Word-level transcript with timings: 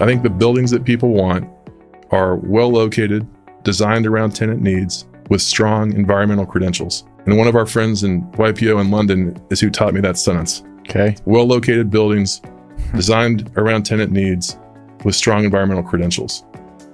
I 0.00 0.06
think 0.06 0.22
the 0.22 0.30
buildings 0.30 0.70
that 0.70 0.86
people 0.86 1.10
want 1.10 1.46
are 2.10 2.36
well 2.36 2.70
located, 2.70 3.26
designed 3.64 4.06
around 4.06 4.30
tenant 4.30 4.62
needs, 4.62 5.04
with 5.28 5.42
strong 5.42 5.92
environmental 5.92 6.46
credentials. 6.46 7.04
And 7.26 7.36
one 7.36 7.46
of 7.46 7.54
our 7.54 7.66
friends 7.66 8.02
in 8.02 8.22
YPO 8.32 8.80
in 8.80 8.90
London 8.90 9.38
is 9.50 9.60
who 9.60 9.68
taught 9.68 9.92
me 9.92 10.00
that 10.00 10.16
sentence. 10.16 10.64
Okay. 10.88 11.16
Well 11.26 11.44
located 11.44 11.90
buildings, 11.90 12.38
hmm. 12.38 12.96
designed 12.96 13.52
around 13.58 13.82
tenant 13.82 14.10
needs, 14.10 14.56
with 15.04 15.14
strong 15.14 15.44
environmental 15.44 15.82
credentials. 15.82 16.44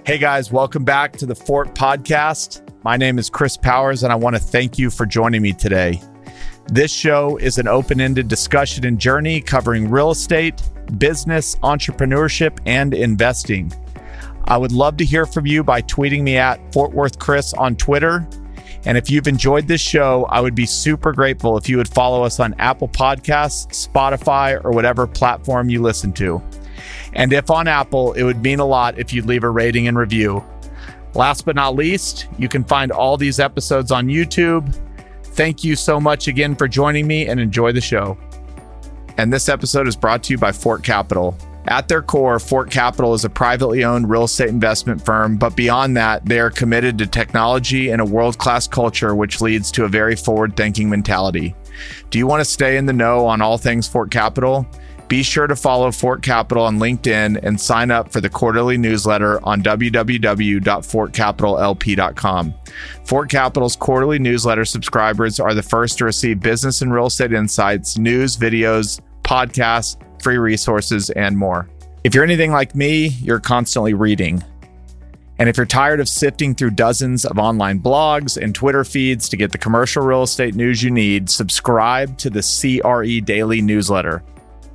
Hey 0.05 0.19
guys, 0.19 0.51
welcome 0.51 0.83
back 0.83 1.13
to 1.19 1.27
the 1.27 1.35
Fort 1.37 1.77
Podcast. 1.77 2.69
My 2.83 2.97
name 2.97 3.21
is 3.21 3.31
Chris 3.31 3.57
Powers, 3.57 4.03
and 4.03 4.13
I 4.13 4.17
want 4.17 4.35
to 4.35 4.43
thank 4.43 4.81
you 4.81 4.91
for 4.91 5.07
joining 5.07 5.43
me 5.43 5.53
today. 5.53 6.03
This 6.67 6.91
show 6.91 7.37
is 7.37 7.59
an 7.59 7.69
open 7.69 8.01
ended 8.01 8.27
discussion 8.27 8.85
and 8.85 8.99
journey 8.99 9.41
covering 9.41 9.89
real 9.89 10.11
estate, 10.11 10.61
business, 10.99 11.57
entrepreneurship, 11.57 12.59
and 12.67 12.95
investing. 12.95 13.73
I 14.45 14.57
would 14.57 14.73
love 14.73 14.97
to 14.99 15.05
hear 15.05 15.27
from 15.27 15.47
you 15.47 15.65
by 15.65 15.83
tweeting 15.83 16.23
me 16.23 16.37
at 16.37 16.73
Fort 16.73 16.93
Worth 16.93 17.19
Chris 17.19 17.53
on 17.55 17.77
Twitter. 17.77 18.27
And 18.85 18.97
if 18.97 19.11
you've 19.11 19.27
enjoyed 19.27 19.67
this 19.67 19.81
show, 19.81 20.27
I 20.31 20.41
would 20.41 20.55
be 20.55 20.67
super 20.67 21.13
grateful 21.13 21.57
if 21.57 21.69
you 21.69 21.77
would 21.77 21.89
follow 21.89 22.23
us 22.23 22.39
on 22.39 22.55
Apple 22.59 22.89
Podcasts, 22.89 23.89
Spotify, 23.89 24.65
or 24.65 24.71
whatever 24.71 25.09
platform 25.09 25.69
you 25.69 25.83
listen 25.83 26.13
to. 26.15 26.41
And 27.15 27.33
if 27.33 27.51
on 27.51 27.67
Apple, 27.67 28.13
it 28.13 28.23
would 28.23 28.43
mean 28.43 28.61
a 28.61 28.65
lot 28.65 28.99
if 28.99 29.13
you'd 29.13 29.27
leave 29.27 29.43
a 29.43 29.51
rating 29.51 29.89
and 29.89 29.99
review. 29.99 30.45
Last 31.15 31.45
but 31.45 31.57
not 31.57 31.75
least, 31.75 32.29
you 32.39 32.49
can 32.49 32.63
find 32.63 32.93
all 32.93 33.17
these 33.17 33.41
episodes 33.41 33.91
on 33.91 34.07
YouTube. 34.07 34.73
Thank 35.25 35.65
you 35.65 35.75
so 35.75 35.99
much 35.99 36.29
again 36.29 36.55
for 36.55 36.69
joining 36.69 37.07
me 37.07 37.27
and 37.27 37.41
enjoy 37.41 37.73
the 37.73 37.81
show. 37.81 38.17
And 39.19 39.33
this 39.33 39.49
episode 39.49 39.89
is 39.89 39.97
brought 39.97 40.23
to 40.25 40.33
you 40.33 40.39
by 40.39 40.53
Fort 40.53 40.83
Capital. 40.83 41.37
At 41.69 41.89
their 41.89 42.03
core, 42.03 42.39
Fort 42.39 42.71
Capital 42.71 43.15
is 43.15 43.25
a 43.25 43.31
privately 43.31 43.83
owned 43.83 44.09
real 44.09 44.25
estate 44.25 44.51
investment 44.51 45.05
firm, 45.05 45.37
but 45.37 45.57
beyond 45.57 45.97
that, 45.97 46.25
they 46.25 46.39
are 46.39 46.51
committed 46.51 46.97
to 46.99 47.07
technology 47.07 47.91
and 47.91 48.01
a 48.01 48.05
world 48.05 48.39
class 48.39 48.69
culture, 48.69 49.17
which 49.17 49.41
leads 49.41 49.73
to 49.73 49.85
a 49.85 49.89
very 49.89 50.15
forward 50.15 50.57
thinking 50.57 50.89
mentality. 50.89 51.57
Do 52.11 52.19
you 52.19 52.27
want 52.27 52.41
to 52.41 52.45
stay 52.45 52.77
in 52.77 52.87
the 52.87 52.93
know 52.93 53.27
on 53.27 53.43
all 53.43 53.59
things 53.59 53.89
Fort 53.89 54.13
Capital? 54.13 54.65
Be 55.09 55.23
sure 55.23 55.47
to 55.47 55.57
follow 55.57 55.93
Fort 55.93 56.21
Capital 56.23 56.65
on 56.65 56.79
LinkedIn 56.79 57.39
and 57.43 57.61
sign 57.61 57.93
up 57.93 58.13
for 58.13 58.21
the 58.21 58.29
quarterly 58.29 58.77
newsletter 58.77 59.41
on 59.45 59.63
www.fortcapitallp.com. 59.63 62.55
Fort 63.05 63.31
Capital's 63.31 63.77
quarterly 63.77 64.19
newsletter 64.19 64.65
subscribers 64.65 65.39
are 65.39 65.55
the 65.55 65.63
first 65.63 65.99
to 65.99 66.05
receive 66.05 66.41
business 66.41 66.83
and 66.83 66.93
real 66.93 67.07
estate 67.07 67.33
insights, 67.33 67.97
news, 67.99 68.37
videos, 68.37 69.01
podcasts, 69.27 69.97
free 70.23 70.39
resources, 70.39 71.11
and 71.11 71.37
more. 71.37 71.69
If 72.05 72.15
you're 72.15 72.25
anything 72.25 72.53
like 72.53 72.75
me, 72.75 73.09
you're 73.21 73.41
constantly 73.41 73.93
reading. 73.93 74.43
And 75.39 75.49
if 75.49 75.57
you're 75.57 75.67
tired 75.67 76.01
of 76.01 76.09
sifting 76.09 76.55
through 76.55 76.71
dozens 76.71 77.25
of 77.25 77.39
online 77.39 77.81
blogs 77.81 78.41
and 78.41 78.55
Twitter 78.55 78.85
feeds 78.85 79.29
to 79.29 79.37
get 79.37 79.53
the 79.53 79.59
commercial 79.59 80.03
real 80.03 80.23
estate 80.23 80.55
news 80.55 80.83
you 80.83 80.91
need, 80.91 81.29
subscribe 81.29 82.17
to 82.19 82.31
the 82.31 82.41
CRE 82.41 83.25
Daily 83.25 83.61
newsletter. 83.61 84.23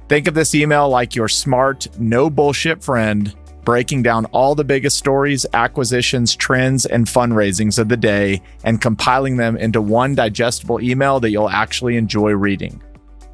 Think 0.07 0.27
of 0.27 0.33
this 0.33 0.53
email 0.53 0.89
like 0.89 1.15
your 1.15 1.29
smart, 1.29 1.87
no 1.97 2.29
bullshit 2.29 2.83
friend 2.83 3.33
breaking 3.63 4.03
down 4.03 4.25
all 4.25 4.55
the 4.55 4.63
biggest 4.63 4.97
stories, 4.97 5.45
acquisitions, 5.53 6.35
trends, 6.35 6.85
and 6.85 7.05
fundraisings 7.05 7.79
of 7.79 7.89
the 7.89 7.97
day 7.97 8.41
and 8.63 8.81
compiling 8.81 9.37
them 9.37 9.55
into 9.55 9.81
one 9.81 10.15
digestible 10.15 10.81
email 10.81 11.19
that 11.19 11.29
you'll 11.29 11.49
actually 11.49 11.95
enjoy 11.95 12.31
reading. 12.31 12.81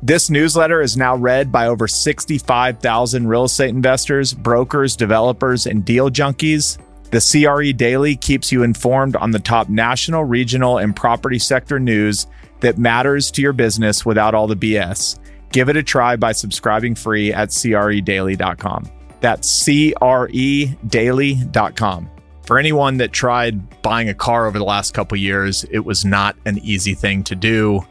This 0.03 0.29
newsletter 0.29 0.81
is 0.81 0.95
now 0.95 1.15
read 1.15 1.51
by 1.51 1.65
over 1.67 1.87
65,000 1.87 3.27
real 3.27 3.45
estate 3.45 3.69
investors, 3.69 4.31
brokers, 4.31 4.95
developers, 4.95 5.65
and 5.65 5.83
deal 5.83 6.11
junkies. 6.11 6.77
The 7.09 7.19
CRE 7.19 7.75
Daily 7.75 8.15
keeps 8.15 8.51
you 8.51 8.61
informed 8.61 9.15
on 9.15 9.31
the 9.31 9.39
top 9.39 9.69
national, 9.69 10.25
regional, 10.25 10.77
and 10.77 10.95
property 10.95 11.39
sector 11.39 11.79
news 11.79 12.27
that 12.59 12.77
matters 12.77 13.31
to 13.31 13.41
your 13.41 13.53
business 13.53 14.05
without 14.05 14.35
all 14.35 14.45
the 14.45 14.55
BS. 14.55 15.17
Give 15.51 15.67
it 15.67 15.77
a 15.77 15.83
try 15.83 16.15
by 16.15 16.31
subscribing 16.31 16.93
free 16.93 17.33
at 17.33 17.49
credaily.com. 17.49 18.91
That's 19.19 19.63
credaily.com. 19.63 22.09
For 22.45 22.59
anyone 22.59 22.97
that 22.97 23.11
tried 23.11 23.81
buying 23.81 24.09
a 24.09 24.13
car 24.13 24.45
over 24.45 24.59
the 24.59 24.63
last 24.63 24.93
couple 24.93 25.17
years, 25.17 25.65
it 25.71 25.79
was 25.79 26.05
not 26.05 26.35
an 26.45 26.59
easy 26.59 26.93
thing 26.93 27.23
to 27.23 27.35
do. 27.35 27.83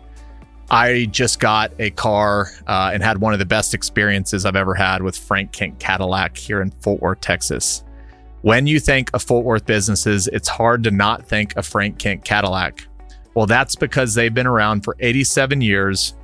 I 0.70 1.06
just 1.06 1.38
got 1.38 1.72
a 1.78 1.90
car 1.90 2.48
uh, 2.66 2.90
and 2.92 3.02
had 3.02 3.18
one 3.18 3.32
of 3.32 3.38
the 3.38 3.46
best 3.46 3.72
experiences 3.72 4.44
I've 4.44 4.56
ever 4.56 4.74
had 4.74 5.02
with 5.02 5.16
Frank 5.16 5.52
Kent 5.52 5.78
Cadillac 5.78 6.36
here 6.36 6.60
in 6.60 6.70
Fort 6.70 7.00
Worth, 7.00 7.20
Texas. 7.20 7.84
When 8.42 8.66
you 8.66 8.80
think 8.80 9.10
of 9.14 9.22
Fort 9.22 9.44
Worth 9.44 9.64
businesses, 9.64 10.26
it's 10.28 10.48
hard 10.48 10.82
to 10.84 10.90
not 10.90 11.26
think 11.26 11.56
of 11.56 11.66
Frank 11.66 11.98
Kent 11.98 12.24
Cadillac. 12.24 12.86
Well, 13.34 13.46
that's 13.46 13.76
because 13.76 14.14
they've 14.14 14.34
been 14.34 14.46
around 14.46 14.82
for 14.82 14.96
87 14.98 15.60
years. 15.60 16.14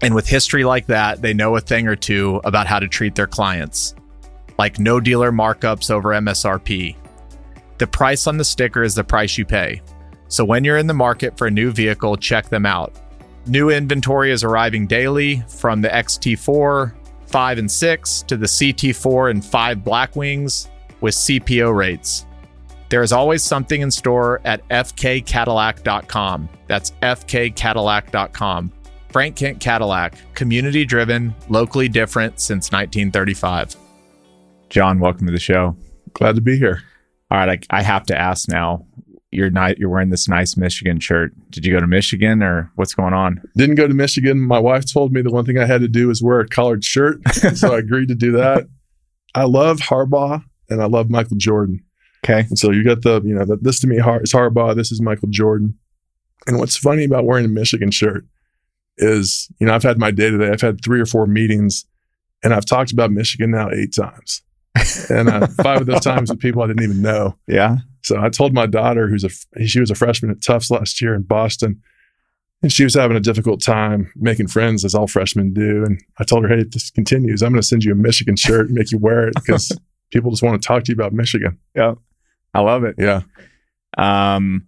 And 0.00 0.14
with 0.14 0.26
history 0.26 0.64
like 0.64 0.86
that, 0.86 1.22
they 1.22 1.34
know 1.34 1.56
a 1.56 1.60
thing 1.60 1.86
or 1.86 1.96
two 1.96 2.40
about 2.44 2.66
how 2.66 2.78
to 2.78 2.88
treat 2.88 3.14
their 3.14 3.26
clients, 3.26 3.94
like 4.58 4.78
no 4.78 4.98
dealer 4.98 5.30
markups 5.30 5.90
over 5.90 6.08
MSRP. 6.10 6.96
The 7.78 7.86
price 7.86 8.26
on 8.26 8.36
the 8.36 8.44
sticker 8.44 8.82
is 8.82 8.94
the 8.94 9.04
price 9.04 9.38
you 9.38 9.44
pay. 9.44 9.82
So 10.28 10.44
when 10.44 10.64
you're 10.64 10.78
in 10.78 10.86
the 10.86 10.94
market 10.94 11.36
for 11.36 11.46
a 11.46 11.50
new 11.50 11.70
vehicle, 11.70 12.16
check 12.16 12.48
them 12.48 12.64
out. 12.64 12.94
New 13.46 13.70
inventory 13.70 14.30
is 14.30 14.44
arriving 14.44 14.86
daily 14.86 15.42
from 15.48 15.80
the 15.80 15.88
XT4, 15.88 16.92
5 17.26 17.58
and 17.58 17.70
6 17.70 18.22
to 18.22 18.36
the 18.36 18.46
CT4 18.46 19.30
and 19.30 19.44
5 19.44 19.78
Blackwings 19.78 20.68
with 21.00 21.14
CPO 21.14 21.74
rates. 21.74 22.26
There 22.90 23.02
is 23.02 23.12
always 23.12 23.42
something 23.42 23.80
in 23.80 23.90
store 23.90 24.40
at 24.44 24.68
fkcadillac.com. 24.68 26.48
That's 26.66 26.90
fkcadillac.com. 27.02 28.72
Frank 29.10 29.36
Kent 29.36 29.60
Cadillac, 29.60 30.14
community 30.34 30.84
driven, 30.84 31.34
locally 31.48 31.88
different 31.88 32.40
since 32.40 32.70
1935. 32.70 33.74
John, 34.68 35.00
welcome 35.00 35.26
to 35.26 35.32
the 35.32 35.40
show. 35.40 35.76
Glad 36.12 36.36
to 36.36 36.40
be 36.40 36.58
here. 36.58 36.82
All 37.30 37.38
right, 37.38 37.64
I, 37.70 37.78
I 37.78 37.82
have 37.82 38.04
to 38.06 38.18
ask 38.18 38.48
now. 38.48 38.86
You're 39.32 39.50
not 39.50 39.78
you're 39.78 39.88
wearing 39.90 40.10
this 40.10 40.28
nice 40.28 40.56
Michigan 40.56 40.98
shirt. 40.98 41.32
Did 41.50 41.64
you 41.64 41.72
go 41.72 41.80
to 41.80 41.86
Michigan 41.86 42.42
or 42.42 42.70
what's 42.74 42.94
going 42.94 43.14
on? 43.14 43.40
Didn't 43.56 43.76
go 43.76 43.86
to 43.86 43.94
Michigan. 43.94 44.40
My 44.40 44.58
wife 44.58 44.92
told 44.92 45.12
me 45.12 45.22
the 45.22 45.30
one 45.30 45.44
thing 45.44 45.58
I 45.58 45.66
had 45.66 45.82
to 45.82 45.88
do 45.88 46.08
was 46.08 46.22
wear 46.22 46.40
a 46.40 46.48
collared 46.48 46.84
shirt. 46.84 47.20
so 47.54 47.74
I 47.74 47.78
agreed 47.80 48.08
to 48.08 48.14
do 48.16 48.32
that. 48.32 48.66
I 49.34 49.44
love 49.44 49.78
Harbaugh 49.78 50.42
and 50.68 50.82
I 50.82 50.86
love 50.86 51.10
Michael 51.10 51.36
Jordan. 51.36 51.84
Okay. 52.24 52.40
And 52.40 52.58
so 52.58 52.70
you 52.72 52.84
got 52.84 53.02
the, 53.02 53.22
you 53.24 53.34
know, 53.34 53.44
the, 53.44 53.56
this 53.56 53.80
to 53.80 53.86
me 53.86 53.98
Har- 53.98 54.22
is 54.22 54.32
Harbaugh, 54.32 54.74
this 54.74 54.90
is 54.92 55.00
Michael 55.00 55.28
Jordan. 55.28 55.78
And 56.46 56.58
what's 56.58 56.76
funny 56.76 57.04
about 57.04 57.24
wearing 57.24 57.44
a 57.44 57.48
Michigan 57.48 57.90
shirt 57.90 58.24
is, 58.98 59.48
you 59.60 59.66
know, 59.66 59.74
I've 59.74 59.82
had 59.82 59.98
my 59.98 60.10
day 60.10 60.30
today. 60.30 60.48
I've 60.50 60.60
had 60.60 60.82
three 60.84 61.00
or 61.00 61.06
four 61.06 61.26
meetings 61.26 61.84
and 62.42 62.52
I've 62.52 62.66
talked 62.66 62.92
about 62.92 63.10
Michigan 63.12 63.52
now 63.52 63.70
eight 63.70 63.94
times. 63.94 64.42
and 65.08 65.28
uh, 65.28 65.46
five 65.62 65.82
of 65.82 65.86
those 65.86 66.00
times 66.00 66.30
with 66.30 66.40
people 66.40 66.62
I 66.62 66.66
didn't 66.66 66.82
even 66.82 67.02
know. 67.02 67.36
Yeah. 67.46 67.76
So 68.10 68.20
I 68.20 68.28
told 68.28 68.52
my 68.52 68.66
daughter, 68.66 69.08
who's 69.08 69.24
a 69.24 69.30
she 69.66 69.80
was 69.80 69.90
a 69.90 69.94
freshman 69.94 70.30
at 70.30 70.42
Tufts 70.42 70.70
last 70.70 71.00
year 71.00 71.14
in 71.14 71.22
Boston, 71.22 71.80
and 72.62 72.72
she 72.72 72.84
was 72.84 72.94
having 72.94 73.16
a 73.16 73.20
difficult 73.20 73.62
time 73.62 74.12
making 74.16 74.48
friends, 74.48 74.84
as 74.84 74.94
all 74.94 75.06
freshmen 75.06 75.52
do. 75.52 75.84
And 75.84 76.00
I 76.18 76.24
told 76.24 76.44
her, 76.44 76.48
"Hey, 76.54 76.62
if 76.62 76.70
this 76.72 76.90
continues, 76.90 77.42
I'm 77.42 77.52
going 77.52 77.62
to 77.62 77.66
send 77.66 77.84
you 77.84 77.92
a 77.92 77.94
Michigan 77.94 78.36
shirt 78.36 78.66
and 78.66 78.74
make 78.74 78.90
you 78.92 78.98
wear 78.98 79.28
it 79.28 79.34
because 79.34 79.70
people 80.12 80.30
just 80.30 80.42
want 80.42 80.60
to 80.60 80.66
talk 80.66 80.84
to 80.84 80.92
you 80.92 80.94
about 80.96 81.12
Michigan." 81.12 81.58
Yeah. 81.74 81.94
I 82.52 82.60
love 82.60 82.82
it. 82.84 82.96
Yeah. 82.98 83.22
Um, 83.96 84.66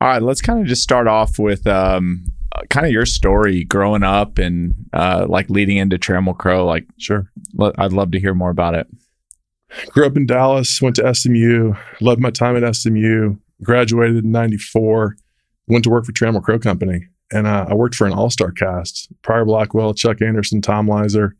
all 0.00 0.08
right, 0.08 0.22
let's 0.22 0.40
kind 0.40 0.60
of 0.60 0.66
just 0.66 0.82
start 0.82 1.08
off 1.08 1.38
with 1.38 1.66
um, 1.66 2.26
kind 2.70 2.86
of 2.86 2.92
your 2.92 3.06
story 3.06 3.64
growing 3.64 4.04
up 4.04 4.38
and 4.38 4.74
uh, 4.92 5.26
like 5.28 5.50
leading 5.50 5.76
into 5.78 5.98
Trammell 5.98 6.38
Crow. 6.38 6.64
Like, 6.64 6.86
Sure. 6.98 7.28
l- 7.60 7.72
I'd 7.78 7.92
love 7.92 8.12
to 8.12 8.20
hear 8.20 8.34
more 8.34 8.50
about 8.50 8.74
it. 8.76 8.86
Grew 9.88 10.06
up 10.06 10.16
in 10.16 10.26
Dallas, 10.26 10.80
went 10.80 10.96
to 10.96 11.14
SMU, 11.14 11.74
loved 12.00 12.20
my 12.20 12.30
time 12.30 12.62
at 12.62 12.74
SMU, 12.74 13.36
graduated 13.62 14.24
in 14.24 14.30
94, 14.30 15.16
went 15.66 15.84
to 15.84 15.90
work 15.90 16.04
for 16.04 16.12
Trammell 16.12 16.42
Crow 16.42 16.58
Company. 16.58 17.06
And 17.30 17.46
uh, 17.46 17.66
I 17.68 17.74
worked 17.74 17.94
for 17.94 18.06
an 18.06 18.14
all 18.14 18.30
star 18.30 18.50
cast. 18.50 19.08
Pryor 19.22 19.44
Blackwell, 19.44 19.94
Chuck 19.94 20.22
Anderson, 20.22 20.62
Tom 20.62 20.86
Leiser, 20.86 21.32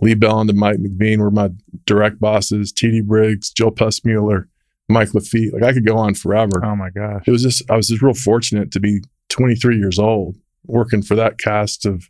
Lee 0.00 0.14
Belland, 0.14 0.48
and 0.48 0.58
Mike 0.58 0.78
McVean 0.78 1.18
were 1.18 1.30
my 1.30 1.50
direct 1.84 2.18
bosses. 2.18 2.72
TD 2.72 3.04
Briggs, 3.04 3.50
Joe 3.50 3.70
Pussmuller, 3.70 4.44
Mike 4.88 5.12
Lafitte. 5.12 5.52
Like 5.52 5.62
I 5.62 5.72
could 5.72 5.86
go 5.86 5.96
on 5.96 6.14
forever. 6.14 6.64
Oh 6.64 6.74
my 6.74 6.90
gosh. 6.90 7.24
It 7.26 7.30
was 7.30 7.42
just, 7.42 7.70
I 7.70 7.76
was 7.76 7.88
just 7.88 8.02
real 8.02 8.14
fortunate 8.14 8.70
to 8.72 8.80
be 8.80 9.00
23 9.28 9.76
years 9.76 9.98
old 9.98 10.36
working 10.64 11.02
for 11.02 11.14
that 11.16 11.38
cast 11.38 11.84
of, 11.84 12.08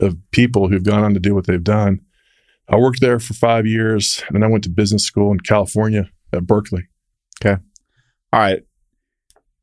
of 0.00 0.16
people 0.30 0.68
who've 0.68 0.84
gone 0.84 1.04
on 1.04 1.14
to 1.14 1.20
do 1.20 1.34
what 1.34 1.46
they've 1.46 1.62
done. 1.62 2.00
I 2.68 2.76
worked 2.76 3.00
there 3.00 3.18
for 3.18 3.34
five 3.34 3.66
years 3.66 4.22
and 4.28 4.36
then 4.36 4.42
I 4.42 4.48
went 4.48 4.64
to 4.64 4.70
business 4.70 5.04
school 5.04 5.32
in 5.32 5.40
California 5.40 6.08
at 6.32 6.46
Berkeley. 6.46 6.88
Okay. 7.44 7.60
All 8.32 8.40
right. 8.40 8.62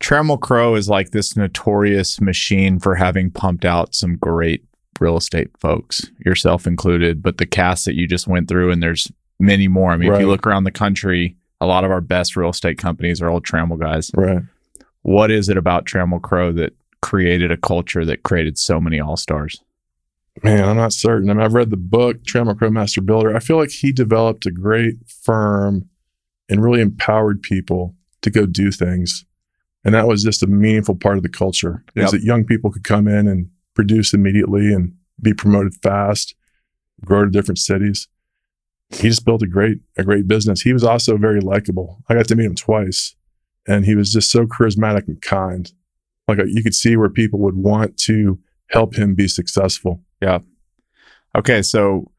Trammell 0.00 0.40
Crow 0.40 0.74
is 0.74 0.88
like 0.88 1.10
this 1.10 1.36
notorious 1.36 2.20
machine 2.20 2.78
for 2.78 2.94
having 2.94 3.30
pumped 3.30 3.64
out 3.64 3.94
some 3.94 4.16
great 4.16 4.64
real 4.98 5.16
estate 5.16 5.50
folks, 5.58 6.06
yourself 6.24 6.66
included. 6.66 7.22
But 7.22 7.38
the 7.38 7.46
cast 7.46 7.84
that 7.84 7.94
you 7.94 8.06
just 8.06 8.26
went 8.26 8.48
through, 8.48 8.70
and 8.70 8.82
there's 8.82 9.10
many 9.38 9.68
more. 9.68 9.90
I 9.90 9.96
mean, 9.96 10.12
if 10.12 10.20
you 10.20 10.28
look 10.28 10.46
around 10.46 10.64
the 10.64 10.70
country, 10.70 11.36
a 11.60 11.66
lot 11.66 11.84
of 11.84 11.90
our 11.90 12.00
best 12.00 12.36
real 12.36 12.50
estate 12.50 12.78
companies 12.78 13.20
are 13.20 13.28
old 13.28 13.44
Trammell 13.44 13.78
guys. 13.78 14.10
Right. 14.14 14.42
What 15.02 15.30
is 15.30 15.48
it 15.48 15.56
about 15.56 15.86
Trammell 15.86 16.22
Crow 16.22 16.52
that 16.52 16.74
created 17.02 17.50
a 17.50 17.56
culture 17.56 18.04
that 18.04 18.22
created 18.22 18.58
so 18.58 18.80
many 18.80 19.00
all 19.00 19.16
stars? 19.16 19.62
Man, 20.42 20.64
I'm 20.68 20.76
not 20.76 20.92
certain. 20.92 21.28
I 21.28 21.34
mean, 21.34 21.42
I've 21.42 21.54
read 21.54 21.70
the 21.70 21.76
book, 21.76 22.22
Trammell 22.22 22.56
Crow 22.56 22.70
Master 22.70 23.00
Builder. 23.02 23.34
I 23.36 23.40
feel 23.40 23.56
like 23.56 23.70
he 23.70 23.92
developed 23.92 24.46
a 24.46 24.50
great 24.50 24.96
firm 25.06 25.88
and 26.48 26.62
really 26.64 26.80
empowered 26.80 27.42
people 27.42 27.94
to 28.22 28.30
go 28.30 28.46
do 28.46 28.70
things. 28.70 29.24
And 29.84 29.94
that 29.94 30.06
was 30.06 30.22
just 30.22 30.42
a 30.42 30.46
meaningful 30.46 30.94
part 30.94 31.16
of 31.16 31.22
the 31.22 31.28
culture 31.28 31.84
Yep. 31.94 32.04
is 32.04 32.10
that 32.12 32.22
young 32.22 32.44
people 32.44 32.70
could 32.70 32.84
come 32.84 33.08
in 33.08 33.26
and 33.26 33.48
produce 33.74 34.12
immediately 34.12 34.72
and 34.72 34.94
be 35.20 35.32
promoted 35.34 35.74
fast, 35.82 36.34
grow 37.04 37.24
to 37.24 37.30
different 37.30 37.58
cities. 37.58 38.08
He 38.90 39.08
just 39.08 39.24
built 39.24 39.42
a 39.42 39.46
great, 39.46 39.78
a 39.96 40.04
great 40.04 40.26
business. 40.26 40.62
He 40.62 40.72
was 40.72 40.84
also 40.84 41.16
very 41.16 41.40
likable. 41.40 42.02
I 42.08 42.14
got 42.14 42.28
to 42.28 42.36
meet 42.36 42.46
him 42.46 42.56
twice 42.56 43.14
and 43.66 43.84
he 43.84 43.94
was 43.94 44.12
just 44.12 44.30
so 44.30 44.46
charismatic 44.46 45.06
and 45.06 45.20
kind. 45.22 45.72
Like 46.28 46.38
uh, 46.38 46.44
you 46.44 46.62
could 46.62 46.74
see 46.74 46.96
where 46.96 47.10
people 47.10 47.38
would 47.40 47.56
want 47.56 47.96
to 47.98 48.38
help 48.68 48.96
him 48.96 49.14
be 49.14 49.28
successful. 49.28 50.02
Okay, 51.36 51.62
so 51.62 52.10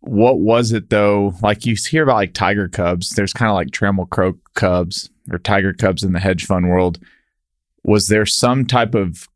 what 0.00 0.38
was 0.38 0.72
it 0.72 0.90
though? 0.90 1.34
Like 1.42 1.66
you 1.66 1.76
hear 1.88 2.02
about 2.04 2.16
like 2.16 2.34
Tiger 2.34 2.68
Cubs, 2.68 3.10
there's 3.10 3.32
kind 3.32 3.50
of 3.50 3.54
like 3.54 3.68
Trammell 3.68 4.08
Crow 4.08 4.38
Cubs 4.54 5.10
or 5.30 5.38
Tiger 5.38 5.72
Cubs 5.72 6.02
in 6.02 6.12
the 6.12 6.20
hedge 6.20 6.46
fund 6.46 6.68
world. 6.68 6.98
Was 7.84 8.08
there 8.08 8.26
some 8.26 8.66
type 8.66 8.94
of 8.94 9.28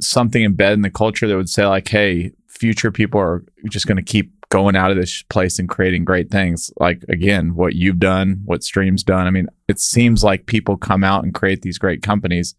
something 0.00 0.42
embedded 0.44 0.78
in 0.78 0.82
the 0.82 0.90
culture 0.90 1.26
that 1.26 1.36
would 1.36 1.48
say 1.48 1.66
like, 1.66 1.88
hey, 1.88 2.32
future 2.46 2.92
people 2.92 3.20
are 3.20 3.44
just 3.68 3.86
going 3.86 3.96
to 3.96 4.02
keep 4.02 4.32
going 4.50 4.76
out 4.76 4.90
of 4.90 4.96
this 4.96 5.22
place 5.22 5.58
and 5.58 5.68
creating 5.68 6.04
great 6.04 6.30
things? 6.30 6.70
Like 6.78 7.04
again, 7.08 7.54
what 7.54 7.74
you've 7.74 7.98
done, 7.98 8.42
what 8.44 8.62
Stream's 8.62 9.02
done. 9.02 9.26
I 9.26 9.30
mean, 9.30 9.48
it 9.68 9.80
seems 9.80 10.22
like 10.22 10.46
people 10.46 10.76
come 10.76 11.04
out 11.04 11.24
and 11.24 11.34
create 11.34 11.62
these 11.62 11.78
great 11.78 12.02
companies. 12.02 12.54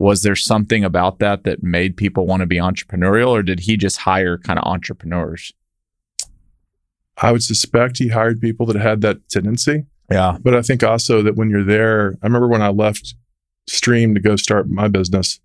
Was 0.00 0.22
there 0.22 0.34
something 0.34 0.82
about 0.82 1.18
that 1.18 1.44
that 1.44 1.62
made 1.62 1.94
people 1.94 2.26
want 2.26 2.40
to 2.40 2.46
be 2.46 2.56
entrepreneurial, 2.56 3.28
or 3.28 3.42
did 3.42 3.60
he 3.60 3.76
just 3.76 3.98
hire 3.98 4.38
kind 4.38 4.58
of 4.58 4.64
entrepreneurs? 4.64 5.52
I 7.18 7.32
would 7.32 7.42
suspect 7.42 7.98
he 7.98 8.08
hired 8.08 8.40
people 8.40 8.64
that 8.66 8.76
had 8.76 9.02
that 9.02 9.28
tendency. 9.28 9.84
Yeah. 10.10 10.38
But 10.40 10.54
I 10.54 10.62
think 10.62 10.82
also 10.82 11.22
that 11.22 11.36
when 11.36 11.50
you're 11.50 11.64
there, 11.64 12.14
I 12.22 12.26
remember 12.26 12.48
when 12.48 12.62
I 12.62 12.70
left 12.70 13.14
Stream 13.68 14.14
to 14.14 14.20
go 14.20 14.36
start 14.36 14.70
my 14.70 14.88
business, 14.88 15.38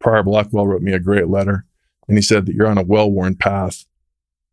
Pryor 0.00 0.24
Blackwell 0.24 0.66
wrote 0.66 0.82
me 0.82 0.92
a 0.92 0.98
great 0.98 1.28
letter 1.28 1.64
and 2.08 2.18
he 2.18 2.22
said 2.22 2.46
that 2.46 2.54
you're 2.54 2.66
on 2.66 2.78
a 2.78 2.82
well 2.82 3.10
worn 3.10 3.36
path. 3.36 3.86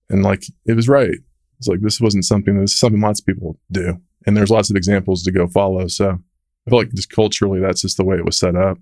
And 0.08 0.22
like, 0.22 0.44
it 0.66 0.76
was 0.76 0.88
right. 0.88 1.18
It's 1.58 1.68
like, 1.68 1.82
this 1.82 2.00
wasn't 2.00 2.26
something, 2.26 2.62
this 2.62 2.74
is 2.74 2.80
something 2.80 3.02
lots 3.02 3.22
of 3.22 3.26
people 3.26 3.58
do. 3.72 4.00
And 4.28 4.38
there's 4.38 4.52
lots 4.52 4.70
of 4.70 4.76
examples 4.76 5.24
to 5.24 5.32
go 5.32 5.48
follow. 5.48 5.88
So 5.88 6.12
I 6.12 6.70
feel 6.70 6.78
like 6.78 6.94
just 6.94 7.10
culturally, 7.10 7.60
that's 7.60 7.82
just 7.82 7.98
the 7.98 8.06
way 8.06 8.18
it 8.18 8.26
was 8.26 8.38
set 8.38 8.56
up. 8.56 8.78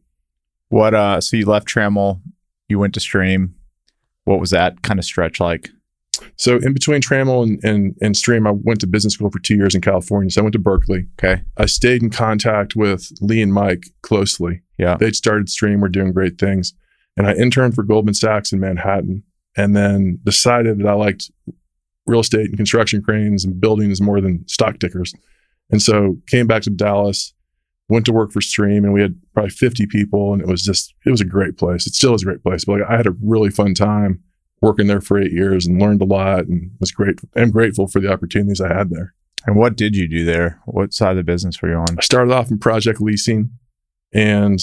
What 0.69 0.93
uh 0.93 1.21
so 1.21 1.37
you 1.37 1.45
left 1.45 1.67
Trammell, 1.67 2.21
you 2.67 2.79
went 2.79 2.93
to 2.95 2.99
Stream. 2.99 3.55
What 4.25 4.39
was 4.39 4.49
that 4.49 4.81
kind 4.81 4.99
of 4.99 5.05
stretch 5.05 5.39
like? 5.39 5.69
So 6.37 6.57
in 6.57 6.73
between 6.73 7.01
Trammell 7.01 7.43
and, 7.43 7.63
and, 7.63 7.95
and 8.01 8.15
Stream, 8.17 8.47
I 8.47 8.51
went 8.51 8.79
to 8.81 8.87
business 8.87 9.13
school 9.13 9.29
for 9.29 9.39
two 9.39 9.55
years 9.55 9.75
in 9.75 9.81
California. 9.81 10.29
So 10.29 10.41
I 10.41 10.43
went 10.43 10.53
to 10.53 10.59
Berkeley. 10.59 11.07
Okay. 11.19 11.41
I 11.57 11.65
stayed 11.65 12.01
in 12.01 12.09
contact 12.09 12.75
with 12.75 13.11
Lee 13.21 13.41
and 13.41 13.53
Mike 13.53 13.87
closely. 14.01 14.61
Yeah. 14.77 14.95
They'd 14.95 15.15
started 15.15 15.49
Stream, 15.49 15.81
were 15.81 15.89
doing 15.89 16.13
great 16.13 16.37
things. 16.37 16.73
And 17.17 17.27
I 17.27 17.33
interned 17.33 17.75
for 17.75 17.83
Goldman 17.83 18.13
Sachs 18.13 18.51
in 18.51 18.59
Manhattan 18.59 19.23
and 19.55 19.75
then 19.75 20.19
decided 20.23 20.79
that 20.79 20.87
I 20.87 20.93
liked 20.93 21.31
real 22.05 22.19
estate 22.19 22.47
and 22.47 22.57
construction 22.57 23.01
cranes 23.01 23.45
and 23.45 23.59
buildings 23.59 24.01
more 24.01 24.21
than 24.21 24.47
stock 24.47 24.79
tickers. 24.79 25.13
And 25.71 25.81
so 25.81 26.17
came 26.27 26.45
back 26.47 26.61
to 26.63 26.69
Dallas, 26.69 27.33
went 27.87 28.05
to 28.05 28.13
work 28.13 28.31
for 28.31 28.41
Stream, 28.41 28.83
and 28.83 28.93
we 28.93 29.01
had 29.01 29.15
probably 29.33 29.51
50 29.51 29.85
people. 29.87 30.33
And 30.33 30.41
it 30.41 30.47
was 30.47 30.63
just, 30.63 30.93
it 31.05 31.11
was 31.11 31.21
a 31.21 31.25
great 31.25 31.57
place. 31.57 31.85
It 31.85 31.93
still 31.93 32.13
is 32.13 32.23
a 32.23 32.25
great 32.25 32.43
place. 32.43 32.65
But 32.65 32.79
like, 32.79 32.89
I 32.89 32.97
had 32.97 33.07
a 33.07 33.15
really 33.21 33.49
fun 33.49 33.73
time 33.73 34.23
working 34.61 34.87
there 34.87 35.01
for 35.01 35.19
eight 35.19 35.31
years 35.31 35.67
and 35.67 35.81
learned 35.81 36.01
a 36.01 36.05
lot 36.05 36.45
and 36.45 36.71
was 36.79 36.91
great. 36.91 37.19
I'm 37.35 37.51
grateful 37.51 37.87
for 37.87 37.99
the 37.99 38.11
opportunities 38.11 38.61
I 38.61 38.73
had 38.73 38.89
there. 38.89 39.13
And 39.45 39.55
what 39.55 39.75
did 39.75 39.95
you 39.95 40.07
do 40.07 40.25
there? 40.25 40.59
What 40.65 40.93
side 40.93 41.11
of 41.11 41.17
the 41.17 41.23
business 41.23 41.61
were 41.61 41.69
you 41.69 41.75
on? 41.75 41.97
I 41.97 42.01
started 42.01 42.33
off 42.33 42.49
in 42.49 42.57
project 42.57 42.99
leasing 42.99 43.51
and 44.11 44.59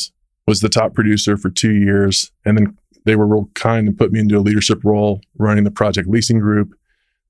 was 0.47 0.61
the 0.61 0.69
top 0.69 0.95
producer 0.95 1.37
for 1.37 1.51
two 1.51 1.73
years. 1.73 2.33
And 2.45 2.59
then 2.59 2.77
they 3.05 3.15
were 3.15 3.27
real 3.27 3.49
kind 3.55 3.87
and 3.87 3.97
put 3.97 4.13
me 4.13 4.21
into 4.21 4.37
a 4.37 4.41
leadership 4.41 4.81
role 4.83 5.21
running 5.39 5.65
the 5.65 5.71
project 5.71 6.09
leasing 6.09 6.41
group. 6.41 6.75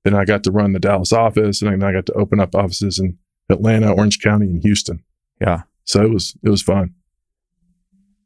Then 0.03 0.15
I 0.15 0.25
got 0.25 0.43
to 0.43 0.51
run 0.51 0.73
the 0.73 0.79
Dallas 0.79 1.13
office 1.13 1.61
and 1.61 1.71
then 1.71 1.83
I 1.87 1.93
got 1.93 2.07
to 2.07 2.13
open 2.13 2.39
up 2.39 2.55
offices 2.55 2.97
in 2.97 3.17
Atlanta, 3.49 3.91
Orange 3.91 4.19
County, 4.19 4.47
and 4.47 4.63
Houston. 4.63 5.03
Yeah. 5.39 5.63
So 5.85 6.03
it 6.03 6.11
was 6.11 6.35
it 6.43 6.49
was 6.49 6.61
fun. 6.61 6.93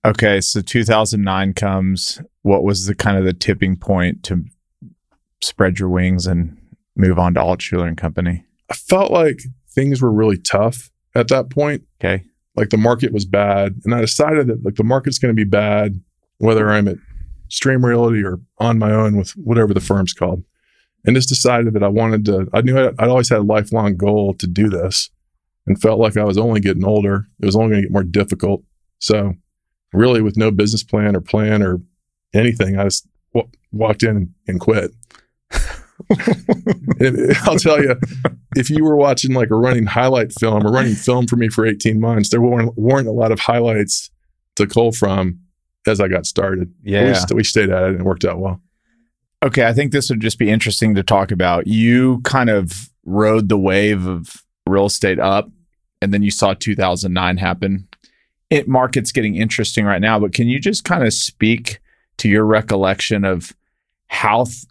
Okay, 0.06 0.39
so 0.39 0.62
2009 0.62 1.54
comes. 1.54 2.21
What 2.44 2.63
was 2.63 2.86
the 2.86 2.95
kind 2.95 3.18
of 3.18 3.25
the 3.25 3.33
tipping 3.33 3.75
point 3.75 4.24
to 4.24 4.45
spread 5.42 5.80
your 5.80 5.89
wings 5.89 6.25
and 6.25 6.57
move 6.95 7.19
on 7.19 7.33
to 7.33 7.42
Altschuler 7.42 7.88
and 7.88 7.98
Company? 7.98 8.45
I 8.69 8.75
felt 8.75 9.12
like 9.12 9.39
things 9.69 10.01
were 10.01 10.12
really 10.12 10.38
tough 10.38 10.89
at 11.13 11.27
that 11.30 11.50
point. 11.50 11.83
Okay. 12.00 12.24
Like 12.56 12.69
the 12.69 12.77
market 12.77 13.12
was 13.12 13.25
bad. 13.25 13.75
And 13.83 13.94
I 13.94 14.01
decided 14.01 14.48
that 14.48 14.63
like 14.63 14.75
the 14.75 14.83
market's 14.83 15.19
going 15.19 15.36
to 15.36 15.39
be 15.39 15.50
bad, 15.50 16.01
whether 16.38 16.69
I'm 16.69 16.88
at 16.88 16.98
Stream 17.50 17.86
Realty 17.86 18.24
or 18.24 18.39
on 18.60 18.80
my 18.80 18.92
own 18.92 19.18
with 19.18 19.31
whatever 19.31 19.74
the 19.74 19.80
firm's 19.80 20.13
called. 20.13 20.44
And 21.06 21.15
just 21.15 21.30
decided 21.30 21.74
that 21.74 21.83
I 21.83 21.88
wanted 21.88 22.25
to, 22.25 22.48
I 22.53 22.62
knew 22.62 22.77
I'd, 22.77 22.95
I'd 23.00 23.10
always 23.10 23.30
had 23.30 23.39
a 23.39 23.44
lifelong 23.44 23.95
goal 23.95 24.33
to 24.36 24.48
do 24.48 24.69
this 24.69 25.10
and 25.68 25.80
felt 25.80 26.00
like 26.00 26.18
I 26.18 26.24
was 26.24 26.38
only 26.38 26.60
getting 26.60 26.86
older. 26.86 27.25
It 27.42 27.46
was 27.46 27.56
only 27.56 27.69
going 27.69 27.81
to 27.81 27.88
get 27.88 27.94
more 27.94 28.04
difficult. 28.04 28.64
So, 29.00 29.34
really, 29.94 30.22
with 30.22 30.38
no 30.38 30.50
business 30.50 30.84
plan 30.84 31.16
or 31.16 31.22
plan 31.22 31.62
or 31.62 31.80
anything, 32.34 32.80
I 32.80 32.86
just 32.86 33.08
w- 33.34 33.52
walked 33.72 34.04
in 34.04 34.16
and, 34.18 34.30
and 34.48 34.60
quit. 34.60 34.92
And 37.00 37.36
I'll 37.44 37.58
tell 37.58 37.81
you, 37.81 37.96
if 38.56 38.69
you 38.69 38.84
were 38.84 38.96
watching 38.96 39.34
like 39.34 39.50
a 39.50 39.56
running 39.56 39.86
highlight 39.88 40.31
film 40.31 40.66
or 40.66 40.72
running 40.72 40.94
film 40.96 41.28
for 41.28 41.36
me 41.36 41.50
for 41.50 41.66
18 41.66 42.00
months, 42.00 42.30
there 42.30 42.40
weren't, 42.42 42.78
weren't 42.78 43.08
a 43.08 43.12
lot 43.12 43.31
of 43.31 43.40
highlights 43.40 44.10
to 44.56 44.68
cull 44.68 44.92
from 44.92 45.40
as 45.88 46.00
I 46.00 46.08
got 46.08 46.25
started. 46.25 46.72
But 46.84 46.90
We, 47.08 47.13
st- 47.16 47.34
we 47.36 47.44
stayed 47.44 47.70
at 47.70 47.84
it 47.84 47.90
and 47.90 48.00
it 48.02 48.04
worked 48.04 48.25
out 48.25 48.40
well. 48.40 48.62
Okay, 49.44 49.66
I 49.66 49.74
think 49.74 49.92
this 49.92 50.10
would 50.10 50.20
just 50.22 50.40
be 50.40 50.50
interesting 50.50 50.96
to 50.96 51.04
talk 51.04 51.31
about. 51.31 51.68
You 51.68 52.22
kind 52.24 52.50
of 52.50 52.90
rode 53.06 53.50
the 53.50 53.58
wave 53.58 54.06
of 54.08 54.44
real 54.68 54.86
estate 54.86 55.20
up, 55.20 55.50
and 56.01 56.13
then 56.13 56.24
you 56.24 56.32
saw 56.32 56.54
2009 56.54 57.38
happen. 57.38 57.88
It 58.50 58.68
market's 58.68 59.12
getting 59.12 59.36
interesting 59.36 59.86
right 59.86 60.01
now, 60.01 60.20
but 60.20 60.34
can 60.34 60.48
you 60.48 60.60
just 60.60 60.84
kind 60.84 61.06
of 61.06 61.13
speak 61.13 61.80
to 62.18 62.30
your 62.30 62.46
recollection 62.46 63.25
of 63.25 63.54
how 64.08 64.46
th- 64.46 64.66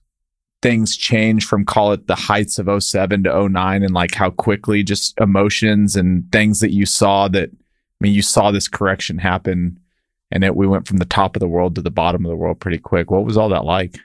things 0.62 0.96
change 0.96 1.46
from 1.46 1.64
call 1.64 1.92
it 1.92 2.06
the 2.06 2.14
heights 2.14 2.58
of 2.58 2.82
07 2.82 3.24
to 3.24 3.48
09 3.48 3.82
and 3.82 3.94
like 3.94 4.14
how 4.14 4.30
quickly 4.30 4.82
just 4.82 5.18
emotions 5.20 5.94
and 5.94 6.30
things 6.32 6.60
that 6.60 6.72
you 6.72 6.86
saw 6.86 7.28
that 7.28 7.50
I 7.50 7.56
mean 8.00 8.14
you 8.14 8.22
saw 8.22 8.50
this 8.50 8.66
correction 8.66 9.18
happen 9.18 9.78
and 10.30 10.42
it 10.42 10.56
we 10.56 10.66
went 10.66 10.88
from 10.88 10.96
the 10.96 11.04
top 11.04 11.36
of 11.36 11.40
the 11.40 11.48
world 11.48 11.74
to 11.74 11.82
the 11.82 11.90
bottom 11.90 12.24
of 12.24 12.30
the 12.30 12.36
world 12.36 12.58
pretty 12.58 12.78
quick. 12.78 13.10
What 13.10 13.24
was 13.24 13.36
all 13.36 13.48
that 13.50 13.64
like? 13.64 13.98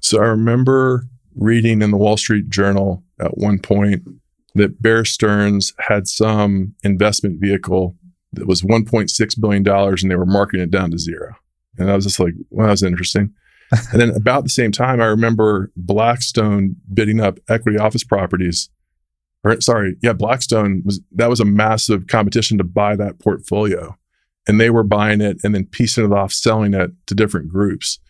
So 0.00 0.20
I 0.20 0.26
remember 0.26 1.04
reading 1.34 1.82
in 1.82 1.90
the 1.90 1.96
Wall 1.96 2.16
Street 2.16 2.48
Journal 2.48 3.02
at 3.20 3.36
one 3.36 3.58
point 3.58 4.02
that 4.54 4.80
Bear 4.82 5.04
Stearns 5.04 5.72
had 5.78 6.06
some 6.06 6.74
investment 6.82 7.40
vehicle 7.40 7.96
that 8.32 8.46
was 8.46 8.62
$1.6 8.62 9.40
billion 9.40 9.68
and 9.68 10.10
they 10.10 10.16
were 10.16 10.26
marking 10.26 10.60
it 10.60 10.70
down 10.70 10.90
to 10.90 10.98
zero. 10.98 11.34
And 11.78 11.90
I 11.90 11.94
was 11.94 12.04
just 12.04 12.20
like, 12.20 12.34
well, 12.50 12.66
that 12.66 12.72
was 12.72 12.82
interesting. 12.82 13.32
and 13.92 14.00
then 14.00 14.10
about 14.10 14.44
the 14.44 14.50
same 14.50 14.72
time, 14.72 15.00
I 15.00 15.06
remember 15.06 15.70
Blackstone 15.76 16.76
bidding 16.92 17.20
up 17.20 17.38
equity 17.48 17.78
office 17.78 18.04
properties. 18.04 18.68
Or 19.42 19.60
sorry, 19.60 19.96
yeah, 20.02 20.12
Blackstone 20.12 20.82
was 20.84 21.00
that 21.12 21.30
was 21.30 21.40
a 21.40 21.46
massive 21.46 22.06
competition 22.08 22.58
to 22.58 22.64
buy 22.64 22.94
that 22.96 23.20
portfolio. 23.20 23.96
And 24.46 24.60
they 24.60 24.70
were 24.70 24.82
buying 24.82 25.20
it 25.20 25.38
and 25.44 25.54
then 25.54 25.66
piecing 25.66 26.04
it 26.04 26.12
off, 26.12 26.32
selling 26.32 26.74
it 26.74 26.90
to 27.06 27.14
different 27.14 27.48
groups 27.48 28.00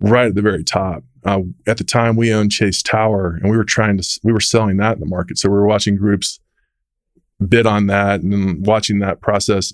right 0.00 0.26
at 0.26 0.34
the 0.34 0.42
very 0.42 0.64
top. 0.64 1.04
Uh, 1.24 1.42
at 1.66 1.76
the 1.76 1.84
time, 1.84 2.16
we 2.16 2.32
owned 2.32 2.50
Chase 2.50 2.82
Tower, 2.82 3.38
and 3.42 3.50
we 3.50 3.56
were 3.56 3.64
trying 3.64 3.98
to 3.98 4.20
we 4.22 4.32
were 4.32 4.40
selling 4.40 4.78
that 4.78 4.94
in 4.94 5.00
the 5.00 5.06
market. 5.06 5.38
So 5.38 5.48
we 5.48 5.54
were 5.54 5.66
watching 5.66 5.96
groups 5.96 6.40
bid 7.46 7.66
on 7.66 7.86
that, 7.86 8.20
and 8.20 8.66
watching 8.66 9.00
that 9.00 9.20
process 9.20 9.72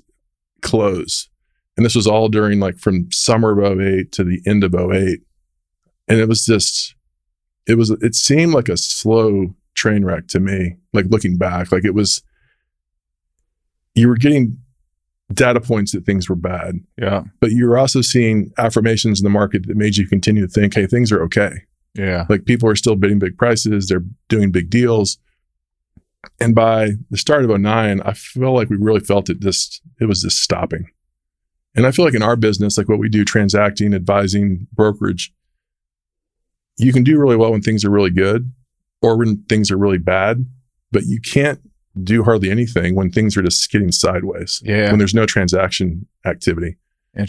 close. 0.63 1.29
And 1.77 1.85
this 1.85 1.95
was 1.95 2.07
all 2.07 2.29
during 2.29 2.59
like 2.59 2.79
from 2.79 3.11
summer 3.13 3.59
of 3.61 3.81
08 3.81 4.13
to 4.13 4.25
the 4.25 4.41
end 4.47 4.65
of 4.65 4.75
08. 4.75 5.21
And 6.09 6.21
it 6.21 6.29
was 6.29 6.45
just, 6.45 6.95
it 7.67 7.77
was, 7.77 7.91
it 7.91 8.15
seemed 8.15 8.55
like 8.55 8.69
a 8.69 8.77
slow 8.77 9.55
train 9.75 10.05
wreck 10.05 10.29
to 10.29 10.41
me, 10.41 10.77
like 10.93 11.07
looking 11.07 11.37
back. 11.37 11.73
Like 11.73 11.85
it 11.85 11.95
was, 11.95 12.23
you 13.95 14.09
were 14.09 14.17
getting 14.17 14.59
data 15.33 15.61
points 15.61 15.93
that 15.93 16.07
things 16.07 16.29
were 16.29 16.37
bad 16.37 16.77
Yeah. 16.97 17.25
but 17.41 17.51
you're 17.51 17.77
also 17.79 18.01
seeing 18.01 18.53
affirmations 18.59 19.21
in 19.21 19.25
the 19.25 19.31
market 19.31 19.67
that 19.67 19.77
made 19.77 19.97
you 19.97 20.07
continue 20.07 20.43
to 20.47 20.49
think, 20.53 20.75
hey, 20.75 20.87
things 20.87 21.11
are 21.11 21.23
okay. 21.25 21.63
Yeah. 21.95 22.27
Like 22.29 22.45
people 22.45 22.69
are 22.69 22.77
still 22.77 22.95
bidding 22.95 23.19
big 23.19 23.37
prices, 23.37 23.89
they're 23.89 24.05
doing 24.29 24.53
big 24.53 24.71
deals. 24.71 25.19
And 26.41 26.55
by 26.55 26.91
the 27.11 27.17
start 27.17 27.45
of 27.45 27.51
09, 27.61 28.01
I 28.03 28.13
feel 28.13 28.55
like 28.55 28.69
we 28.71 28.77
really 28.77 29.01
felt 29.01 29.29
it 29.31 29.41
just, 29.41 29.81
it 30.01 30.05
was 30.07 30.23
just 30.23 30.39
stopping. 30.41 30.91
And 31.75 31.87
I 31.87 31.91
feel 31.91 32.05
like 32.05 32.15
in 32.15 32.23
our 32.23 32.37
business, 32.37 32.79
like 32.79 32.89
what 32.89 32.99
we 32.99 33.09
do, 33.09 33.25
transacting, 33.25 33.95
advising, 33.95 34.67
brokerage, 34.73 35.33
you 36.79 36.93
can 36.93 37.05
do 37.05 37.19
really 37.19 37.37
well 37.37 37.53
when 37.53 37.63
things 37.63 37.85
are 37.85 37.91
really 37.91 38.11
good 38.11 38.53
or 39.03 39.17
when 39.17 39.43
things 39.49 39.71
are 39.71 39.77
really 39.79 39.99
bad, 39.99 40.47
but 40.93 41.05
you 41.05 41.21
can't 41.21 41.61
do 42.03 42.23
hardly 42.23 42.51
anything 42.51 42.95
when 42.95 43.11
things 43.11 43.37
are 43.37 43.43
just 43.43 43.71
getting 43.71 43.93
sideways. 43.93 44.61
Yeah. 44.65 44.91
When 44.91 44.99
there's 44.99 45.15
no 45.15 45.27
transaction 45.27 46.07
activity, 46.25 46.77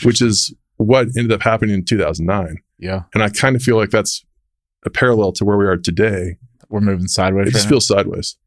which 0.03 0.21
is 0.21 0.53
what 0.77 1.07
ended 1.17 1.31
up 1.31 1.41
happening 1.41 1.75
in 1.75 1.86
2009. 1.86 2.57
yeah, 2.77 3.03
And 3.13 3.24
I 3.24 3.29
kind 3.29 3.55
of 3.55 3.63
feel 3.63 3.77
like 3.77 3.89
that's 3.89 4.24
a 4.86 4.89
parallel 4.89 5.31
to 5.33 5.45
where 5.45 5.57
we 5.57 5.65
are 5.65 5.77
today. 5.77 6.38
we're 6.69 6.81
moving 6.81 7.07
sideways. 7.07 7.47
It 7.47 7.51
just 7.51 7.65
now. 7.65 7.69
feels 7.69 7.88
sideways. 7.88 8.38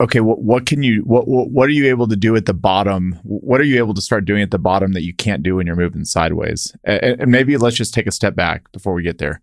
okay. 0.00 0.20
What 0.20 0.40
what 0.42 0.66
can 0.66 0.82
you 0.82 1.02
what, 1.02 1.28
what 1.28 1.50
what 1.50 1.68
are 1.68 1.72
you 1.72 1.86
able 1.86 2.08
to 2.08 2.16
do 2.16 2.34
at 2.36 2.46
the 2.46 2.54
bottom? 2.54 3.18
What 3.22 3.60
are 3.60 3.64
you 3.64 3.78
able 3.78 3.94
to 3.94 4.00
start 4.00 4.24
doing 4.24 4.42
at 4.42 4.50
the 4.50 4.58
bottom 4.58 4.92
that 4.92 5.02
you 5.02 5.14
can't 5.14 5.42
do 5.42 5.56
when 5.56 5.66
you're 5.66 5.76
moving 5.76 6.04
sideways? 6.04 6.74
And, 6.84 7.20
and 7.20 7.30
maybe 7.30 7.56
let's 7.56 7.76
just 7.76 7.94
take 7.94 8.06
a 8.06 8.12
step 8.12 8.34
back 8.34 8.70
before 8.72 8.94
we 8.94 9.02
get 9.02 9.18
there. 9.18 9.40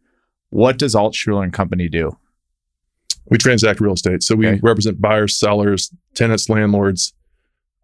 What 0.49 0.77
does 0.77 0.95
Altschuler 0.95 1.43
and 1.43 1.53
Company 1.53 1.87
do? 1.89 2.17
We 3.29 3.37
transact 3.37 3.79
real 3.79 3.93
estate. 3.93 4.23
So 4.23 4.35
we 4.35 4.47
Okay. 4.47 4.59
represent 4.63 4.99
buyers, 5.01 5.37
sellers, 5.37 5.91
tenants, 6.15 6.49
landlords, 6.49 7.13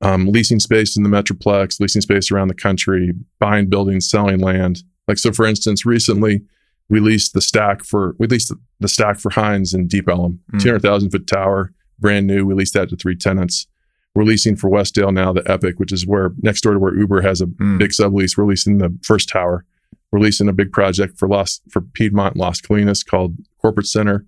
um, 0.01 0.27
leasing 0.27 0.59
space 0.59 0.97
in 0.97 1.03
the 1.03 1.09
Metroplex, 1.09 1.79
leasing 1.79 2.01
space 2.01 2.31
around 2.31 2.47
the 2.49 2.53
country, 2.55 3.13
buying 3.39 3.69
buildings, 3.69 4.09
selling 4.09 4.39
land. 4.39 4.83
Like, 5.07 5.17
so 5.17 5.31
for 5.31 5.45
instance, 5.45 5.85
recently 5.85 6.41
we 6.89 6.99
leased 6.99 7.33
the 7.33 7.41
stack 7.41 7.83
for, 7.83 8.15
we 8.19 8.27
leased 8.27 8.53
the, 8.79 8.87
stack 8.87 9.19
for 9.19 9.29
Hines 9.31 9.73
in 9.73 9.87
Deep 9.87 10.07
Ellum, 10.09 10.39
Mm. 10.53 10.59
200,000 10.61 11.09
foot 11.11 11.25
tower, 11.27 11.71
brand 11.99 12.27
new. 12.27 12.45
We 12.45 12.53
leased 12.53 12.73
that 12.73 12.89
to 12.89 12.95
three 12.95 13.15
tenants. 13.15 13.67
We're 14.13 14.23
leasing 14.23 14.55
for 14.55 14.69
Westdale 14.69 15.13
now, 15.13 15.33
the 15.33 15.49
Epic, 15.49 15.79
which 15.79 15.91
is 15.91 16.05
where 16.07 16.33
next 16.41 16.61
door 16.61 16.73
to 16.73 16.79
where 16.79 16.95
Uber 16.97 17.21
has 17.21 17.41
a 17.41 17.47
Mm. 17.47 17.77
big 17.79 17.91
sublease. 17.91 18.37
We're 18.37 18.45
leasing 18.45 18.77
the 18.77 18.95
first 19.03 19.29
tower. 19.29 19.65
We're 20.11 20.19
leasing 20.19 20.47
a 20.47 20.53
big 20.53 20.71
project 20.71 21.17
for 21.17 21.27
Los 21.27 21.61
for 21.69 21.81
Piedmont 21.81 22.35
and 22.35 22.41
Las 22.41 22.61
Colinas 22.61 23.05
called 23.05 23.35
Corporate 23.61 23.87
Center. 23.87 24.25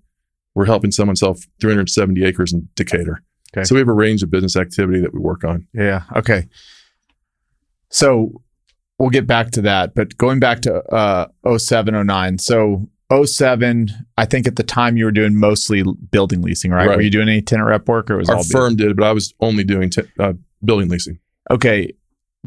We're 0.58 0.64
helping 0.66 0.90
someone 0.90 1.14
sell 1.14 1.36
370 1.60 2.24
acres 2.24 2.52
in 2.52 2.68
Decatur. 2.74 3.22
Okay. 3.56 3.62
So 3.62 3.76
we 3.76 3.78
have 3.78 3.86
a 3.86 3.92
range 3.92 4.24
of 4.24 4.30
business 4.32 4.56
activity 4.56 5.00
that 5.00 5.14
we 5.14 5.20
work 5.20 5.44
on. 5.44 5.68
Yeah. 5.72 6.02
Okay. 6.16 6.48
So 7.90 8.42
we'll 8.98 9.10
get 9.10 9.24
back 9.24 9.52
to 9.52 9.62
that, 9.62 9.94
but 9.94 10.18
going 10.18 10.40
back 10.40 10.62
to 10.62 10.82
uh 10.92 11.28
07, 11.56 12.04
09. 12.04 12.38
So 12.38 12.90
07, 13.24 13.88
I 14.16 14.24
think 14.24 14.48
at 14.48 14.56
the 14.56 14.64
time 14.64 14.96
you 14.96 15.04
were 15.04 15.12
doing 15.12 15.38
mostly 15.38 15.84
building 16.10 16.42
leasing, 16.42 16.72
right? 16.72 16.88
Right. 16.88 16.96
Were 16.96 17.02
you 17.02 17.10
doing 17.10 17.28
any 17.28 17.40
tenant 17.40 17.68
rep 17.68 17.86
work 17.86 18.10
or 18.10 18.16
was 18.16 18.28
Our 18.28 18.38
all 18.38 18.42
firm 18.42 18.74
did, 18.74 18.96
but 18.96 19.06
I 19.06 19.12
was 19.12 19.32
only 19.38 19.62
doing 19.62 19.90
t- 19.90 20.02
uh, 20.18 20.32
building 20.64 20.88
leasing. 20.88 21.20
okay 21.52 21.92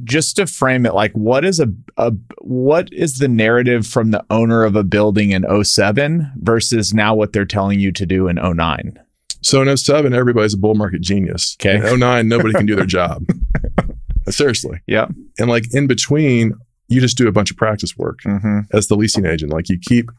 just 0.03 0.38
to 0.38 0.48
frame 0.48 0.86
it 0.86 0.93
like 0.93 1.12
what 1.13 1.43
is 1.43 1.60
a, 1.60 1.67
a 1.98 2.13
what 2.41 2.91
is 2.93 3.17
the 3.17 3.27
narrative 3.27 3.86
from 3.86 4.12
the 4.12 4.25
owner 4.29 4.63
of 4.63 4.75
a 4.75 4.83
building 4.83 5.31
in 5.31 5.45
07 5.63 6.31
versus 6.38 6.93
now 6.93 7.13
what 7.13 7.33
they're 7.33 7.45
telling 7.45 7.79
you 7.79 7.91
to 7.91 8.05
do 8.05 8.27
in 8.27 8.38
09 8.38 9.00
So 9.41 9.62
in 9.62 9.75
07, 9.75 10.13
everybody's 10.13 10.53
a 10.53 10.57
bull 10.57 10.75
market 10.75 11.01
genius. 11.01 11.57
Okay. 11.60 11.75
In 11.75 12.00
09, 12.00 12.27
nobody 12.27 12.53
can 12.53 12.65
do 12.65 12.75
their 12.75 12.86
job. 13.00 13.25
Seriously. 14.29 14.79
yeah 14.88 15.07
And 15.39 15.50
like 15.50 15.74
in 15.74 15.88
between, 15.88 16.53
you 16.88 17.01
just 17.01 17.17
do 17.17 17.27
a 17.27 17.31
bunch 17.31 17.51
of 17.51 17.57
practice 17.57 17.98
work 17.98 18.19
mm-hmm. 18.25 18.60
as 18.74 18.88
the 18.88 18.95
leasing 18.95 19.25
agent. 19.25 19.51
Like 19.51 19.69
you 19.69 19.77
keep 19.79 20.10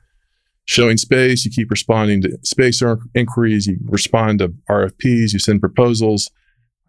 showing 0.64 0.96
space, 0.96 1.44
you 1.44 1.50
keep 1.50 1.70
responding 1.70 2.22
to 2.22 2.38
space 2.42 2.82
inquiries, 3.14 3.66
you 3.66 3.78
respond 3.84 4.40
to 4.40 4.48
RFPs, 4.70 5.32
you 5.32 5.38
send 5.38 5.60
proposals, 5.60 6.30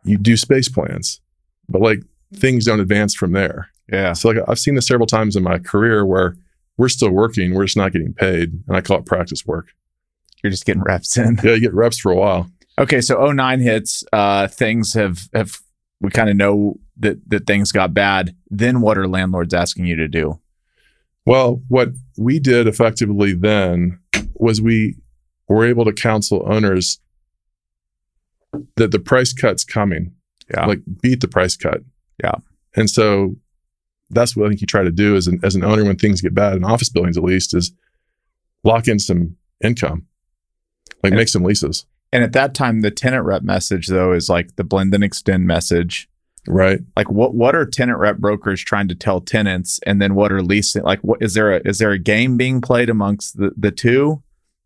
you 0.04 0.18
do 0.18 0.38
space 0.38 0.70
plans. 0.70 1.22
But 1.70 1.82
like 1.82 2.00
things 2.36 2.66
don't 2.66 2.80
advance 2.80 3.14
from 3.16 3.32
there. 3.32 3.70
yeah 3.92 4.14
So 4.14 4.30
like 4.30 4.38
I've 4.48 4.60
seen 4.60 4.76
this 4.76 4.88
several 4.88 5.08
times 5.08 5.36
in 5.36 5.44
my 5.44 5.60
career 5.60 6.06
where 6.06 6.36
we're 6.78 6.90
still 6.90 7.12
working, 7.12 7.54
we're 7.54 7.66
just 7.66 7.78
not 7.78 7.92
getting 7.94 8.14
paid. 8.14 8.52
And 8.68 8.76
I 8.76 8.82
call 8.82 8.98
it 9.00 9.06
practice 9.06 9.46
work. 9.46 9.68
you're 10.44 10.52
just 10.52 10.66
getting 10.66 10.84
reps 10.84 11.18
in 11.18 11.40
Yeah, 11.44 11.52
you 11.54 11.60
get 11.62 11.74
reps 11.74 12.00
for 12.00 12.12
a 12.12 12.16
while. 12.16 12.50
okay 12.80 13.02
so 13.02 13.32
09 13.32 13.60
hits 13.60 14.04
uh 14.12 14.48
things 14.48 14.94
have 14.94 15.30
have 15.34 15.60
we 16.02 16.10
kind 16.10 16.30
of 16.30 16.36
know 16.36 16.80
that 16.98 17.18
that 17.30 17.46
things 17.48 17.72
got 17.72 17.94
bad 17.94 18.36
then 18.50 18.82
what 18.82 18.98
are 18.98 19.08
landlords 19.08 19.54
asking 19.54 19.86
you 19.86 19.96
to 19.96 20.08
do 20.08 20.40
Well, 21.26 21.62
what 21.70 21.90
we 22.18 22.40
did 22.40 22.68
effectively 22.68 23.34
then 23.34 24.00
was 24.36 24.62
we 24.62 24.96
were 25.48 25.66
able 25.66 25.86
to 25.86 25.94
counsel 25.94 26.44
owners 26.46 27.00
that 28.76 28.92
the 28.92 29.00
price 29.00 29.34
cut's 29.34 29.64
coming. 29.64 30.14
Yeah. 30.54 30.66
Like 30.66 30.82
beat 31.02 31.22
the 31.22 31.28
price 31.28 31.56
cut. 31.56 31.82
Yeah. 32.22 32.36
And 32.76 32.90
so 32.90 33.36
that's 34.10 34.36
what 34.36 34.46
I 34.46 34.50
think 34.50 34.62
you 34.62 34.68
try 34.68 34.84
to 34.84 34.92
do 34.92 35.16
as 35.16 35.28
an 35.28 35.40
as 35.44 35.56
an 35.56 35.64
owner 35.64 35.84
when 35.86 35.96
things 35.96 36.22
get 36.22 36.34
bad 36.36 36.56
in 36.58 36.64
office 36.64 36.90
buildings 36.90 37.18
at 37.18 37.24
least 37.24 37.54
is 37.54 37.72
lock 38.64 38.88
in 38.88 39.00
some 39.00 39.38
income. 39.64 40.06
Like 41.04 41.12
And- 41.12 41.18
make 41.20 41.30
some 41.30 41.44
leases. 41.44 41.86
and 42.12 42.24
at 42.24 42.34
that 42.34 42.54
time 42.54 42.82
the 42.82 42.92
tenant 42.92 43.26
rep 43.26 43.42
message 43.44 43.88
though 43.88 44.12
is 44.14 44.30
like 44.30 44.56
the 44.56 44.64
blend 44.64 44.94
and 44.94 45.04
extend 45.04 45.48
message 45.48 46.08
Right. 46.48 46.82
like 46.98 47.10
what 47.10 47.34
what 47.34 47.56
are 47.56 47.66
tenant 47.66 47.98
rep 48.00 48.18
brokers 48.18 48.62
trying 48.62 48.90
to 48.90 48.96
tell 48.96 49.22
tenants 49.22 49.80
and 49.88 50.02
then 50.02 50.14
what 50.14 50.32
are 50.32 50.42
leasing 50.44 50.84
like 50.84 51.00
what 51.00 51.22
is 51.22 51.34
there 51.36 51.54
a 51.56 51.62
is 51.68 51.78
there 51.80 51.92
a 51.92 51.98
game 51.98 52.36
being 52.38 52.60
played 52.60 52.90
amongst 52.90 53.38
the 53.38 53.52
the 53.58 53.72
two 53.72 54.22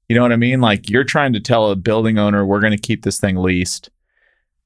you 0.09 0.15
know 0.15 0.23
what 0.23 0.31
i 0.31 0.35
mean 0.37 0.59
like 0.59 0.89
you're 0.89 1.03
trying 1.03 1.33
to 1.33 1.39
tell 1.39 1.69
a 1.69 1.75
building 1.75 2.17
owner 2.17 2.43
we're 2.45 2.59
going 2.59 2.71
to 2.75 2.77
keep 2.81 3.03
this 3.03 3.19
thing 3.19 3.35
leased 3.37 3.91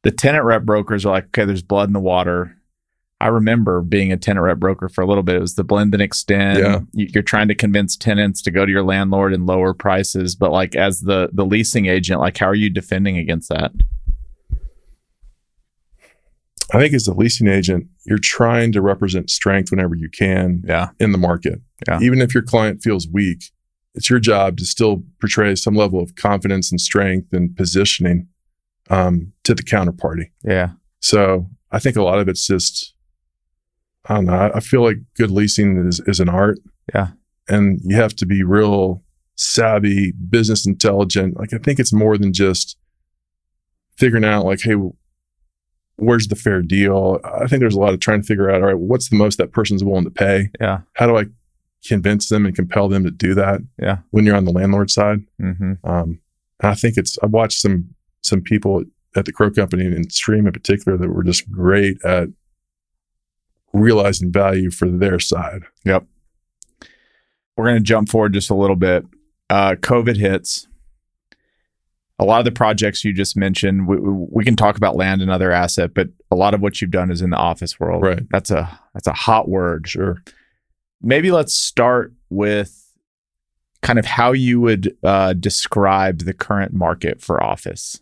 the 0.04 0.12
tenant 0.12 0.46
rep 0.46 0.64
brokers 0.64 1.06
are 1.06 1.12
like 1.12 1.26
okay 1.26 1.44
there's 1.44 1.62
blood 1.62 1.90
in 1.90 1.94
the 1.94 2.00
water 2.00 2.56
i 3.22 3.28
remember 3.28 3.82
being 3.82 4.12
a 4.12 4.18
tenant 4.18 4.44
rep 4.44 4.58
broker 4.58 4.90
for 4.90 5.02
a 5.02 5.08
little 5.08 5.24
bit 5.24 5.36
it 5.36 5.40
was 5.42 5.56
the 5.56 5.64
blend 5.64 5.94
and 5.94 6.02
extend 6.02 6.60
Yeah. 6.60 6.80
You- 6.94 7.08
you're 7.14 7.24
trying 7.24 7.48
to 7.48 7.56
convince 7.56 7.96
tenants 7.96 8.42
to 8.44 8.52
go 8.52 8.66
to 8.66 8.72
your 8.72 8.84
landlord 8.84 9.34
and 9.34 9.46
lower 9.46 9.74
prices 9.74 10.36
but 10.36 10.52
like 10.52 10.76
as 10.76 11.02
the 11.02 11.30
the 11.34 11.46
leasing 11.46 11.86
agent 11.86 12.20
like 12.20 12.38
how 12.38 12.48
are 12.48 12.56
you 12.56 12.70
defending 12.70 13.18
against 13.18 13.50
that 13.50 13.72
I 16.74 16.80
think 16.80 16.94
as 16.94 17.06
a 17.06 17.14
leasing 17.14 17.48
agent, 17.48 17.88
you're 18.06 18.18
trying 18.18 18.72
to 18.72 18.82
represent 18.82 19.30
strength 19.30 19.72
whenever 19.72 19.94
you 19.96 20.08
can 20.10 20.64
yeah 20.66 20.90
in 21.00 21.12
the 21.12 21.18
market. 21.18 21.60
Yeah. 21.88 22.00
Even 22.02 22.22
if 22.22 22.34
your 22.34 22.44
client 22.44 22.82
feels 22.82 23.08
weak, 23.10 23.44
it's 23.94 24.10
your 24.10 24.20
job 24.20 24.56
to 24.58 24.66
still 24.66 25.04
portray 25.20 25.54
some 25.56 25.76
level 25.76 26.02
of 26.02 26.16
confidence 26.16 26.72
and 26.72 26.80
strength 26.80 27.34
and 27.34 27.54
positioning 27.58 28.28
um, 28.90 29.34
to 29.44 29.54
the 29.54 29.64
counterparty. 29.64 30.32
yeah 30.46 30.70
So 31.02 31.50
I 31.72 31.80
think 31.80 31.98
a 31.98 32.04
lot 32.04 32.20
of 32.20 32.30
it's 32.30 32.48
just, 32.48 32.94
I 34.06 34.16
don't 34.16 34.26
know. 34.26 34.52
I- 34.54 34.60
feel 34.60 34.84
like 34.84 34.98
good 35.16 35.32
leasing 35.32 35.88
is, 35.88 36.00
is 36.08 36.20
an 36.20 36.30
art. 36.30 36.60
Yeah. 36.94 37.10
And 37.48 37.80
you 37.84 37.96
have 37.96 38.16
to 38.18 38.26
be 38.26 38.44
real 38.44 39.04
savvy, 39.36 40.12
business 40.30 40.66
intelligent. 40.66 41.38
Like 41.38 41.54
I 41.54 41.58
think 41.58 41.80
it's 41.80 41.94
more 41.94 42.18
than 42.18 42.34
just 42.34 42.78
figuring 43.98 44.26
out 44.26 44.46
like, 44.46 44.62
hey, 44.62 44.76
where's 45.98 46.28
the 46.28 46.36
fair 46.36 46.62
deal? 46.62 47.20
I 47.24 47.48
think 47.48 47.60
there's 47.60 47.76
a 47.76 47.80
lot 47.80 47.94
of 47.94 48.00
trying 48.00 48.22
to 48.22 48.28
figure 48.28 48.50
out, 48.50 48.62
all 48.62 48.68
right, 48.68 48.78
what's 48.78 49.10
the 49.10 49.16
most 49.16 49.38
that 49.38 49.52
person's 49.52 49.84
willing 49.84 50.04
to 50.06 50.10
pay? 50.12 50.50
yeah 50.60 50.80
How 50.94 51.06
do 51.08 51.18
I 51.18 51.26
convince 51.88 52.30
them 52.30 52.46
and 52.46 52.56
compel 52.56 52.88
them 52.90 53.04
to 53.04 53.12
do 53.12 53.34
that? 53.36 53.62
Yeah. 53.80 53.98
When 54.12 54.26
you're 54.26 54.36
on 54.36 54.46
the 54.46 54.52
landlord 54.52 54.90
side. 54.90 55.20
mm-hmm. 55.40 55.74
Um, 55.84 56.20
and 56.60 56.72
I 56.72 56.76
think 56.76 56.98
it's, 56.98 57.18
I've 57.24 57.32
watched 57.32 57.60
some, 57.60 57.90
some 58.22 58.42
people 58.42 58.84
at 59.16 59.26
the 59.26 59.32
Crow 59.32 59.52
Company 59.52 59.86
and 59.86 60.12
Stream 60.12 60.48
in 60.48 60.54
particular 60.54 60.98
that 60.98 61.10
were 61.10 61.24
just 61.24 61.50
great 61.52 61.98
at 62.06 62.30
realizing 63.74 64.32
value 64.32 64.72
for 64.72 64.88
their 64.88 65.20
side. 65.20 65.64
Yep. 65.86 66.06
We're 67.56 67.66
going 67.66 67.78
to 67.78 67.84
jump 67.84 68.10
forward 68.10 68.34
just 68.34 68.50
a 68.50 68.56
little 68.56 68.76
bit. 68.76 69.06
Uh, 69.50 69.76
COVID 69.76 70.18
hits. 70.18 70.68
A 72.18 72.26
lot 72.26 72.40
of 72.40 72.46
the 72.46 72.52
projects 72.52 73.04
you 73.04 73.14
just 73.14 73.36
mentioned, 73.36 73.88
we, 73.88 73.98
we 73.98 74.46
can 74.46 74.56
talk 74.56 74.78
about 74.78 74.96
land 74.96 75.22
and 75.22 75.32
other 75.32 75.52
asset, 75.52 75.94
but 75.94 76.10
a 76.30 76.36
lot 76.36 76.54
of 76.54 76.62
what 76.62 76.80
you've 76.80 76.92
done 76.92 77.10
is 77.10 77.22
in 77.22 77.32
the 77.32 77.38
office 77.38 77.80
world. 77.80 78.04
Right. 78.04 78.22
That's 78.30 78.52
a 78.52 78.80
that's 78.94 79.08
a 79.08 79.14
hot 79.14 79.50
word. 79.50 79.88
Sure. 79.88 80.22
Maybe 81.02 81.32
let's 81.32 81.54
start 81.54 82.14
with 82.30 82.78
kind 83.82 83.98
of 83.98 84.06
how 84.06 84.34
you 84.34 84.62
would 84.62 84.96
uh, 85.04 85.34
describe 85.34 86.20
the 86.20 86.34
current 86.34 86.74
market 86.74 87.22
for 87.22 87.44
office, 87.44 88.00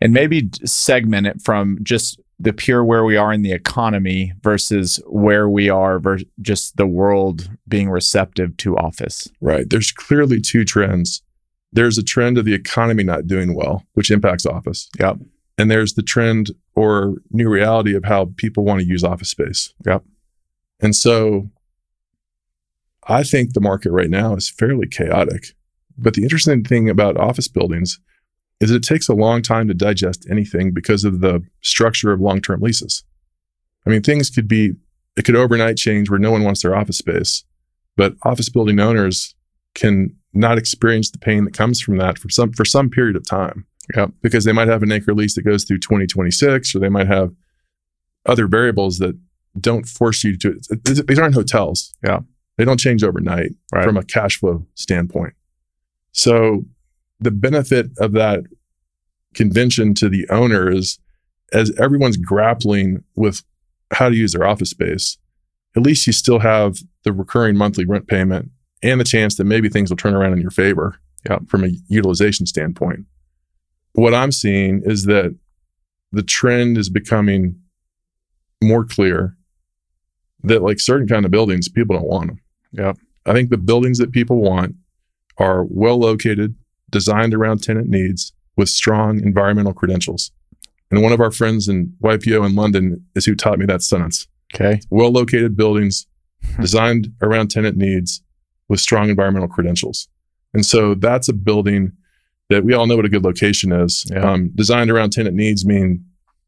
and 0.00 0.14
maybe 0.14 0.48
segment 0.64 1.26
it 1.26 1.42
from 1.42 1.78
just 1.82 2.18
the 2.38 2.52
pure 2.52 2.84
where 2.84 3.04
we 3.04 3.16
are 3.16 3.32
in 3.32 3.42
the 3.42 3.52
economy 3.52 4.32
versus 4.42 5.00
where 5.06 5.48
we 5.48 5.68
are 5.68 5.98
versus 5.98 6.26
just 6.40 6.76
the 6.76 6.86
world 6.86 7.48
being 7.68 7.90
receptive 7.90 8.56
to 8.58 8.76
office. 8.76 9.28
Right. 9.40 9.68
There's 9.68 9.92
clearly 9.92 10.40
two 10.40 10.64
trends. 10.64 11.22
There's 11.72 11.98
a 11.98 12.02
trend 12.02 12.38
of 12.38 12.44
the 12.44 12.54
economy 12.54 13.04
not 13.04 13.26
doing 13.26 13.54
well, 13.54 13.84
which 13.94 14.10
impacts 14.10 14.46
office. 14.46 14.88
Yep. 14.98 15.18
And 15.58 15.70
there's 15.70 15.94
the 15.94 16.02
trend 16.02 16.50
or 16.74 17.16
new 17.30 17.48
reality 17.48 17.94
of 17.94 18.04
how 18.04 18.30
people 18.36 18.64
want 18.64 18.80
to 18.80 18.86
use 18.86 19.04
office 19.04 19.30
space. 19.30 19.72
Yep. 19.86 20.02
And 20.80 20.94
so 20.94 21.50
I 23.06 23.22
think 23.22 23.52
the 23.52 23.60
market 23.60 23.92
right 23.92 24.10
now 24.10 24.34
is 24.34 24.50
fairly 24.50 24.88
chaotic. 24.88 25.54
But 25.96 26.14
the 26.14 26.24
interesting 26.24 26.64
thing 26.64 26.88
about 26.88 27.16
office 27.16 27.46
buildings 27.48 28.00
is 28.64 28.70
it 28.70 28.82
takes 28.82 29.08
a 29.08 29.14
long 29.14 29.42
time 29.42 29.68
to 29.68 29.74
digest 29.74 30.26
anything 30.30 30.72
because 30.72 31.04
of 31.04 31.20
the 31.20 31.42
structure 31.60 32.12
of 32.12 32.20
long 32.20 32.40
term 32.40 32.60
leases. 32.60 33.04
I 33.86 33.90
mean, 33.90 34.02
things 34.02 34.30
could 34.30 34.48
be, 34.48 34.72
it 35.16 35.24
could 35.24 35.36
overnight 35.36 35.76
change 35.76 36.08
where 36.08 36.18
no 36.18 36.30
one 36.30 36.42
wants 36.44 36.62
their 36.62 36.74
office 36.74 36.98
space, 36.98 37.44
but 37.96 38.14
office 38.22 38.48
building 38.48 38.80
owners 38.80 39.34
can 39.74 40.16
not 40.32 40.56
experience 40.56 41.10
the 41.10 41.18
pain 41.18 41.44
that 41.44 41.52
comes 41.54 41.80
from 41.80 41.98
that 41.98 42.18
for 42.18 42.28
some 42.30 42.52
for 42.52 42.64
some 42.64 42.88
period 42.90 43.16
of 43.16 43.28
time. 43.28 43.66
Yeah. 43.94 44.06
Because 44.22 44.44
they 44.44 44.52
might 44.52 44.68
have 44.68 44.82
an 44.82 44.90
anchor 44.92 45.12
lease 45.14 45.34
that 45.34 45.42
goes 45.42 45.64
through 45.64 45.78
2026, 45.80 46.74
or 46.74 46.78
they 46.78 46.88
might 46.88 47.06
have 47.06 47.32
other 48.26 48.46
variables 48.46 48.98
that 48.98 49.14
don't 49.60 49.86
force 49.86 50.24
you 50.24 50.36
to. 50.38 50.38
Do 50.38 50.58
it. 50.70 51.06
These 51.06 51.18
aren't 51.18 51.34
hotels. 51.34 51.92
Yeah. 52.02 52.20
They 52.56 52.64
don't 52.64 52.80
change 52.80 53.04
overnight 53.04 53.50
Right. 53.72 53.84
from 53.84 53.96
a 53.96 54.02
cash 54.04 54.38
flow 54.38 54.66
standpoint. 54.74 55.34
So 56.12 56.64
the 57.24 57.30
benefit 57.30 57.86
of 57.98 58.12
that 58.12 58.44
convention 59.34 59.94
to 59.94 60.08
the 60.08 60.28
owner 60.30 60.70
is 60.70 60.98
as 61.52 61.72
everyone's 61.78 62.16
grappling 62.16 63.02
with 63.16 63.42
how 63.92 64.08
to 64.08 64.14
use 64.16 64.32
their 64.32 64.46
office 64.46 64.70
space, 64.70 65.18
at 65.76 65.82
least 65.82 66.06
you 66.06 66.12
still 66.12 66.38
have 66.38 66.78
the 67.04 67.12
recurring 67.12 67.56
monthly 67.56 67.84
rent 67.84 68.06
payment 68.06 68.50
and 68.82 69.00
the 69.00 69.04
chance 69.04 69.36
that 69.36 69.44
maybe 69.44 69.68
things 69.68 69.90
will 69.90 69.96
turn 69.96 70.14
around 70.14 70.32
in 70.32 70.40
your 70.40 70.50
favor 70.50 70.96
Yeah. 71.28 71.38
from 71.48 71.64
a 71.64 71.70
utilization 71.88 72.46
standpoint. 72.46 73.06
What 73.92 74.14
I'm 74.14 74.32
seeing 74.32 74.82
is 74.84 75.04
that 75.04 75.34
the 76.12 76.22
trend 76.22 76.78
is 76.78 76.88
becoming 76.90 77.56
more 78.62 78.84
clear 78.84 79.36
that 80.44 80.62
like 80.62 80.78
certain 80.80 81.08
kind 81.08 81.24
of 81.24 81.30
buildings, 81.30 81.68
people 81.68 81.96
don't 81.96 82.06
want 82.08 82.26
them. 82.28 82.40
Yep. 82.72 82.98
I 83.26 83.32
think 83.32 83.50
the 83.50 83.56
buildings 83.58 83.98
that 83.98 84.12
people 84.12 84.40
want 84.40 84.74
are 85.38 85.64
well 85.64 85.98
located, 85.98 86.54
designed 86.94 87.34
around 87.34 87.60
tenant 87.60 87.88
needs 87.88 88.32
with 88.56 88.68
strong 88.68 89.20
environmental 89.20 89.72
credentials. 89.72 90.30
And 90.92 91.02
one 91.02 91.10
of 91.10 91.20
our 91.20 91.32
friends 91.32 91.66
in 91.66 91.92
YPO 92.04 92.46
in 92.46 92.54
London 92.54 93.04
is 93.16 93.24
who 93.24 93.34
taught 93.34 93.58
me 93.58 93.66
that 93.66 93.82
sentence. 93.82 94.28
Okay. 94.54 94.80
Well 94.90 95.10
located 95.10 95.56
buildings 95.56 96.06
designed 96.60 97.08
around 97.20 97.50
tenant 97.50 97.76
needs 97.76 98.22
with 98.68 98.78
strong 98.78 99.08
environmental 99.08 99.48
credentials. 99.48 100.06
And 100.54 100.64
so 100.64 100.94
that's 100.94 101.28
a 101.28 101.32
building 101.32 101.90
that 102.48 102.64
we 102.64 102.74
all 102.74 102.86
know 102.86 102.94
what 102.94 103.04
a 103.04 103.08
good 103.08 103.24
location 103.24 103.72
is. 103.72 104.06
Yeah. 104.08 104.30
Um, 104.30 104.52
designed 104.54 104.88
around 104.88 105.10
tenant 105.10 105.34
needs 105.34 105.66
mean 105.66 106.04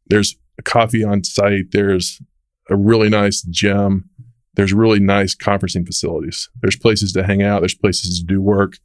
there's 0.06 0.36
a 0.60 0.62
coffee 0.62 1.02
on 1.02 1.24
site, 1.24 1.72
there's 1.72 2.22
a 2.70 2.76
really 2.76 3.08
nice 3.08 3.42
gym, 3.42 4.08
there's 4.54 4.72
really 4.72 5.00
nice 5.00 5.34
conferencing 5.34 5.84
facilities, 5.84 6.48
there's 6.62 6.76
places 6.76 7.12
to 7.14 7.24
hang 7.24 7.42
out, 7.42 7.62
there's 7.62 7.74
places 7.74 8.20
to 8.20 8.24
do 8.24 8.40
work. 8.40 8.78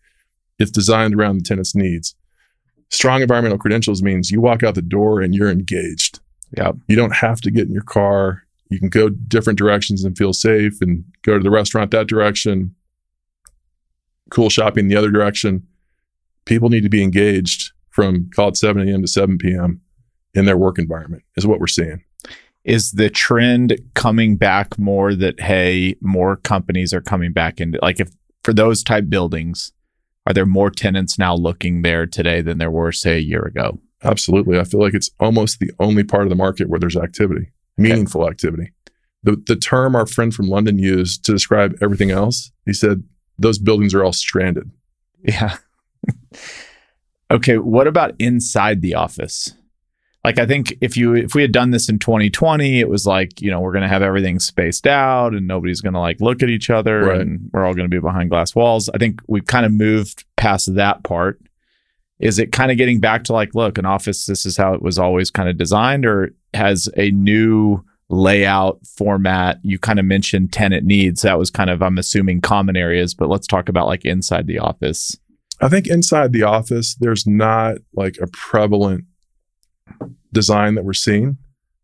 It's 0.61 0.71
designed 0.71 1.15
around 1.15 1.37
the 1.37 1.43
tenant's 1.43 1.75
needs. 1.75 2.15
Strong 2.89 3.21
environmental 3.21 3.57
credentials 3.57 4.03
means 4.03 4.31
you 4.31 4.41
walk 4.41 4.63
out 4.63 4.75
the 4.75 4.81
door 4.81 5.21
and 5.21 5.33
you're 5.33 5.49
engaged. 5.49 6.19
Yep. 6.57 6.75
You 6.87 6.95
don't 6.95 7.15
have 7.15 7.39
to 7.41 7.51
get 7.51 7.67
in 7.67 7.73
your 7.73 7.83
car. 7.83 8.43
You 8.69 8.79
can 8.79 8.89
go 8.89 9.09
different 9.09 9.57
directions 9.57 10.03
and 10.03 10.17
feel 10.17 10.33
safe 10.33 10.81
and 10.81 11.03
go 11.23 11.37
to 11.37 11.43
the 11.43 11.51
restaurant 11.51 11.91
that 11.91 12.07
direction, 12.07 12.75
cool 14.29 14.49
shopping 14.49 14.87
the 14.87 14.95
other 14.95 15.11
direction. 15.11 15.65
People 16.45 16.69
need 16.69 16.83
to 16.83 16.89
be 16.89 17.03
engaged 17.03 17.71
from 17.89 18.29
call 18.33 18.49
it 18.49 18.57
7 18.57 18.87
a.m. 18.87 19.01
to 19.01 19.07
7 19.07 19.37
p.m. 19.37 19.81
in 20.33 20.45
their 20.45 20.57
work 20.57 20.79
environment, 20.79 21.23
is 21.35 21.45
what 21.45 21.59
we're 21.59 21.67
seeing. 21.67 22.03
Is 22.63 22.91
the 22.91 23.09
trend 23.09 23.79
coming 23.93 24.37
back 24.37 24.77
more 24.77 25.15
that 25.15 25.39
hey, 25.39 25.95
more 26.01 26.37
companies 26.37 26.93
are 26.93 27.01
coming 27.01 27.33
back 27.33 27.59
into 27.59 27.79
like 27.81 27.99
if 27.99 28.09
for 28.43 28.53
those 28.53 28.83
type 28.83 29.09
buildings, 29.09 29.71
are 30.25 30.33
there 30.33 30.45
more 30.45 30.69
tenants 30.69 31.17
now 31.17 31.35
looking 31.35 31.81
there 31.81 32.05
today 32.05 32.41
than 32.41 32.57
there 32.57 32.71
were 32.71 32.91
say 32.91 33.17
a 33.17 33.21
year 33.21 33.41
ago? 33.41 33.79
Absolutely. 34.03 34.59
I 34.59 34.63
feel 34.63 34.79
like 34.79 34.93
it's 34.93 35.09
almost 35.19 35.59
the 35.59 35.71
only 35.79 36.03
part 36.03 36.23
of 36.23 36.29
the 36.29 36.35
market 36.35 36.69
where 36.69 36.79
there's 36.79 36.97
activity, 36.97 37.51
meaningful 37.77 38.27
activity. 38.27 38.71
The, 39.23 39.41
the 39.45 39.55
term 39.55 39.95
our 39.95 40.07
friend 40.07 40.33
from 40.33 40.47
London 40.47 40.79
used 40.79 41.23
to 41.25 41.31
describe 41.31 41.75
everything 41.81 42.09
else, 42.09 42.51
he 42.65 42.73
said, 42.73 43.03
those 43.37 43.59
buildings 43.59 43.93
are 43.93 44.03
all 44.03 44.13
stranded. 44.13 44.69
Yeah. 45.23 45.57
okay, 47.31 47.57
what 47.57 47.87
about 47.87 48.15
inside 48.19 48.81
the 48.81 48.95
office? 48.95 49.53
Like 50.23 50.37
I 50.37 50.45
think 50.45 50.73
if 50.81 50.95
you 50.95 51.15
if 51.15 51.33
we 51.33 51.41
had 51.41 51.51
done 51.51 51.71
this 51.71 51.89
in 51.89 51.97
2020, 51.97 52.79
it 52.79 52.89
was 52.89 53.07
like, 53.07 53.41
you 53.41 53.49
know, 53.49 53.59
we're 53.59 53.71
going 53.71 53.81
to 53.81 53.87
have 53.87 54.03
everything 54.03 54.39
spaced 54.39 54.85
out 54.85 55.33
and 55.33 55.47
nobody's 55.47 55.81
going 55.81 55.93
to 55.93 55.99
like 55.99 56.21
look 56.21 56.43
at 56.43 56.49
each 56.49 56.69
other 56.69 57.01
Right. 57.05 57.21
and 57.21 57.49
we're 57.51 57.65
all 57.65 57.73
going 57.73 57.89
to 57.89 57.95
be 57.95 57.99
behind 57.99 58.29
glass 58.29 58.53
walls. 58.55 58.87
I 58.93 58.97
think 58.99 59.19
we've 59.27 59.47
kind 59.47 59.65
of 59.65 59.71
moved 59.71 60.25
past 60.37 60.75
that 60.75 61.03
part. 61.03 61.41
Is 62.19 62.37
it 62.37 62.51
kind 62.51 62.69
of 62.69 62.77
getting 62.77 62.99
back 62.99 63.23
to 63.25 63.33
like, 63.33 63.55
look, 63.55 63.79
an 63.79 63.85
office 63.87 64.27
this 64.27 64.45
is 64.45 64.57
how 64.57 64.73
it 64.75 64.81
was 64.83 64.99
always 64.99 65.31
kind 65.31 65.49
of 65.49 65.57
designed 65.57 66.05
or 66.05 66.35
has 66.53 66.87
a 66.97 67.09
new 67.11 67.83
layout 68.13 68.85
format 68.85 69.57
you 69.63 69.79
kind 69.79 69.97
of 69.97 70.03
mentioned 70.05 70.51
tenant 70.51 70.85
needs 70.85 71.21
that 71.21 71.39
was 71.39 71.49
kind 71.49 71.69
of 71.69 71.81
i'm 71.81 71.97
assuming 71.97 72.41
common 72.41 72.75
areas 72.75 73.13
but 73.13 73.29
let's 73.29 73.47
talk 73.47 73.69
about 73.69 73.87
like 73.87 74.03
inside 74.03 74.47
the 74.47 74.59
office 74.59 75.17
I 75.61 75.69
think 75.69 75.85
inside 75.87 76.33
the 76.33 76.41
office, 76.41 76.95
there's 76.95 77.27
not 77.27 77.75
like 77.93 78.17
a 78.19 78.25
prevalent 78.27 79.05
design 80.31 80.75
that 80.75 80.85
we're 80.85 80.93
seeing, 80.93 81.37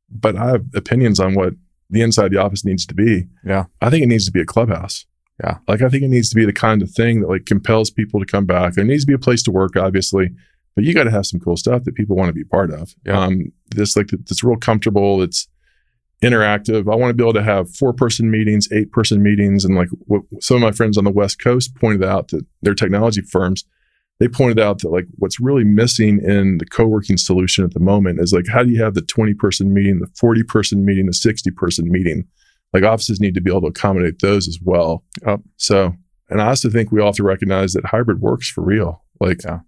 but 0.09 0.35
I 0.35 0.51
have 0.51 0.65
opinions 0.73 1.19
on 1.19 1.35
what 1.35 1.53
the 1.89 2.01
inside 2.01 2.25
of 2.25 2.31
the 2.31 2.41
office 2.41 2.65
needs 2.65 2.85
to 2.85 2.93
be. 2.93 3.27
Yeah. 3.45 3.65
I 3.81 3.89
think 3.89 4.03
it 4.03 4.07
needs 4.07 4.25
to 4.25 4.31
be 4.31 4.41
a 4.41 4.45
clubhouse. 4.45 5.05
Yeah. 5.43 5.57
Like 5.67 5.81
I 5.81 5.89
think 5.89 6.03
it 6.03 6.09
needs 6.09 6.29
to 6.29 6.35
be 6.35 6.45
the 6.45 6.53
kind 6.53 6.81
of 6.81 6.91
thing 6.91 7.21
that 7.21 7.29
like 7.29 7.45
compels 7.45 7.89
people 7.91 8.19
to 8.19 8.25
come 8.25 8.45
back. 8.45 8.73
There 8.73 8.83
needs 8.83 9.03
to 9.03 9.07
be 9.07 9.13
a 9.13 9.19
place 9.19 9.43
to 9.43 9.51
work, 9.51 9.75
obviously, 9.75 10.31
but 10.75 10.83
you 10.83 10.93
got 10.93 11.03
to 11.03 11.11
have 11.11 11.25
some 11.25 11.39
cool 11.39 11.57
stuff 11.57 11.83
that 11.83 11.95
people 11.95 12.15
want 12.15 12.29
to 12.29 12.33
be 12.33 12.43
part 12.43 12.71
of. 12.71 12.95
Yeah. 13.05 13.19
Um, 13.19 13.51
this 13.69 13.95
like 13.95 14.07
that's 14.07 14.43
real 14.43 14.57
comfortable. 14.57 15.21
It's 15.21 15.47
interactive. 16.23 16.91
I 16.91 16.95
want 16.95 17.11
to 17.11 17.13
be 17.13 17.23
able 17.23 17.33
to 17.33 17.43
have 17.43 17.73
four 17.73 17.93
person 17.93 18.31
meetings, 18.31 18.67
eight 18.71 18.91
person 18.91 19.21
meetings, 19.21 19.63
and 19.63 19.75
like 19.75 19.89
what 20.07 20.23
some 20.39 20.57
of 20.57 20.61
my 20.61 20.71
friends 20.71 20.97
on 20.97 21.03
the 21.03 21.11
West 21.11 21.41
Coast 21.41 21.75
pointed 21.75 22.03
out 22.03 22.29
that 22.29 22.45
their 22.63 22.73
technology 22.73 23.21
firms 23.21 23.63
they 24.19 24.27
pointed 24.27 24.59
out 24.59 24.79
that 24.79 24.89
like 24.89 25.05
what's 25.17 25.39
really 25.39 25.63
missing 25.63 26.19
in 26.23 26.57
the 26.57 26.65
co-working 26.65 27.17
solution 27.17 27.63
at 27.63 27.73
the 27.73 27.79
moment 27.79 28.19
is 28.19 28.33
like 28.33 28.47
how 28.47 28.63
do 28.63 28.69
you 28.71 28.81
have 28.81 28.93
the 28.93 29.01
20 29.01 29.33
person 29.35 29.73
meeting 29.73 29.99
the 29.99 30.07
40 30.19 30.43
person 30.43 30.83
meeting 30.85 31.05
the 31.05 31.13
60 31.13 31.51
person 31.51 31.89
meeting 31.91 32.25
like 32.73 32.83
offices 32.83 33.19
need 33.19 33.33
to 33.35 33.41
be 33.41 33.51
able 33.51 33.61
to 33.61 33.67
accommodate 33.67 34.19
those 34.19 34.47
as 34.47 34.59
well 34.63 35.03
Yep. 35.25 35.41
so 35.57 35.93
and 36.29 36.41
i 36.41 36.47
also 36.47 36.69
think 36.69 36.91
we 36.91 36.99
all 36.99 37.07
have 37.07 37.15
to 37.15 37.23
recognize 37.23 37.73
that 37.73 37.85
hybrid 37.85 38.21
works 38.21 38.49
for 38.49 38.63
real 38.63 39.03
like 39.19 39.41
Yeah. 39.43 39.59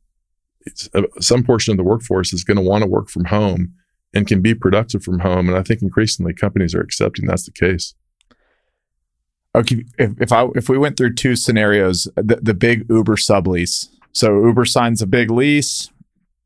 it's, 0.65 0.89
uh, 0.93 1.03
some 1.19 1.43
portion 1.43 1.71
of 1.71 1.77
the 1.77 1.83
workforce 1.83 2.33
is 2.33 2.43
going 2.43 2.57
to 2.57 2.63
want 2.63 2.83
to 2.83 2.89
work 2.89 3.09
from 3.09 3.25
home 3.25 3.73
and 4.13 4.25
can 4.27 4.41
be 4.41 4.55
productive 4.55 5.03
from 5.03 5.19
home 5.19 5.47
and 5.47 5.57
i 5.57 5.61
think 5.63 5.81
increasingly 5.81 6.33
companies 6.33 6.73
are 6.73 6.81
accepting 6.81 7.25
that's 7.27 7.45
the 7.45 7.51
case 7.51 7.93
okay 9.55 9.83
if, 9.97 10.11
if 10.21 10.31
i 10.31 10.47
if 10.55 10.69
we 10.69 10.77
went 10.77 10.97
through 10.97 11.13
two 11.13 11.35
scenarios 11.35 12.07
the, 12.15 12.39
the 12.41 12.53
big 12.53 12.85
uber 12.89 13.15
sublease 13.15 13.87
so 14.13 14.45
uber 14.45 14.65
signs 14.65 15.01
a 15.01 15.07
big 15.07 15.29
lease. 15.31 15.89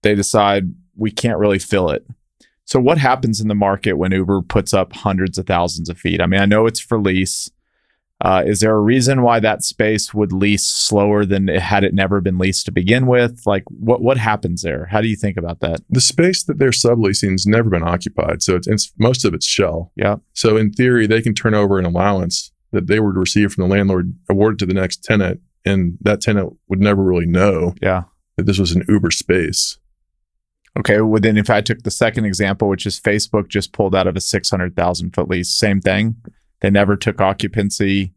They 0.02 0.16
decide 0.16 0.74
we 0.96 1.12
can't 1.12 1.40
really 1.40 1.60
fill 1.60 1.90
it. 1.90 2.06
So 2.66 2.80
what 2.80 2.98
happens 2.98 3.42
in 3.42 3.48
the 3.48 3.56
market 3.56 3.94
when 3.94 4.12
uber 4.12 4.42
puts 4.42 4.74
up 4.74 4.94
hundreds 4.94 5.38
of 5.38 5.46
thousands 5.46 5.90
of 5.90 5.98
feet? 5.98 6.22
I 6.22 6.26
mean 6.26 6.42
i 6.42 6.46
know 6.46 6.66
it's 6.66 6.80
for 6.80 7.00
lease. 7.00 7.50
Uh, 8.22 8.42
is 8.46 8.62
there 8.62 8.74
a 8.74 8.80
reason 8.80 9.22
why 9.22 9.38
that 9.42 9.64
space 9.64 10.14
would 10.14 10.32
lease 10.32 10.66
slower 10.66 11.26
than 11.26 11.50
it 11.50 11.62
had 11.62 11.84
it 11.84 11.94
never 11.94 12.22
been 12.22 12.38
leased 12.38 12.66
to 12.66 12.72
begin 12.72 13.06
with? 13.06 13.42
Like 13.46 13.64
what 13.68 14.02
what 14.02 14.18
happens 14.18 14.62
there? 14.62 14.86
How 14.86 15.02
do 15.02 15.08
you 15.08 15.18
think 15.18 15.36
about 15.36 15.60
that? 15.60 15.82
The 15.90 16.00
space 16.00 16.44
that 16.44 16.58
they're 16.58 16.70
subleasing 16.70 17.32
has 17.32 17.46
never 17.46 17.70
been 17.70 17.84
occupied. 17.84 18.42
So 18.42 18.56
it's, 18.56 18.68
it's 18.68 18.94
most 18.98 19.26
of 19.26 19.34
it's 19.34 19.46
shell. 19.46 19.92
Yeah. 19.96 20.18
so 20.34 20.56
in 20.58 20.72
theory 20.72 21.06
they 21.06 21.22
can 21.22 21.34
turn 21.34 21.54
over 21.54 21.80
an 21.80 21.86
allowance 21.86 22.52
that 22.72 22.88
they 22.88 23.00
would 23.00 23.18
receive 23.18 23.54
from 23.54 23.68
the 23.68 23.76
landlord 23.76 24.16
awarded 24.30 24.60
to 24.60 24.66
the 24.66 24.74
next 24.74 25.04
tenant 25.04 25.42
and 25.66 25.98
that 26.02 26.22
tenant 26.22 26.58
would 26.68 26.80
never 26.80 27.04
really 27.04 27.26
know 27.26 27.74
yeah 27.82 28.04
that 28.38 28.46
this 28.46 28.60
was 28.60 28.72
an 28.72 28.84
uber 28.88 29.12
space 29.12 29.78
Okay, 30.78 31.02
well 31.02 31.22
then 31.22 31.38
if 31.38 31.50
I 31.50 31.62
took 31.62 31.84
the 31.84 31.92
second 31.92 32.26
example, 32.26 32.68
which 32.68 32.86
is 32.86 33.00
Facebook 33.00 33.48
just 33.48 33.74
pulled 33.74 33.96
out 33.96 34.08
of 34.08 34.16
a 34.16 34.22
six 34.22 34.50
hundred 34.50 34.76
thousand 34.76 35.14
foot 35.14 35.30
lease, 35.30 35.50
same 35.50 35.82
thing. 35.82 36.16
They 36.62 36.70
never 36.70 36.96
took 36.96 37.22
occupancy. 37.22 38.14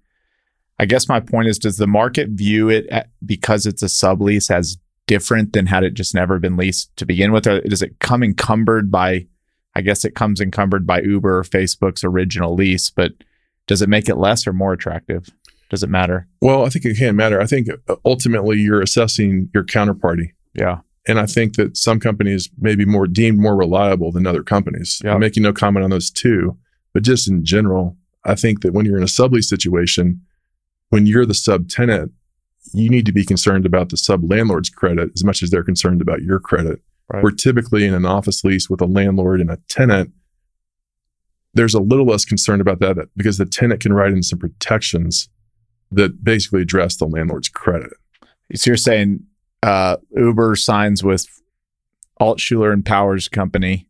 I 0.78 0.86
guess 0.86 1.08
my 1.08 1.20
point 1.20 1.48
is, 1.48 1.58
does 1.58 1.76
the 1.76 1.86
market 1.86 2.30
view 2.30 2.68
it 2.68 2.86
at, 2.88 3.08
because 3.24 3.66
it's 3.66 3.82
a 3.82 3.86
sublease 3.86 4.50
as 4.50 4.78
different 5.06 5.52
than 5.52 5.66
had 5.66 5.84
it 5.84 5.94
just 5.94 6.14
never 6.14 6.38
been 6.38 6.56
leased 6.56 6.94
to 6.96 7.06
begin 7.06 7.32
with, 7.32 7.46
or 7.46 7.60
does 7.60 7.82
it 7.82 7.98
come 7.98 8.22
encumbered 8.22 8.90
by? 8.90 9.26
I 9.74 9.82
guess 9.82 10.06
it 10.06 10.14
comes 10.14 10.40
encumbered 10.40 10.86
by 10.86 11.02
Uber 11.02 11.38
or 11.38 11.42
Facebook's 11.42 12.02
original 12.02 12.54
lease, 12.54 12.88
but 12.88 13.12
does 13.66 13.82
it 13.82 13.90
make 13.90 14.08
it 14.08 14.16
less 14.16 14.46
or 14.46 14.54
more 14.54 14.72
attractive? 14.72 15.28
Does 15.70 15.82
it 15.82 15.90
matter? 15.90 16.28
well 16.40 16.64
i 16.64 16.68
think 16.68 16.84
it 16.84 16.96
can't 16.96 17.16
matter 17.16 17.40
i 17.40 17.46
think 17.46 17.68
uh, 17.88 17.96
ultimately 18.04 18.58
you're 18.58 18.80
assessing 18.82 19.48
your 19.54 19.64
counterparty 19.64 20.28
Yeah, 20.54 20.78
and 21.08 21.18
i 21.18 21.26
think 21.26 21.56
that 21.56 21.76
some 21.76 21.98
companies 22.00 22.48
may 22.58 22.74
be 22.74 22.84
more 22.84 23.06
deemed 23.06 23.38
more 23.38 23.56
reliable 23.56 24.12
than 24.12 24.26
other 24.26 24.42
companies 24.42 25.00
Yeah. 25.04 25.14
i'm 25.14 25.20
making 25.20 25.42
no 25.42 25.52
comment 25.52 25.84
on 25.84 25.90
those 25.90 26.10
two 26.10 26.56
but 26.94 27.02
just 27.02 27.28
in 27.28 27.44
general 27.44 27.96
i 28.24 28.34
think 28.34 28.62
that 28.62 28.72
when 28.72 28.86
you're 28.86 28.96
in 28.98 29.02
a 29.02 29.06
sublease 29.06 29.44
situation 29.44 30.20
when 30.90 31.06
you're 31.06 31.26
the 31.26 31.32
subtenant 31.34 32.10
you 32.72 32.88
need 32.90 33.06
to 33.06 33.12
be 33.12 33.24
concerned 33.24 33.64
about 33.66 33.88
the 33.90 33.96
sub 33.96 34.28
landlord's 34.30 34.70
credit 34.70 35.10
as 35.14 35.24
much 35.24 35.42
as 35.42 35.50
they're 35.50 35.64
concerned 35.64 36.00
about 36.00 36.22
your 36.22 36.38
credit 36.40 36.80
Right. 37.08 37.22
Where 37.22 37.30
typically 37.30 37.86
in 37.86 37.94
an 37.94 38.04
office 38.04 38.42
lease 38.42 38.68
with 38.68 38.80
a 38.80 38.84
landlord 38.84 39.40
and 39.40 39.48
a 39.48 39.58
tenant, 39.68 40.10
there's 41.54 41.72
a 41.72 41.78
little 41.80 42.04
less 42.06 42.24
concern 42.24 42.60
about 42.60 42.80
that 42.80 42.96
because 43.16 43.38
the 43.38 43.46
tenant 43.46 43.80
can 43.80 43.92
write 43.92 44.10
in 44.10 44.24
some 44.24 44.40
protections 44.40 45.28
that 45.92 46.24
basically 46.24 46.62
address 46.62 46.96
the 46.96 47.06
landlord's 47.06 47.48
credit. 47.48 47.92
So 48.54 48.70
you're 48.70 48.76
saying 48.76 49.20
uh, 49.62 49.96
Uber 50.16 50.56
signs 50.56 51.02
with 51.02 51.26
Altschuler 52.20 52.72
and 52.72 52.84
Powers 52.84 53.28
Company. 53.28 53.88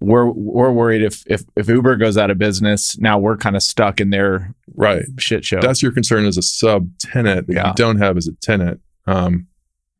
We're 0.00 0.26
we're 0.30 0.72
worried 0.72 1.02
if 1.02 1.22
if 1.26 1.44
if 1.56 1.68
Uber 1.68 1.96
goes 1.96 2.18
out 2.18 2.30
of 2.30 2.36
business, 2.38 2.98
now 2.98 3.18
we're 3.18 3.36
kind 3.36 3.56
of 3.56 3.62
stuck 3.62 4.00
in 4.00 4.10
their 4.10 4.54
Right. 4.74 5.04
shit 5.18 5.44
show. 5.44 5.60
That's 5.60 5.82
your 5.82 5.92
concern 5.92 6.26
as 6.26 6.36
a 6.36 6.42
sub 6.42 6.90
tenant 6.98 7.46
that 7.46 7.54
Yeah. 7.54 7.68
you 7.68 7.74
don't 7.74 7.98
have 7.98 8.16
as 8.16 8.26
a 8.26 8.32
tenant. 8.42 8.80
Um, 9.06 9.46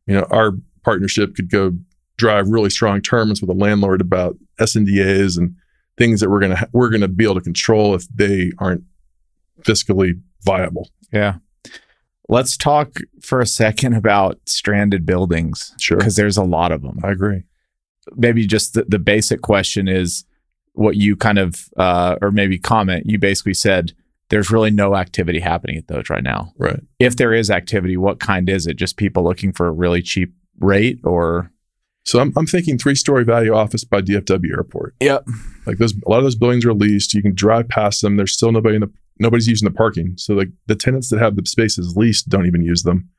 you 0.05 0.13
know, 0.13 0.27
our 0.29 0.51
partnership 0.83 1.35
could 1.35 1.49
go 1.49 1.71
drive 2.17 2.49
really 2.49 2.69
strong 2.69 3.01
terms 3.01 3.41
with 3.41 3.49
a 3.49 3.53
landlord 3.53 4.01
about 4.01 4.37
SNDAs 4.59 5.37
and 5.37 5.55
things 5.97 6.19
that 6.19 6.29
we're 6.29 6.41
gonna 6.41 6.67
we're 6.73 6.89
gonna 6.89 7.07
be 7.07 7.23
able 7.23 7.35
to 7.35 7.41
control 7.41 7.95
if 7.95 8.05
they 8.13 8.51
aren't 8.59 8.83
fiscally 9.63 10.19
viable. 10.45 10.89
yeah. 11.11 11.35
Let's 12.27 12.57
talk 12.57 12.97
for 13.21 13.39
a 13.39 13.45
second 13.45 13.93
about 13.93 14.39
stranded 14.47 15.05
buildings 15.05 15.75
Sure, 15.79 15.97
because 15.97 16.15
there's 16.15 16.37
a 16.37 16.43
lot 16.43 16.71
of 16.71 16.81
them. 16.81 16.99
I 17.03 17.11
agree. 17.11 17.43
maybe 18.15 18.47
just 18.47 18.73
the, 18.73 18.83
the 18.87 18.97
basic 18.99 19.41
question 19.41 19.87
is 19.87 20.25
what 20.73 20.95
you 20.95 21.15
kind 21.15 21.37
of 21.37 21.69
uh, 21.77 22.15
or 22.21 22.31
maybe 22.31 22.57
comment 22.57 23.05
you 23.05 23.17
basically 23.19 23.53
said 23.53 23.93
there's 24.29 24.49
really 24.49 24.71
no 24.71 24.95
activity 24.95 25.39
happening 25.39 25.77
at 25.77 25.87
those 25.87 26.09
right 26.09 26.23
now 26.23 26.51
Right. 26.57 26.79
if 26.99 27.15
there 27.15 27.31
is 27.33 27.49
activity 27.51 27.95
what 27.95 28.19
kind 28.19 28.49
is 28.49 28.65
it 28.67 28.75
just 28.75 28.97
people 28.97 29.23
looking 29.23 29.53
for 29.53 29.67
a 29.67 29.71
really 29.71 30.01
cheap 30.01 30.33
rate 30.59 30.99
or 31.03 31.51
So 32.05 32.19
I'm 32.19 32.33
I'm 32.35 32.45
thinking 32.47 32.77
three 32.79 32.95
story 32.95 33.23
value 33.23 33.53
office 33.53 33.83
by 33.83 34.01
DFW 34.01 34.51
Airport. 34.51 34.95
Yep. 34.99 35.25
Like 35.67 35.77
those, 35.77 35.93
a 36.05 36.09
lot 36.09 36.17
of 36.17 36.23
those 36.23 36.35
buildings 36.35 36.65
are 36.65 36.73
leased. 36.73 37.13
You 37.13 37.21
can 37.21 37.33
drive 37.35 37.67
past 37.69 38.01
them. 38.01 38.17
There's 38.17 38.33
still 38.33 38.51
nobody 38.51 38.75
in 38.75 38.81
the 38.81 38.91
nobody's 39.19 39.47
using 39.47 39.67
the 39.67 39.75
parking. 39.75 40.13
So 40.17 40.33
like 40.33 40.49
the 40.67 40.75
tenants 40.75 41.09
that 41.09 41.19
have 41.19 41.35
the 41.35 41.45
spaces 41.45 41.95
leased 41.95 42.29
don't 42.29 42.45
even 42.45 42.61
use 42.61 42.83
them. 42.83 43.09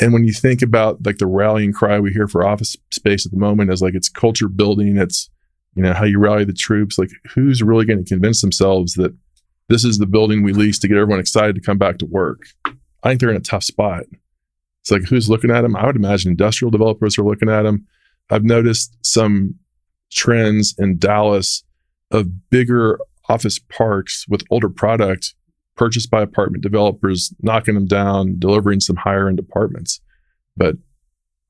And 0.00 0.12
when 0.12 0.24
you 0.24 0.32
think 0.32 0.62
about 0.62 1.04
like 1.04 1.18
the 1.18 1.26
rallying 1.26 1.72
cry 1.72 1.98
we 1.98 2.12
hear 2.12 2.28
for 2.28 2.46
office 2.46 2.76
space 2.90 3.24
at 3.24 3.32
the 3.32 3.38
moment 3.38 3.72
is 3.72 3.82
like 3.82 3.94
it's 3.94 4.08
culture 4.08 4.48
building. 4.48 4.96
It's 4.96 5.30
you 5.74 5.82
know 5.82 5.92
how 5.92 6.04
you 6.04 6.18
rally 6.18 6.44
the 6.44 6.52
troops. 6.52 6.98
Like 6.98 7.10
who's 7.34 7.62
really 7.62 7.84
going 7.84 8.02
to 8.02 8.08
convince 8.08 8.40
themselves 8.40 8.94
that 8.94 9.14
this 9.68 9.84
is 9.84 9.98
the 9.98 10.06
building 10.06 10.42
we 10.42 10.52
lease 10.52 10.78
to 10.80 10.88
get 10.88 10.96
everyone 10.96 11.20
excited 11.20 11.54
to 11.56 11.62
come 11.62 11.78
back 11.78 11.98
to 11.98 12.06
work? 12.06 12.42
I 12.64 13.08
think 13.08 13.20
they're 13.20 13.30
in 13.30 13.36
a 13.36 13.40
tough 13.40 13.64
spot. 13.64 14.04
It's 14.82 14.90
like 14.90 15.02
who's 15.02 15.30
looking 15.30 15.50
at 15.50 15.62
them? 15.62 15.76
I 15.76 15.86
would 15.86 15.96
imagine 15.96 16.30
industrial 16.30 16.70
developers 16.70 17.18
are 17.18 17.24
looking 17.24 17.48
at 17.48 17.62
them. 17.62 17.86
I've 18.30 18.44
noticed 18.44 18.96
some 19.02 19.54
trends 20.12 20.74
in 20.78 20.98
Dallas 20.98 21.64
of 22.10 22.50
bigger 22.50 22.98
office 23.28 23.58
parks 23.58 24.26
with 24.28 24.42
older 24.50 24.68
product 24.68 25.34
purchased 25.76 26.10
by 26.10 26.22
apartment 26.22 26.62
developers, 26.62 27.34
knocking 27.40 27.74
them 27.74 27.86
down, 27.86 28.36
delivering 28.38 28.80
some 28.80 28.96
higher 28.96 29.28
end 29.28 29.38
apartments. 29.38 30.00
But 30.56 30.76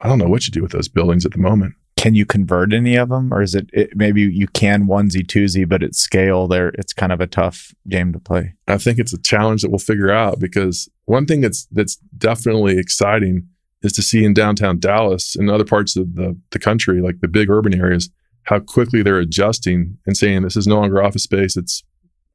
I 0.00 0.08
don't 0.08 0.18
know 0.18 0.28
what 0.28 0.46
you 0.46 0.50
do 0.50 0.62
with 0.62 0.72
those 0.72 0.88
buildings 0.88 1.24
at 1.24 1.32
the 1.32 1.38
moment. 1.38 1.74
can 1.96 2.14
you 2.14 2.26
convert 2.26 2.72
any 2.72 2.96
of 2.96 3.08
them 3.08 3.32
or 3.32 3.40
is 3.40 3.54
it, 3.54 3.70
it 3.72 3.96
maybe 3.96 4.20
you 4.20 4.46
can 4.48 4.86
onesie 4.86 5.26
twosie 5.26 5.66
but 5.66 5.82
at 5.82 5.94
scale 5.94 6.46
there 6.46 6.68
it's 6.74 6.92
kind 6.92 7.10
of 7.10 7.20
a 7.20 7.26
tough 7.26 7.74
game 7.88 8.12
to 8.12 8.18
play 8.18 8.54
I 8.68 8.76
think 8.76 8.98
it's 8.98 9.14
a 9.14 9.22
challenge 9.22 9.62
that 9.62 9.70
we'll 9.70 9.78
figure 9.78 10.10
out 10.10 10.38
because 10.38 10.88
one 11.06 11.24
thing 11.26 11.40
that's 11.40 11.66
that's 11.72 11.96
definitely 12.18 12.78
exciting 12.78 13.48
is 13.82 13.92
to 13.94 14.02
see 14.02 14.24
in 14.24 14.34
downtown 14.34 14.78
Dallas 14.78 15.36
and 15.36 15.50
other 15.50 15.64
parts 15.64 15.96
of 15.96 16.14
the, 16.14 16.36
the 16.50 16.58
country, 16.58 17.00
like 17.00 17.20
the 17.20 17.28
big 17.28 17.50
urban 17.50 17.74
areas, 17.74 18.10
how 18.46 18.60
quickly 18.60 19.02
they're 19.02 19.18
adjusting 19.18 19.98
and 20.06 20.16
saying 20.16 20.42
this 20.42 20.56
is 20.56 20.66
no 20.66 20.76
longer 20.76 21.02
office 21.02 21.24
space, 21.24 21.56
it's 21.56 21.84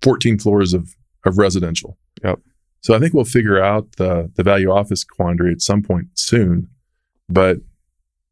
14 0.02 0.40
floors 0.40 0.74
of, 0.74 0.96
of 1.26 1.38
residential. 1.38 1.98
Yep. 2.24 2.40
So 2.82 2.96
I 2.96 3.00
think 3.00 3.14
we'll 3.14 3.26
figure 3.26 3.62
out 3.62 3.94
the 3.98 4.32
the 4.36 4.44
value 4.44 4.72
office 4.72 5.04
quandary 5.04 5.52
at 5.52 5.62
some 5.62 5.84
point 5.84 6.08
soon. 6.16 6.68
But 7.30 7.58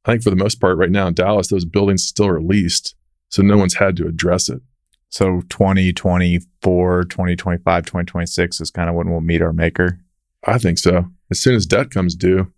I 0.06 0.12
think 0.12 0.24
for 0.24 0.32
the 0.32 0.36
most 0.36 0.60
part 0.60 0.78
right 0.78 0.90
now 0.90 1.08
in 1.08 1.14
Dallas, 1.14 1.50
those 1.50 1.66
buildings 1.66 2.04
still 2.04 2.28
are 2.28 2.42
leased. 2.42 2.96
So 3.30 3.44
no 3.44 3.58
one's 3.58 3.76
had 3.76 3.96
to 3.98 4.08
address 4.08 4.50
it. 4.50 4.62
so 5.10 5.42
2024 5.50 7.04
2025 7.04 7.86
2026 7.86 8.62
is 8.62 8.72
kind 8.72 8.90
of 8.90 8.96
when 8.96 9.10
we'll 9.10 9.22
meet 9.22 9.42
our 9.42 9.54
maker 9.54 10.00
I 10.46 10.58
think 10.58 10.78
so. 10.80 11.06
As 11.30 11.40
soon 11.40 11.56
as 11.56 11.66
debt 11.66 11.92
comes 11.92 12.16
due, 12.16 12.52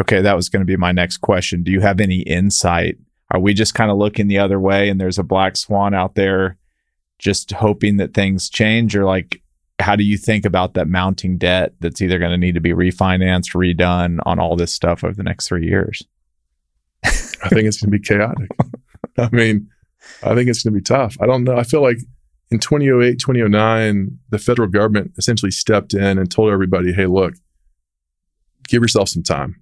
Okay, 0.00 0.20
that 0.22 0.36
was 0.36 0.48
going 0.48 0.60
to 0.60 0.66
be 0.66 0.76
my 0.76 0.92
next 0.92 1.18
question. 1.18 1.62
Do 1.62 1.70
you 1.70 1.80
have 1.80 2.00
any 2.00 2.20
insight? 2.20 2.96
Are 3.34 3.40
we 3.40 3.52
just 3.52 3.74
kind 3.74 3.90
of 3.90 3.96
looking 3.96 4.28
the 4.28 4.38
other 4.38 4.60
way 4.60 4.88
and 4.88 5.00
there's 5.00 5.18
a 5.18 5.24
black 5.24 5.56
swan 5.56 5.92
out 5.92 6.14
there 6.14 6.56
just 7.18 7.50
hoping 7.50 7.96
that 7.96 8.14
things 8.14 8.48
change? 8.48 8.94
Or 8.94 9.04
like, 9.04 9.42
how 9.80 9.96
do 9.96 10.04
you 10.04 10.16
think 10.16 10.44
about 10.44 10.74
that 10.74 10.86
mounting 10.86 11.36
debt 11.36 11.72
that's 11.80 12.00
either 12.00 12.20
going 12.20 12.30
to 12.30 12.38
need 12.38 12.54
to 12.54 12.60
be 12.60 12.70
refinanced, 12.70 13.52
redone 13.56 14.20
on 14.24 14.38
all 14.38 14.54
this 14.54 14.72
stuff 14.72 15.02
over 15.02 15.14
the 15.14 15.24
next 15.24 15.48
three 15.48 15.66
years? 15.66 16.00
I 17.04 17.48
think 17.48 17.64
it's 17.64 17.82
going 17.82 17.90
to 17.90 17.98
be 17.98 18.04
chaotic. 18.06 18.48
I 19.18 19.28
mean, 19.32 19.68
I 20.22 20.36
think 20.36 20.48
it's 20.48 20.62
going 20.62 20.72
to 20.72 20.78
be 20.78 20.84
tough. 20.84 21.16
I 21.20 21.26
don't 21.26 21.42
know. 21.42 21.56
I 21.56 21.64
feel 21.64 21.82
like 21.82 21.98
in 22.52 22.60
2008, 22.60 23.18
2009, 23.18 24.16
the 24.30 24.38
federal 24.38 24.68
government 24.68 25.10
essentially 25.18 25.50
stepped 25.50 25.92
in 25.92 26.18
and 26.18 26.30
told 26.30 26.52
everybody, 26.52 26.92
hey, 26.92 27.06
look, 27.06 27.34
give 28.68 28.80
yourself 28.80 29.08
some 29.08 29.24
time. 29.24 29.60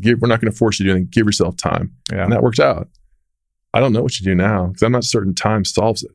Give, 0.00 0.20
we're 0.20 0.26
not 0.26 0.40
going 0.40 0.50
to 0.50 0.58
force 0.58 0.80
you 0.80 0.86
to 0.86 0.90
do 0.90 0.96
anything. 0.96 1.10
Give 1.12 1.26
yourself 1.26 1.56
time. 1.56 1.94
Yeah. 2.10 2.24
And 2.24 2.32
that 2.32 2.42
worked 2.42 2.58
out. 2.58 2.88
I 3.74 3.80
don't 3.80 3.92
know 3.92 4.02
what 4.02 4.18
you 4.18 4.24
do 4.24 4.34
now 4.34 4.66
because 4.66 4.82
I'm 4.82 4.92
not 4.92 5.04
certain 5.04 5.34
time 5.34 5.64
solves 5.64 6.02
it. 6.04 6.10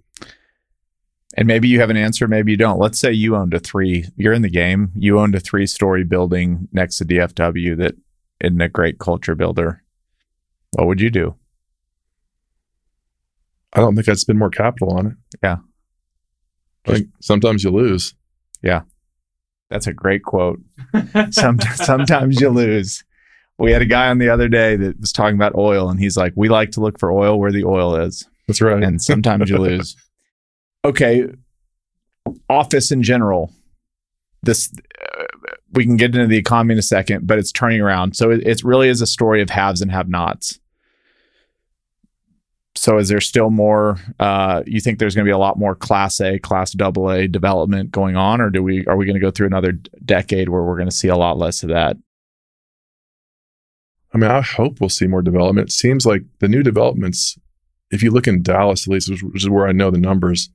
And 1.36 1.48
maybe 1.48 1.67
you 1.67 1.80
have 1.80 1.89
an 1.89 1.98
answer, 1.98 2.28
maybe 2.28 2.52
you 2.52 2.58
don't. 2.58 2.80
Let's 2.80 3.00
say 3.00 3.12
you 3.12 3.36
owned 3.36 3.54
a 3.54 3.60
three, 3.60 4.06
you're 4.15 4.34
in 4.34 4.41
the 4.41 4.50
game, 4.50 4.91
you 4.96 5.20
owned 5.20 5.36
a 5.36 5.39
three 5.39 5.67
story 5.67 6.04
building 6.04 6.67
next 6.72 6.98
to 6.98 7.06
DFW 7.06 7.78
that 7.78 7.96
isn't 8.41 8.62
a 8.62 8.70
great 8.70 8.98
culture 9.00 9.36
builder. 9.36 9.84
What 10.72 10.88
would 10.88 11.02
you 11.02 11.10
do? 11.10 11.36
I 13.74 13.82
don't 13.82 13.96
think 13.96 14.10
I'd 14.10 14.17
spend 14.17 14.39
more 14.39 14.50
capital 14.50 14.98
on 14.98 15.08
it. 15.08 15.13
Yeah. 15.43 15.58
I 16.88 16.93
think 16.93 17.08
sometimes 17.22 17.63
you 17.63 17.70
lose. 17.70 18.15
Yeah. 18.63 18.82
That's 19.70 19.88
a 19.88 19.93
great 19.93 20.24
quote. 20.24 20.60
Some, 21.32 21.60
sometimes 21.76 22.39
you 22.39 22.50
lose. 22.50 23.04
We 23.60 23.72
had 23.72 23.82
a 23.82 23.86
guy 23.86 24.08
on 24.10 24.20
the 24.20 24.30
other 24.30 24.48
day 24.48 24.76
that 24.76 25.00
was 25.00 25.12
talking 25.12 25.36
about 25.36 25.56
oil, 25.56 25.89
and 25.89 26.00
he's 26.00 26.15
like, 26.15 26.34
"We 26.36 26.48
like 26.48 26.72
to 26.72 26.82
look 26.82 27.00
for 27.00 27.12
oil 27.12 27.39
where 27.39 27.52
the 27.52 27.63
oil 27.63 27.96
is, 27.96 28.28
That's 28.48 28.62
right. 28.62 28.84
and 28.84 29.02
sometimes 29.02 29.50
you 29.50 29.58
lose." 29.58 29.96
Okay, 30.86 31.26
office 32.50 32.91
in 32.91 33.04
general. 33.04 33.52
This 34.43 34.72
uh, 35.20 35.24
we 35.74 35.86
can 35.86 35.98
get 35.98 36.15
into 36.15 36.28
the 36.28 36.38
economy 36.38 36.74
in 36.74 36.80
a 36.80 36.84
second, 36.84 37.28
but 37.28 37.39
it's 37.39 37.52
turning 37.52 37.82
around. 37.82 38.15
So 38.15 38.30
it, 38.32 38.46
it 38.48 38.63
really 38.63 38.88
is 38.88 39.02
a 39.02 39.08
story 39.08 39.41
of 39.41 39.50
haves 39.50 39.82
and 39.82 39.91
have-nots. 39.91 40.60
So 42.76 43.00
is 43.00 43.10
there 43.10 43.20
still 43.20 43.50
more? 43.50 44.00
Uh, 44.20 44.63
you 44.67 44.80
think 44.80 45.00
there's 45.00 45.15
going 45.15 45.26
to 45.26 45.30
be 45.30 45.34
a 45.34 45.38
lot 45.38 45.58
more 45.58 45.76
Class 45.76 46.22
A, 46.22 46.38
Class 46.39 46.72
Double 46.72 47.10
A 47.10 47.28
development 47.28 47.91
going 47.91 48.15
on, 48.15 48.39
or 48.39 48.50
do 48.50 48.62
we 48.62 48.86
are 48.86 48.96
we 48.96 49.06
going 49.06 49.15
to 49.15 49.20
go 49.20 49.32
through 49.32 49.48
another 49.48 49.74
decade 50.06 50.48
where 50.48 50.63
we're 50.63 50.78
going 50.78 50.89
to 50.89 50.96
see 50.96 51.08
a 51.08 51.17
lot 51.17 51.38
less 51.38 51.63
of 51.63 51.70
that? 51.70 51.98
I 54.17 54.19
mean, 54.19 54.32
I 54.32 54.41
hope 54.41 54.80
we'll 54.80 54.89
see 54.89 55.06
more 55.06 55.21
development. 55.21 55.69
It 55.69 55.73
seems 55.73 56.03
like 56.03 56.23
the 56.39 56.47
new 56.47 56.63
developments, 56.63 57.38
if 57.91 58.01
you 58.01 58.10
look 58.10 58.27
in 58.27 58.41
Dallas, 58.41 58.88
at 58.88 58.91
least, 58.91 59.12
which 59.12 59.43
is 59.43 59.47
where 59.47 59.67
I 59.67 59.73
know 59.73 59.91
the 59.91 59.99
numbers, 59.99 60.49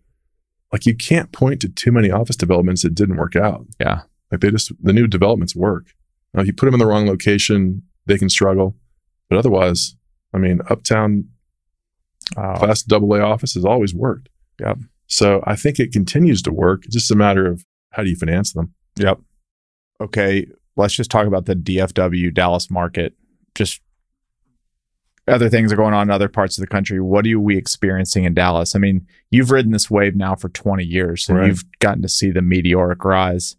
like 0.72 0.84
you 0.84 0.96
can't 0.96 1.30
point 1.30 1.60
to 1.60 1.68
too 1.68 1.92
many 1.92 2.10
office 2.10 2.34
developments 2.34 2.82
that 2.82 2.96
didn't 2.96 3.18
work 3.18 3.36
out. 3.36 3.64
Yeah. 3.78 4.00
Like 4.32 4.40
they 4.40 4.50
just, 4.50 4.72
the 4.82 4.92
new 4.92 5.06
developments 5.06 5.54
work. 5.54 5.94
Now, 6.34 6.40
if 6.40 6.48
you 6.48 6.52
put 6.52 6.66
them 6.66 6.74
in 6.74 6.80
the 6.80 6.86
wrong 6.86 7.06
location, 7.06 7.82
they 8.06 8.18
can 8.18 8.28
struggle. 8.28 8.74
But 9.30 9.38
otherwise, 9.38 9.94
I 10.34 10.38
mean, 10.38 10.60
uptown 10.68 11.28
class 12.34 12.82
double 12.82 13.14
A 13.14 13.20
office 13.20 13.54
has 13.54 13.64
always 13.64 13.94
worked. 13.94 14.28
Yep. 14.58 14.78
So 15.06 15.40
I 15.46 15.54
think 15.54 15.78
it 15.78 15.92
continues 15.92 16.42
to 16.42 16.52
work. 16.52 16.84
It's 16.86 16.96
just 16.96 17.12
a 17.12 17.16
matter 17.16 17.46
of 17.46 17.64
how 17.90 18.02
do 18.02 18.10
you 18.10 18.16
finance 18.16 18.54
them? 18.54 18.74
Yep. 18.96 19.20
Okay, 20.00 20.46
let's 20.74 20.94
just 20.94 21.12
talk 21.12 21.28
about 21.28 21.46
the 21.46 21.54
DFW 21.54 22.34
Dallas 22.34 22.68
market. 22.68 23.14
Just 23.54 23.80
other 25.28 25.48
things 25.48 25.72
are 25.72 25.76
going 25.76 25.94
on 25.94 26.08
in 26.08 26.10
other 26.10 26.28
parts 26.28 26.58
of 26.58 26.62
the 26.62 26.66
country. 26.66 27.00
What 27.00 27.26
are 27.26 27.38
we 27.38 27.56
experiencing 27.56 28.24
in 28.24 28.34
Dallas? 28.34 28.74
I 28.74 28.78
mean, 28.80 29.06
you've 29.30 29.50
ridden 29.52 29.70
this 29.72 29.90
wave 29.90 30.16
now 30.16 30.34
for 30.34 30.48
20 30.48 30.84
years 30.84 31.28
and 31.28 31.38
Right. 31.38 31.46
you've 31.46 31.64
gotten 31.78 32.02
to 32.02 32.08
see 32.08 32.30
the 32.30 32.42
meteoric 32.42 33.04
rise. 33.04 33.56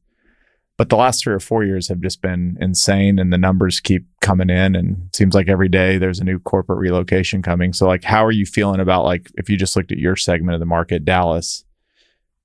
But 0.76 0.90
the 0.90 0.98
last 0.98 1.24
three 1.24 1.34
or 1.34 1.40
four 1.40 1.64
years 1.64 1.88
have 1.88 2.02
just 2.02 2.22
been 2.22 2.58
insane 2.60 3.18
and 3.20 3.32
the 3.32 3.38
numbers 3.38 3.80
keep 3.80 4.06
coming 4.22 4.50
in 4.50 4.76
and 4.76 5.04
it 5.08 5.16
seems 5.16 5.36
like 5.36 5.48
every 5.48 5.70
day 5.70 5.98
there's 5.98 6.20
a 6.20 6.24
new 6.26 6.40
corporate 6.40 6.80
relocation 6.80 7.42
coming. 7.42 7.72
So 7.72 7.88
like 7.88 8.04
how 8.04 8.26
are 8.26 8.32
you 8.32 8.46
feeling 8.46 8.82
about 8.82 9.06
like 9.06 9.32
if 9.36 9.50
you 9.50 9.56
just 9.56 9.76
looked 9.76 9.92
at 9.92 10.00
your 10.00 10.16
segment 10.18 10.56
of 10.56 10.60
the 10.60 10.66
market, 10.66 11.06
Dallas, 11.06 11.64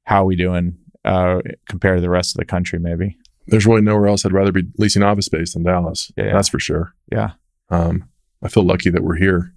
how 0.04 0.22
are 0.22 0.26
we 0.26 0.36
doing 0.36 0.76
uh 1.04 1.40
compared 1.68 1.96
to 1.96 2.02
the 2.02 2.10
rest 2.10 2.34
of 2.36 2.38
the 2.38 2.44
country 2.44 2.78
maybe? 2.78 3.18
There's 3.48 3.66
really 3.66 3.82
nowhere 3.82 4.06
else 4.08 4.24
I'd 4.24 4.32
rather 4.32 4.52
be 4.52 4.64
leasing 4.78 5.02
office 5.02 5.26
space 5.26 5.54
than 5.54 5.62
Dallas. 5.64 6.10
Yeah. 6.16 6.32
That's 6.32 6.48
for 6.48 6.58
sure. 6.60 6.94
Yeah. 7.10 7.32
Um, 7.70 8.08
I 8.42 8.48
feel 8.48 8.62
lucky 8.64 8.90
that 8.90 9.02
we're 9.02 9.16
here. 9.16 9.54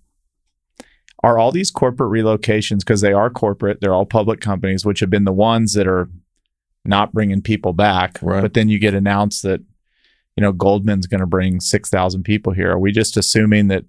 Are 1.23 1.37
all 1.37 1.51
these 1.51 1.69
corporate 1.69 2.11
relocations 2.11 2.79
because 2.79 3.01
they 3.01 3.13
are 3.13 3.29
corporate? 3.29 3.79
They're 3.79 3.93
all 3.93 4.05
public 4.07 4.41
companies, 4.41 4.85
which 4.85 5.01
have 5.01 5.09
been 5.11 5.25
the 5.25 5.31
ones 5.31 5.73
that 5.73 5.87
are 5.87 6.09
not 6.83 7.13
bringing 7.13 7.41
people 7.43 7.73
back. 7.73 8.17
Right. 8.23 8.41
But 8.41 8.55
then 8.55 8.69
you 8.69 8.79
get 8.79 8.95
announced 8.95 9.43
that 9.43 9.61
you 10.35 10.41
know 10.41 10.51
Goldman's 10.51 11.05
going 11.05 11.19
to 11.19 11.27
bring 11.27 11.59
six 11.59 11.89
thousand 11.89 12.23
people 12.23 12.53
here. 12.53 12.71
Are 12.71 12.79
we 12.79 12.91
just 12.91 13.17
assuming 13.17 13.67
that 13.67 13.85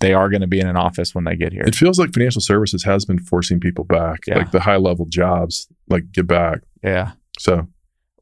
they 0.00 0.12
are 0.12 0.28
going 0.28 0.42
to 0.42 0.46
be 0.46 0.60
in 0.60 0.66
an 0.66 0.76
office 0.76 1.14
when 1.14 1.24
they 1.24 1.36
get 1.36 1.52
here? 1.52 1.62
It 1.66 1.74
feels 1.74 1.98
like 1.98 2.12
financial 2.12 2.42
services 2.42 2.84
has 2.84 3.06
been 3.06 3.18
forcing 3.18 3.60
people 3.60 3.84
back, 3.84 4.20
Yeah. 4.26 4.36
like 4.38 4.50
the 4.50 4.60
high 4.60 4.76
level 4.76 5.06
jobs, 5.06 5.68
like 5.88 6.12
get 6.12 6.26
back. 6.26 6.60
yeah. 6.82 7.12
So 7.38 7.66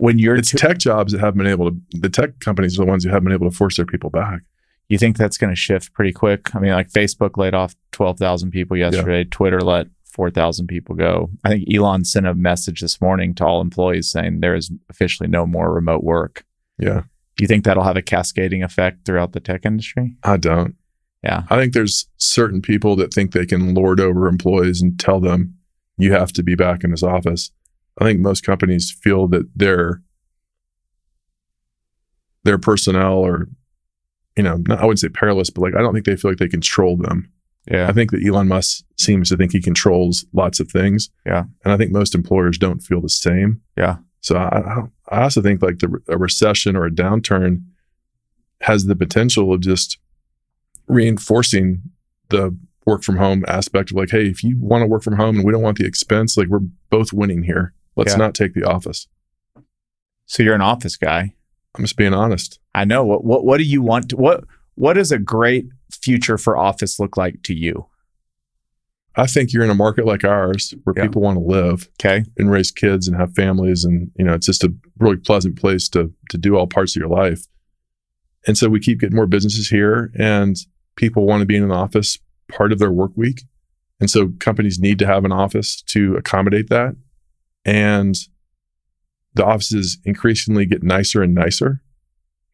When 0.02 0.18
you're, 0.18 0.34
it's 0.34 0.50
tech 0.50 0.78
jobs 0.78 1.12
that 1.12 1.20
have 1.20 1.36
been 1.36 1.46
able 1.46 1.70
to. 1.70 1.76
The 1.92 2.08
tech 2.08 2.40
companies 2.40 2.76
are 2.76 2.84
the 2.84 2.90
ones 2.90 3.04
who 3.04 3.10
have 3.10 3.22
been 3.22 3.32
able 3.32 3.48
to 3.48 3.56
force 3.56 3.76
their 3.76 3.86
people 3.86 4.10
back. 4.10 4.40
you 4.88 4.98
think 4.98 5.16
that's 5.16 5.38
going 5.38 5.52
to 5.52 5.56
shift 5.56 5.92
pretty 5.92 6.12
quick? 6.12 6.52
I 6.56 6.58
mean, 6.58 6.72
like 6.72 6.90
Facebook 6.90 7.36
laid 7.36 7.54
off 7.54 7.76
twelve 7.92 8.18
thousand 8.18 8.50
people 8.50 8.76
yesterday. 8.76 9.22
Twitter 9.22 9.60
let 9.60 9.86
four 10.04 10.28
thousand 10.28 10.66
people 10.66 10.96
go. 10.96 11.30
I 11.44 11.50
think 11.50 11.72
Elon 11.72 12.04
sent 12.04 12.26
a 12.26 12.34
message 12.34 12.80
this 12.80 13.00
morning 13.00 13.32
to 13.36 13.46
all 13.46 13.60
employees 13.60 14.10
saying 14.10 14.40
there 14.40 14.56
is 14.56 14.72
officially 14.90 15.28
no 15.28 15.46
more 15.46 15.72
remote 15.72 16.02
work. 16.02 16.44
Yeah, 16.78 17.02
Do 17.36 17.44
you 17.44 17.46
think 17.46 17.64
that'll 17.64 17.84
have 17.84 17.96
a 17.96 18.02
cascading 18.02 18.64
effect 18.64 19.06
throughout 19.06 19.32
the 19.34 19.40
tech 19.40 19.64
industry? 19.64 20.16
I 20.24 20.36
don't. 20.36 20.74
Yeah. 21.22 21.44
I 21.48 21.56
think 21.56 21.74
there's 21.74 22.08
certain 22.16 22.60
people 22.60 22.96
that 22.96 23.14
think 23.14 23.30
they 23.30 23.46
can 23.46 23.72
lord 23.72 24.00
over 24.00 24.26
employees 24.26 24.82
and 24.82 24.98
tell 24.98 25.20
them 25.20 25.54
you 25.96 26.12
have 26.12 26.32
to 26.32 26.42
be 26.42 26.56
back 26.56 26.82
in 26.82 26.90
this 26.90 27.04
office. 27.04 27.52
I 27.98 28.04
think 28.04 28.20
most 28.20 28.44
companies 28.44 28.90
feel 28.90 29.28
that 29.28 29.48
their 29.54 30.02
their 32.44 32.58
personnel 32.58 33.24
are, 33.24 33.48
you 34.36 34.42
know, 34.42 34.56
not, 34.66 34.80
I 34.80 34.82
wouldn't 34.84 35.00
say 35.00 35.08
perilous, 35.08 35.50
but 35.50 35.62
like 35.62 35.74
I 35.76 35.80
don't 35.80 35.92
think 35.92 36.06
they 36.06 36.16
feel 36.16 36.30
like 36.30 36.38
they 36.38 36.48
control 36.48 36.96
them. 36.96 37.30
Yeah. 37.70 37.88
I 37.88 37.92
think 37.92 38.10
that 38.10 38.24
Elon 38.26 38.48
Musk 38.48 38.84
seems 38.98 39.28
to 39.28 39.36
think 39.36 39.52
he 39.52 39.60
controls 39.60 40.24
lots 40.32 40.58
of 40.58 40.70
things. 40.70 41.10
Yeah. 41.24 41.44
and 41.64 41.72
I 41.72 41.76
think 41.76 41.92
most 41.92 42.14
employers 42.14 42.58
don't 42.58 42.80
feel 42.80 43.00
the 43.00 43.08
same. 43.08 43.60
Yeah. 43.76 43.98
So 44.20 44.36
I, 44.36 44.82
I, 45.08 45.22
also 45.22 45.42
think 45.42 45.62
like 45.62 45.78
the 45.78 46.00
a 46.08 46.16
recession 46.16 46.76
or 46.76 46.86
a 46.86 46.90
downturn 46.90 47.64
has 48.62 48.84
the 48.84 48.96
potential 48.96 49.52
of 49.52 49.60
just 49.60 49.98
reinforcing 50.86 51.82
the 52.28 52.56
work 52.86 53.02
from 53.02 53.16
home 53.16 53.44
aspect 53.48 53.90
of 53.90 53.96
like, 53.96 54.10
hey, 54.10 54.26
if 54.26 54.42
you 54.42 54.56
want 54.60 54.82
to 54.82 54.86
work 54.86 55.02
from 55.02 55.16
home 55.16 55.36
and 55.36 55.44
we 55.44 55.52
don't 55.52 55.62
want 55.62 55.78
the 55.78 55.86
expense, 55.86 56.36
like 56.36 56.48
we're 56.48 56.60
both 56.90 57.12
winning 57.12 57.42
here. 57.42 57.74
Let's 57.96 58.12
Yeah. 58.12 58.18
not 58.18 58.34
take 58.34 58.54
the 58.54 58.64
office. 58.64 59.06
so 60.26 60.42
you're 60.42 60.54
an 60.54 60.60
office 60.62 60.96
guy. 60.96 61.34
I'm 61.74 61.84
just 61.84 61.96
being 61.96 62.14
honest. 62.14 62.58
I 62.74 62.84
know. 62.84 63.04
What 63.04 63.24
what 63.24 63.44
what 63.44 63.58
do 63.58 63.64
you 63.64 63.82
want 63.82 64.10
to, 64.10 64.16
what 64.16 64.44
what 64.76 64.94
does 64.94 65.12
a 65.12 65.18
great 65.18 65.66
future 65.90 66.38
for 66.38 66.56
office 66.56 66.98
look 66.98 67.16
like 67.18 67.42
to 67.44 67.54
you? 67.54 67.86
I 69.14 69.26
think 69.26 69.52
you're 69.52 69.64
in 69.64 69.68
a 69.70 69.74
market 69.74 70.06
like 70.06 70.24
ours 70.24 70.72
where 70.84 70.94
Yeah. 70.96 71.02
people 71.02 71.20
want 71.22 71.36
to 71.36 71.44
live 71.44 71.88
Okay. 72.00 72.24
and 72.38 72.50
raise 72.50 72.70
kids 72.70 73.06
and 73.08 73.16
have 73.16 73.34
families 73.34 73.84
and 73.84 74.10
you 74.16 74.24
know 74.24 74.32
it's 74.32 74.46
just 74.46 74.64
a 74.64 74.74
really 74.98 75.16
pleasant 75.18 75.56
place 75.56 75.88
to 75.90 76.12
to 76.30 76.38
do 76.38 76.56
all 76.56 76.66
parts 76.66 76.96
of 76.96 77.00
your 77.00 77.10
life 77.10 77.46
and 78.46 78.56
so 78.56 78.68
we 78.70 78.80
keep 78.80 79.00
getting 79.00 79.16
more 79.16 79.26
businesses 79.26 79.68
here 79.68 80.10
and 80.18 80.56
people 80.96 81.26
want 81.26 81.40
to 81.40 81.46
be 81.46 81.56
in 81.56 81.62
an 81.62 81.70
office 81.72 82.18
part 82.50 82.72
of 82.72 82.78
their 82.78 82.90
work 82.92 83.12
week 83.16 83.42
and 84.00 84.08
so 84.10 84.30
companies 84.40 84.78
need 84.78 84.98
to 84.98 85.06
have 85.06 85.24
an 85.26 85.32
office 85.32 85.82
to 85.82 86.16
accommodate 86.16 86.68
that 86.70 86.96
and 87.64 88.16
the 89.34 89.44
offices 89.44 89.98
increasingly 90.04 90.66
get 90.66 90.82
nicer 90.82 91.22
and 91.22 91.34
nicer 91.34 91.80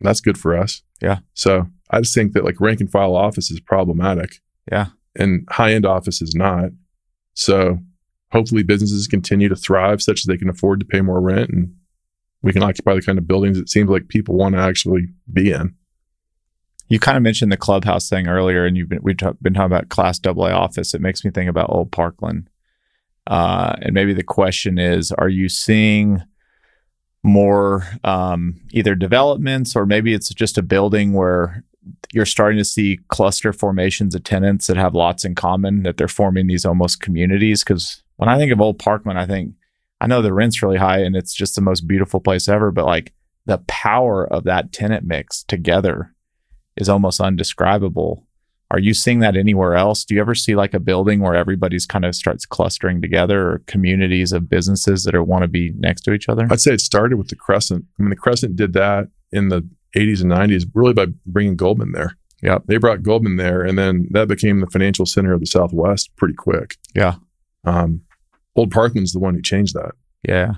that's 0.01 0.21
good 0.21 0.39
for 0.39 0.57
us 0.57 0.83
Yeah. 1.03 1.19
so 1.35 1.67
i 1.91 2.01
just 2.01 2.15
think 2.15 2.33
that 2.35 2.45
like 2.45 2.61
rank 2.61 2.81
and 2.81 2.91
file 2.91 3.17
office 3.17 3.51
is 3.51 3.61
problematic 3.61 4.37
Yeah. 4.71 4.87
and 5.17 5.47
high 5.51 5.73
end 5.73 5.87
office 5.87 6.21
is 6.23 6.35
not 6.35 6.71
so 7.35 7.79
hopefully 8.33 8.63
businesses 8.63 9.07
continue 9.07 9.49
to 9.49 9.57
thrive 9.57 10.03
such 10.03 10.23
that 10.23 10.33
they 10.33 10.39
can 10.39 10.51
afford 10.51 10.81
to 10.81 10.87
pay 10.87 11.01
more 11.01 11.21
rent 11.21 11.51
and 11.51 11.75
we 12.43 12.53
can 12.53 12.63
occupy 12.63 12.95
the 12.95 13.03
kind 13.03 13.19
of 13.19 13.27
buildings 13.27 13.59
it 13.59 13.69
seems 13.69 13.91
like 13.91 14.07
people 14.09 14.37
want 14.37 14.55
to 14.55 14.61
actually 14.61 15.07
be 15.33 15.51
in. 15.51 15.75
You 16.89 16.99
kind 17.01 17.17
of 17.17 17.23
mentioned 17.25 17.51
the 17.51 17.57
clubhouse 17.57 18.09
thing 18.09 18.29
earlier, 18.29 18.65
and 18.65 18.77
you've 18.77 18.89
been 18.89 19.01
we've 19.03 19.17
been 19.17 19.55
talking 19.55 19.67
about 19.67 19.89
Class 19.89 20.21
AA 20.25 20.55
office. 20.57 20.95
It 20.95 21.01
makes 21.01 21.25
me 21.25 21.31
think 21.33 21.51
about 21.51 21.69
Old 21.71 21.91
Parkland, 21.91 22.49
uh, 23.29 23.77
and 23.83 23.95
maybe 23.95 24.15
the 24.15 24.25
question 24.25 24.79
is: 24.79 25.13
Are 25.13 25.29
you 25.29 25.49
seeing 25.49 26.23
more 27.23 27.87
um, 28.03 28.61
either 28.73 28.95
developments, 28.95 29.77
or 29.77 29.87
maybe 29.87 30.15
it's 30.15 30.31
just 30.31 30.59
a 30.59 30.63
building 30.63 31.13
where 31.13 31.63
you're 32.13 32.27
starting 32.27 32.59
to 32.59 32.65
see 32.65 33.01
cluster 33.09 33.53
formations 33.53 34.15
of 34.15 34.25
tenants 34.25 34.67
that 34.67 34.77
have 34.77 34.95
lots 34.95 35.25
in 35.25 35.35
common 35.35 35.83
that 35.83 35.97
they're 35.97 36.09
forming 36.09 36.47
these 36.47 36.65
almost 36.65 37.01
communities? 37.01 37.63
Because 37.63 38.03
when 38.17 38.29
I 38.29 38.39
think 38.39 38.51
of 38.51 38.61
Old 38.61 38.79
Parkland 38.79 39.19
I 39.19 39.27
think 39.27 39.55
I 40.01 40.07
know 40.07 40.23
the 40.23 40.33
rent's 40.33 40.63
really 40.63 40.79
high 40.79 40.99
and 40.99 41.17
it's 41.17 41.35
just 41.35 41.55
the 41.55 41.61
most 41.61 41.87
beautiful 41.87 42.21
place 42.21 42.49
ever, 42.49 42.71
but 42.71 42.87
like 42.87 43.13
the 43.47 43.59
power 43.67 44.27
of 44.27 44.45
that 44.45 44.73
tenant 44.73 45.05
mix 45.05 45.43
together 45.43 46.15
is 46.77 46.89
almost 46.89 47.21
undescribable. 47.21 48.27
Are 48.71 48.79
you 48.79 48.93
seeing 48.93 49.21
that 49.21 49.37
anywhere 49.37 49.75
else? 49.75 50.05
Do 50.05 50.15
you 50.15 50.21
ever 50.21 50.35
see 50.35 50.55
like 50.55 50.75
a 50.75 50.81
building 50.81 51.21
where 51.21 51.35
everybody's 51.35 51.87
kind 51.87 52.05
of 52.05 52.15
starts 52.15 52.45
clustering 52.45 53.01
together 53.01 53.49
or 53.49 53.63
communities 53.67 54.33
of 54.33 54.51
businesses 54.51 55.05
that 55.05 55.15
are 55.15 55.25
want 55.25 55.43
to 55.43 55.49
be 55.49 55.73
next 55.79 56.03
to 56.03 56.13
each 56.13 56.29
other? 56.29 56.47
I'd 56.51 56.61
say 56.61 56.75
it 56.75 56.83
started 56.83 57.17
with 57.17 57.29
the 57.29 57.37
Crescent. 57.37 57.87
I 57.99 58.03
mean, 58.03 58.11
the 58.11 58.17
Crescent 58.17 58.57
did 58.57 58.75
that 58.75 59.09
in 59.33 59.49
the 59.49 59.67
80s 59.97 60.21
and 60.21 60.31
90s 60.31 60.65
really 60.75 60.93
by 60.93 61.07
bringing 61.25 61.57
Goldman 61.57 61.93
there. 61.93 62.17
Yeah. 62.43 62.59
They 62.67 62.77
brought 62.77 63.03
Goldman 63.03 63.37
there, 63.37 63.63
and 63.63 63.79
then 63.79 64.07
that 64.11 64.29
became 64.29 64.61
the 64.61 64.67
financial 64.67 65.07
center 65.07 65.33
of 65.33 65.41
the 65.41 65.47
Southwest 65.47 66.15
pretty 66.17 66.35
quick. 66.35 66.77
Yeah. 66.95 67.15
Um, 67.65 68.03
Old 68.55 68.71
Parkland's 68.71 69.13
the 69.13 69.19
one 69.19 69.35
who 69.35 69.43
changed 69.43 69.75
that. 69.75 69.93
Yeah. 70.23 70.53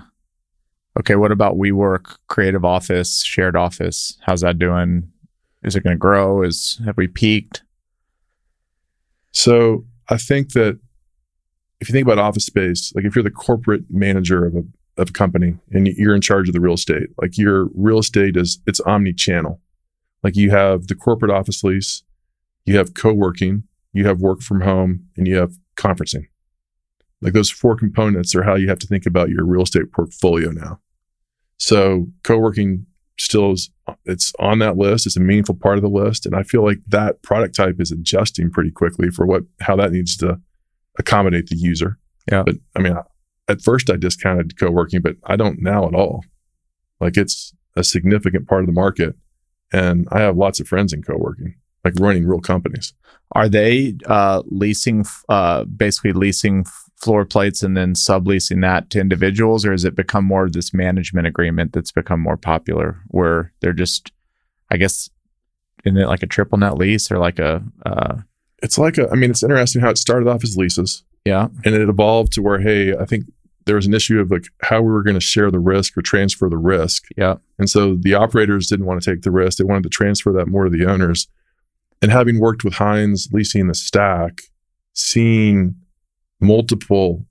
Okay. 0.99 1.15
What 1.15 1.31
about 1.31 1.55
WeWork, 1.55 2.17
creative 2.27 2.65
office, 2.65 3.23
shared 3.23 3.55
office? 3.55 4.17
How's 4.21 4.41
that 4.41 4.59
doing? 4.59 5.09
Is 5.63 5.75
it 5.75 5.83
going 5.83 5.95
to 5.95 5.99
grow? 5.99 6.43
Is 6.43 6.81
have 6.85 6.97
we 6.97 7.07
peaked? 7.07 7.63
So 9.31 9.85
I 10.09 10.17
think 10.17 10.53
that 10.53 10.79
if 11.79 11.89
you 11.89 11.93
think 11.93 12.05
about 12.05 12.19
office 12.19 12.45
space, 12.45 12.93
like 12.95 13.05
if 13.05 13.15
you're 13.15 13.23
the 13.23 13.31
corporate 13.31 13.83
manager 13.89 14.45
of 14.45 14.55
a 14.55 14.63
of 14.97 15.09
a 15.09 15.13
company 15.13 15.55
and 15.71 15.87
you're 15.87 16.15
in 16.15 16.21
charge 16.21 16.47
of 16.47 16.53
the 16.53 16.59
real 16.59 16.73
estate, 16.73 17.09
like 17.19 17.37
your 17.37 17.69
real 17.73 17.99
estate 17.99 18.37
is 18.37 18.59
it's 18.67 18.79
omni-channel. 18.81 19.59
Like 20.23 20.35
you 20.35 20.51
have 20.51 20.87
the 20.87 20.95
corporate 20.95 21.31
office 21.31 21.63
lease, 21.63 22.03
you 22.65 22.77
have 22.77 22.93
co-working, 22.93 23.63
you 23.93 24.05
have 24.05 24.19
work 24.19 24.41
from 24.41 24.61
home, 24.61 25.07
and 25.17 25.27
you 25.27 25.37
have 25.37 25.53
conferencing. 25.75 26.27
Like 27.21 27.33
those 27.33 27.49
four 27.49 27.75
components 27.75 28.35
are 28.35 28.43
how 28.43 28.55
you 28.55 28.67
have 28.69 28.79
to 28.79 28.87
think 28.87 29.05
about 29.05 29.29
your 29.29 29.45
real 29.45 29.63
estate 29.63 29.91
portfolio 29.91 30.51
now. 30.51 30.79
So 31.57 32.07
co-working 32.23 32.85
still 33.21 33.51
is 33.51 33.69
it's 34.05 34.33
on 34.39 34.59
that 34.59 34.77
list. 34.77 35.05
It's 35.05 35.17
a 35.17 35.21
meaningful 35.21 35.55
part 35.55 35.77
of 35.77 35.83
the 35.83 35.89
list, 35.89 36.25
and 36.25 36.35
I 36.35 36.43
feel 36.43 36.63
like 36.63 36.79
that 36.87 37.21
product 37.21 37.55
type 37.55 37.75
is 37.79 37.91
adjusting 37.91 38.51
pretty 38.51 38.71
quickly 38.71 39.09
for 39.09 39.25
what 39.25 39.43
how 39.61 39.75
that 39.75 39.91
needs 39.91 40.17
to 40.17 40.39
accommodate 40.97 41.47
the 41.47 41.57
user. 41.57 41.97
Yeah. 42.31 42.43
But 42.43 42.55
I 42.75 42.79
mean, 42.79 42.95
at 43.47 43.61
first 43.61 43.89
I 43.89 43.97
discounted 43.97 44.57
co-working, 44.59 45.01
but 45.01 45.15
I 45.25 45.35
don't 45.35 45.61
now 45.61 45.87
at 45.87 45.95
all. 45.95 46.23
Like 46.99 47.17
it's 47.17 47.53
a 47.75 47.83
significant 47.83 48.47
part 48.47 48.61
of 48.61 48.67
the 48.67 48.73
market, 48.73 49.15
and 49.71 50.07
I 50.11 50.21
have 50.21 50.37
lots 50.37 50.59
of 50.59 50.67
friends 50.67 50.93
in 50.93 51.03
co-working, 51.03 51.55
like 51.83 51.93
running 51.99 52.25
real 52.25 52.41
companies. 52.41 52.93
Are 53.33 53.47
they 53.47 53.95
uh, 54.07 54.43
leasing, 54.45 55.05
uh, 55.29 55.63
basically 55.63 56.11
leasing 56.11 56.65
floor 57.01 57.25
plates 57.25 57.63
and 57.63 57.75
then 57.75 57.93
subleasing 57.93 58.61
that 58.61 58.89
to 58.91 58.99
individuals, 58.99 59.65
or 59.65 59.71
has 59.71 59.83
it 59.83 59.95
become 59.95 60.23
more 60.25 60.45
of 60.45 60.53
this 60.53 60.73
management 60.73 61.27
agreement 61.27 61.73
that's 61.73 61.91
become 61.91 62.19
more 62.19 62.37
popular, 62.37 63.01
where 63.07 63.51
they're 63.61 63.73
just, 63.73 64.11
I 64.69 64.77
guess, 64.77 65.09
in 65.83 65.97
it 65.97 66.07
like 66.07 66.23
a 66.23 66.27
triple 66.27 66.57
net 66.57 66.77
lease 66.77 67.11
or 67.11 67.17
like 67.17 67.39
a, 67.39 67.63
uh, 67.85 68.17
It's 68.61 68.77
like 68.77 68.97
a, 68.97 69.09
I 69.09 69.15
mean, 69.15 69.31
it's 69.31 69.43
interesting 69.43 69.81
how 69.81 69.89
it 69.89 69.97
started 69.97 70.29
off 70.29 70.43
as 70.43 70.57
leases, 70.57 71.03
yeah, 71.25 71.47
and 71.65 71.75
it 71.75 71.89
evolved 71.89 72.33
to 72.33 72.41
where, 72.41 72.59
hey, 72.59 72.95
I 72.95 73.05
think 73.05 73.25
there 73.65 73.75
was 73.75 73.85
an 73.85 73.93
issue 73.93 74.19
of 74.19 74.31
like 74.31 74.45
how 74.63 74.81
we 74.81 74.91
were 74.91 75.03
going 75.03 75.15
to 75.15 75.21
share 75.21 75.51
the 75.51 75.59
risk 75.59 75.97
or 75.97 76.01
transfer 76.01 76.49
the 76.49 76.57
risk. 76.57 77.05
yeah, 77.15 77.35
And 77.59 77.69
so 77.69 77.95
the 77.95 78.15
operators 78.15 78.67
didn't 78.67 78.85
want 78.85 79.01
to 79.01 79.11
take 79.11 79.21
the 79.21 79.31
risk. 79.31 79.57
They 79.57 79.63
wanted 79.63 79.83
to 79.83 79.89
transfer 79.89 80.31
that 80.33 80.47
more 80.47 80.63
to 80.63 80.69
the 80.69 80.85
owners. 80.85 81.27
And 82.01 82.11
having 82.11 82.39
worked 82.39 82.63
with 82.63 82.73
Hines 82.75 83.29
leasing 83.31 83.67
the 83.67 83.75
stack, 83.75 84.41
seeing 84.93 85.75
multiple 86.41 87.25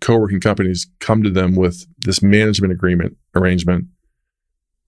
co-working 0.00 0.40
companies 0.40 0.86
come 1.00 1.22
to 1.22 1.30
them 1.30 1.56
with 1.56 1.86
this 1.98 2.22
management 2.22 2.72
agreement 2.72 3.16
arrangement, 3.34 3.86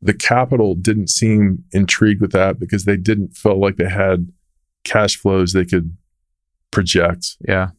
the 0.01 0.15
capital 0.15 0.75
didn't 0.75 1.09
seem 1.09 1.65
intrigued 1.73 2.21
with 2.21 2.33
that 2.33 2.59
because 2.59 2.85
they 2.85 2.97
didn't 2.97 3.37
feel 3.37 3.59
like 3.61 3.77
they 3.77 3.89
had 3.89 4.31
cash 4.85 5.17
flows 5.17 5.53
they 5.53 5.65
could 5.65 5.97
project 6.71 7.37
yeah, 7.47 7.71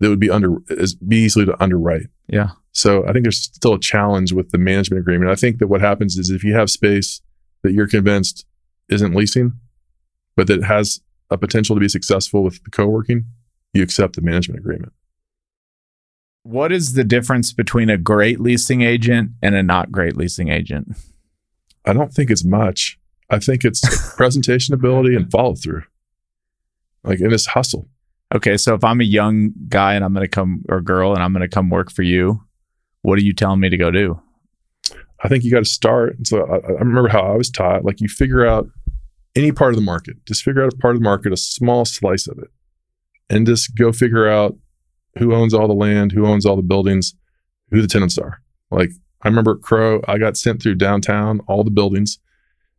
that 0.00 0.08
would 0.08 0.20
be 0.20 0.30
under 0.30 0.56
is 0.68 0.94
be 0.94 1.18
easily 1.18 1.44
to 1.44 1.62
underwrite. 1.62 2.06
Yeah. 2.28 2.50
So 2.72 3.06
I 3.06 3.12
think 3.12 3.24
there's 3.24 3.42
still 3.42 3.74
a 3.74 3.80
challenge 3.80 4.32
with 4.32 4.50
the 4.50 4.58
management 4.58 5.00
agreement. 5.00 5.30
I 5.30 5.34
think 5.34 5.58
that 5.58 5.66
what 5.66 5.80
happens 5.80 6.16
is 6.16 6.30
if 6.30 6.44
you 6.44 6.54
have 6.54 6.70
space 6.70 7.20
that 7.62 7.72
you're 7.72 7.88
convinced 7.88 8.46
isn't 8.88 9.14
leasing, 9.14 9.52
but 10.36 10.46
that 10.46 10.64
has 10.64 11.00
a 11.30 11.36
potential 11.36 11.76
to 11.76 11.80
be 11.80 11.88
successful 11.88 12.42
with 12.42 12.62
the 12.64 12.70
co-working, 12.70 13.26
you 13.72 13.82
accept 13.82 14.16
the 14.16 14.22
management 14.22 14.60
agreement. 14.60 14.92
What 16.42 16.72
is 16.72 16.94
the 16.94 17.04
difference 17.04 17.52
between 17.52 17.90
a 17.90 17.98
great 17.98 18.40
leasing 18.40 18.82
agent 18.82 19.32
and 19.42 19.54
a 19.54 19.62
not 19.62 19.92
great 19.92 20.16
leasing 20.16 20.48
agent? 20.48 20.96
I 21.84 21.92
don't 21.92 22.12
think 22.12 22.30
it's 22.30 22.44
much. 22.44 22.98
I 23.28 23.38
think 23.38 23.64
it's 23.64 24.14
presentation 24.16 24.74
ability 24.74 25.14
and 25.14 25.30
follow 25.30 25.54
through. 25.54 25.82
Like 27.04 27.20
in 27.20 27.30
this 27.30 27.46
hustle. 27.46 27.88
Okay, 28.34 28.56
so 28.56 28.74
if 28.74 28.84
I'm 28.84 29.00
a 29.00 29.04
young 29.04 29.52
guy 29.68 29.94
and 29.94 30.04
I'm 30.04 30.14
going 30.14 30.24
to 30.24 30.28
come 30.28 30.64
or 30.68 30.80
girl 30.80 31.14
and 31.14 31.22
I'm 31.22 31.32
going 31.32 31.42
to 31.42 31.48
come 31.48 31.68
work 31.68 31.90
for 31.90 32.02
you, 32.02 32.42
what 33.02 33.18
are 33.18 33.22
you 33.22 33.34
telling 33.34 33.60
me 33.60 33.68
to 33.68 33.76
go 33.76 33.90
do? 33.90 34.20
I 35.22 35.28
think 35.28 35.44
you 35.44 35.50
got 35.50 35.60
to 35.60 35.64
start. 35.64 36.16
So 36.26 36.46
I, 36.46 36.56
I 36.56 36.78
remember 36.78 37.08
how 37.08 37.20
I 37.20 37.36
was 37.36 37.50
taught. 37.50 37.84
Like 37.84 38.00
you 38.00 38.08
figure 38.08 38.46
out 38.46 38.68
any 39.34 39.52
part 39.52 39.70
of 39.70 39.76
the 39.76 39.84
market. 39.84 40.24
Just 40.26 40.42
figure 40.42 40.64
out 40.64 40.72
a 40.72 40.76
part 40.76 40.94
of 40.94 41.00
the 41.00 41.04
market, 41.04 41.32
a 41.32 41.36
small 41.36 41.84
slice 41.84 42.26
of 42.26 42.38
it, 42.38 42.48
and 43.30 43.46
just 43.46 43.74
go 43.76 43.92
figure 43.92 44.28
out 44.28 44.58
who 45.18 45.34
owns 45.34 45.54
all 45.54 45.68
the 45.68 45.74
land, 45.74 46.12
who 46.12 46.26
owns 46.26 46.44
all 46.44 46.56
the 46.56 46.62
buildings, 46.62 47.14
who 47.70 47.80
the 47.80 47.88
tenants 47.88 48.18
are. 48.18 48.42
Like 48.70 48.90
I 49.22 49.28
remember 49.28 49.52
at 49.52 49.62
Crow, 49.62 50.02
I 50.06 50.18
got 50.18 50.36
sent 50.36 50.62
through 50.62 50.74
downtown, 50.74 51.40
all 51.46 51.64
the 51.64 51.70
buildings, 51.70 52.18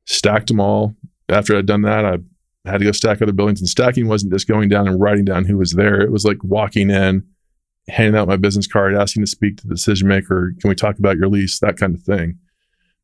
stacked 0.06 0.48
them 0.48 0.60
all. 0.60 0.96
After 1.30 1.58
I'd 1.58 1.66
done 1.66 1.84
that, 1.84 2.06
I 2.06 2.18
had 2.66 2.80
to 2.80 2.86
go 2.86 2.92
stack 2.92 3.22
other 3.22 3.32
buildings. 3.32 3.62
And 3.62 3.70
stacking 3.70 4.08
wasn't 4.08 4.34
just 4.34 4.48
going 4.48 4.70
down 4.70 4.88
and 4.88 5.00
writing 5.00 5.26
down 5.26 5.46
who 5.46 5.58
was 5.58 5.72
there. 5.72 6.02
It 6.02 6.12
was 6.12 6.26
like 6.26 6.44
walking 6.44 6.90
in, 6.90 7.26
handing 7.88 8.20
out 8.20 8.28
my 8.28 8.38
business 8.38 8.68
card, 8.68 8.96
asking 8.96 9.24
to 9.24 9.28
speak 9.28 9.58
to 9.58 9.68
the 9.68 9.76
decision 9.76 10.08
maker. 10.08 10.54
Can 10.60 10.70
we 10.70 10.76
talk 10.76 11.00
about 11.00 11.18
your 11.18 11.30
lease? 11.30 11.60
That 11.60 11.78
kind 11.78 11.96
of 11.96 12.02
thing. 12.02 12.38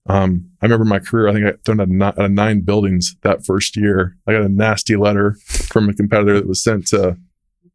Um, 0.10 0.50
I 0.62 0.66
remember 0.66 0.86
my 0.86 1.00
career. 1.00 1.28
I 1.28 1.34
think 1.34 1.46
I 1.46 1.54
thrown 1.64 2.02
out, 2.02 2.18
out 2.18 2.26
of 2.26 2.32
nine 2.32 2.62
buildings 2.62 3.16
that 3.22 3.46
first 3.46 3.76
year. 3.76 4.18
I 4.26 4.34
got 4.34 4.42
a 4.42 4.50
nasty 4.50 4.96
letter 4.96 5.36
from 5.46 5.90
a 5.90 5.94
competitor 5.94 6.36
that 6.36 6.48
was 6.48 6.64
sent 6.64 6.88
to 6.88 7.18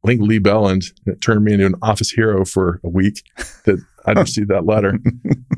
I 0.05 0.09
think 0.09 0.21
Lee 0.23 0.41
Belland. 0.41 0.93
Turned 1.21 1.45
me 1.45 1.53
into 1.53 1.67
an 1.67 1.75
office 1.83 2.11
hero 2.11 2.45
for 2.45 2.81
a 2.85 2.89
week 2.89 3.23
that 3.65 3.85
I 4.07 4.13
received 4.13 4.49
that 4.49 4.67
letter. 4.67 4.99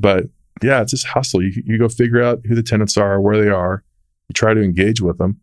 But 0.01 0.27
yeah, 0.63 0.83
it's 0.83 0.91
just 0.91 1.07
hustle. 1.07 1.43
You, 1.43 1.63
you 1.65 1.79
go 1.79 1.89
figure 1.89 2.23
out 2.23 2.41
who 2.47 2.55
the 2.55 2.63
tenants 2.63 2.97
are, 2.97 3.21
where 3.21 3.43
they 3.43 3.49
are. 3.49 3.83
You 4.29 4.35
try 4.35 4.55
to 4.55 4.63
engage 4.63 5.01
with 5.01 5.19
them, 5.19 5.41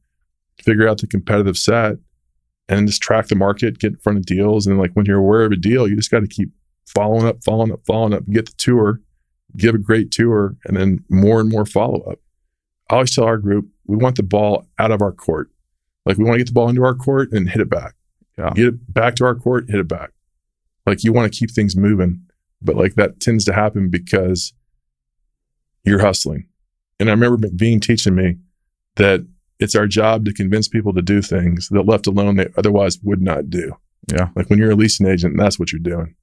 figure 0.63 0.87
out 0.87 0.99
the 0.99 1.07
competitive 1.07 1.57
set, 1.57 1.97
and 2.69 2.87
just 2.87 3.01
track 3.01 3.27
the 3.27 3.35
market, 3.35 3.79
get 3.79 3.93
in 3.93 3.97
front 3.97 4.19
of 4.19 4.25
deals. 4.25 4.67
And 4.67 4.77
like 4.77 4.91
when 4.93 5.05
you're 5.05 5.17
aware 5.17 5.43
of 5.43 5.51
a 5.51 5.57
deal, 5.57 5.87
you 5.87 5.95
just 5.95 6.11
got 6.11 6.21
to 6.21 6.27
keep 6.27 6.51
following 6.85 7.25
up, 7.25 7.43
following 7.43 7.71
up, 7.71 7.81
following 7.85 8.13
up, 8.13 8.23
get 8.29 8.45
the 8.45 8.53
tour, 8.57 9.01
give 9.57 9.75
a 9.75 9.79
great 9.79 10.11
tour, 10.11 10.55
and 10.65 10.77
then 10.77 11.03
more 11.09 11.39
and 11.39 11.49
more 11.49 11.65
follow 11.65 12.01
up. 12.03 12.19
I 12.89 12.95
always 12.95 13.13
tell 13.15 13.25
our 13.25 13.37
group, 13.37 13.67
we 13.85 13.97
want 13.97 14.15
the 14.17 14.23
ball 14.23 14.67
out 14.79 14.91
of 14.91 15.01
our 15.01 15.11
court. 15.11 15.49
Like 16.05 16.17
we 16.17 16.23
want 16.23 16.35
to 16.35 16.39
get 16.39 16.47
the 16.47 16.53
ball 16.53 16.69
into 16.69 16.83
our 16.83 16.95
court 16.95 17.31
and 17.31 17.49
hit 17.49 17.61
it 17.61 17.69
back. 17.69 17.93
Yeah. 18.37 18.51
Get 18.55 18.67
it 18.67 18.93
back 18.93 19.15
to 19.15 19.25
our 19.25 19.35
court, 19.35 19.65
hit 19.69 19.79
it 19.79 19.87
back. 19.87 20.11
Like 20.85 21.03
you 21.03 21.13
want 21.13 21.31
to 21.31 21.37
keep 21.37 21.51
things 21.51 21.75
moving, 21.75 22.21
but 22.61 22.75
like 22.75 22.95
that 22.95 23.19
tends 23.19 23.45
to 23.45 23.53
happen 23.53 23.89
because 23.89 24.53
you're 25.83 26.01
hustling. 26.01 26.47
And 26.99 27.09
I 27.09 27.13
remember 27.13 27.47
being 27.55 27.79
teaching 27.79 28.15
me 28.15 28.37
that 28.95 29.25
it's 29.59 29.75
our 29.75 29.87
job 29.87 30.25
to 30.25 30.33
convince 30.33 30.67
people 30.67 30.93
to 30.93 31.01
do 31.01 31.21
things 31.21 31.69
that 31.69 31.83
left 31.83 32.07
alone 32.07 32.35
they 32.35 32.47
otherwise 32.57 32.99
would 33.03 33.21
not 33.21 33.49
do. 33.49 33.75
Yeah. 34.11 34.29
Like 34.35 34.49
when 34.49 34.59
you're 34.59 34.71
a 34.71 34.75
leasing 34.75 35.07
agent, 35.07 35.37
that's 35.37 35.59
what 35.59 35.71
you're 35.71 35.79
doing. 35.79 36.15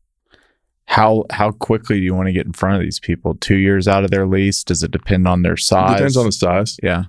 How 0.87 1.25
how 1.31 1.53
quickly 1.53 1.99
do 1.99 2.05
you 2.05 2.15
want 2.15 2.27
to 2.27 2.33
get 2.33 2.47
in 2.47 2.53
front 2.53 2.77
of 2.77 2.83
these 2.83 2.99
people? 2.99 3.35
Two 3.35 3.57
years 3.57 3.87
out 3.87 4.05
of 4.05 4.11
their 4.11 4.27
lease? 4.27 4.65
Does 4.65 4.83
it 4.83 4.91
depend 4.91 5.29
on 5.29 5.43
their 5.43 5.57
size? 5.57 5.93
It 5.93 5.97
depends 5.97 6.17
on 6.17 6.27
the 6.27 6.33
size. 6.33 6.77
yeah. 6.83 7.05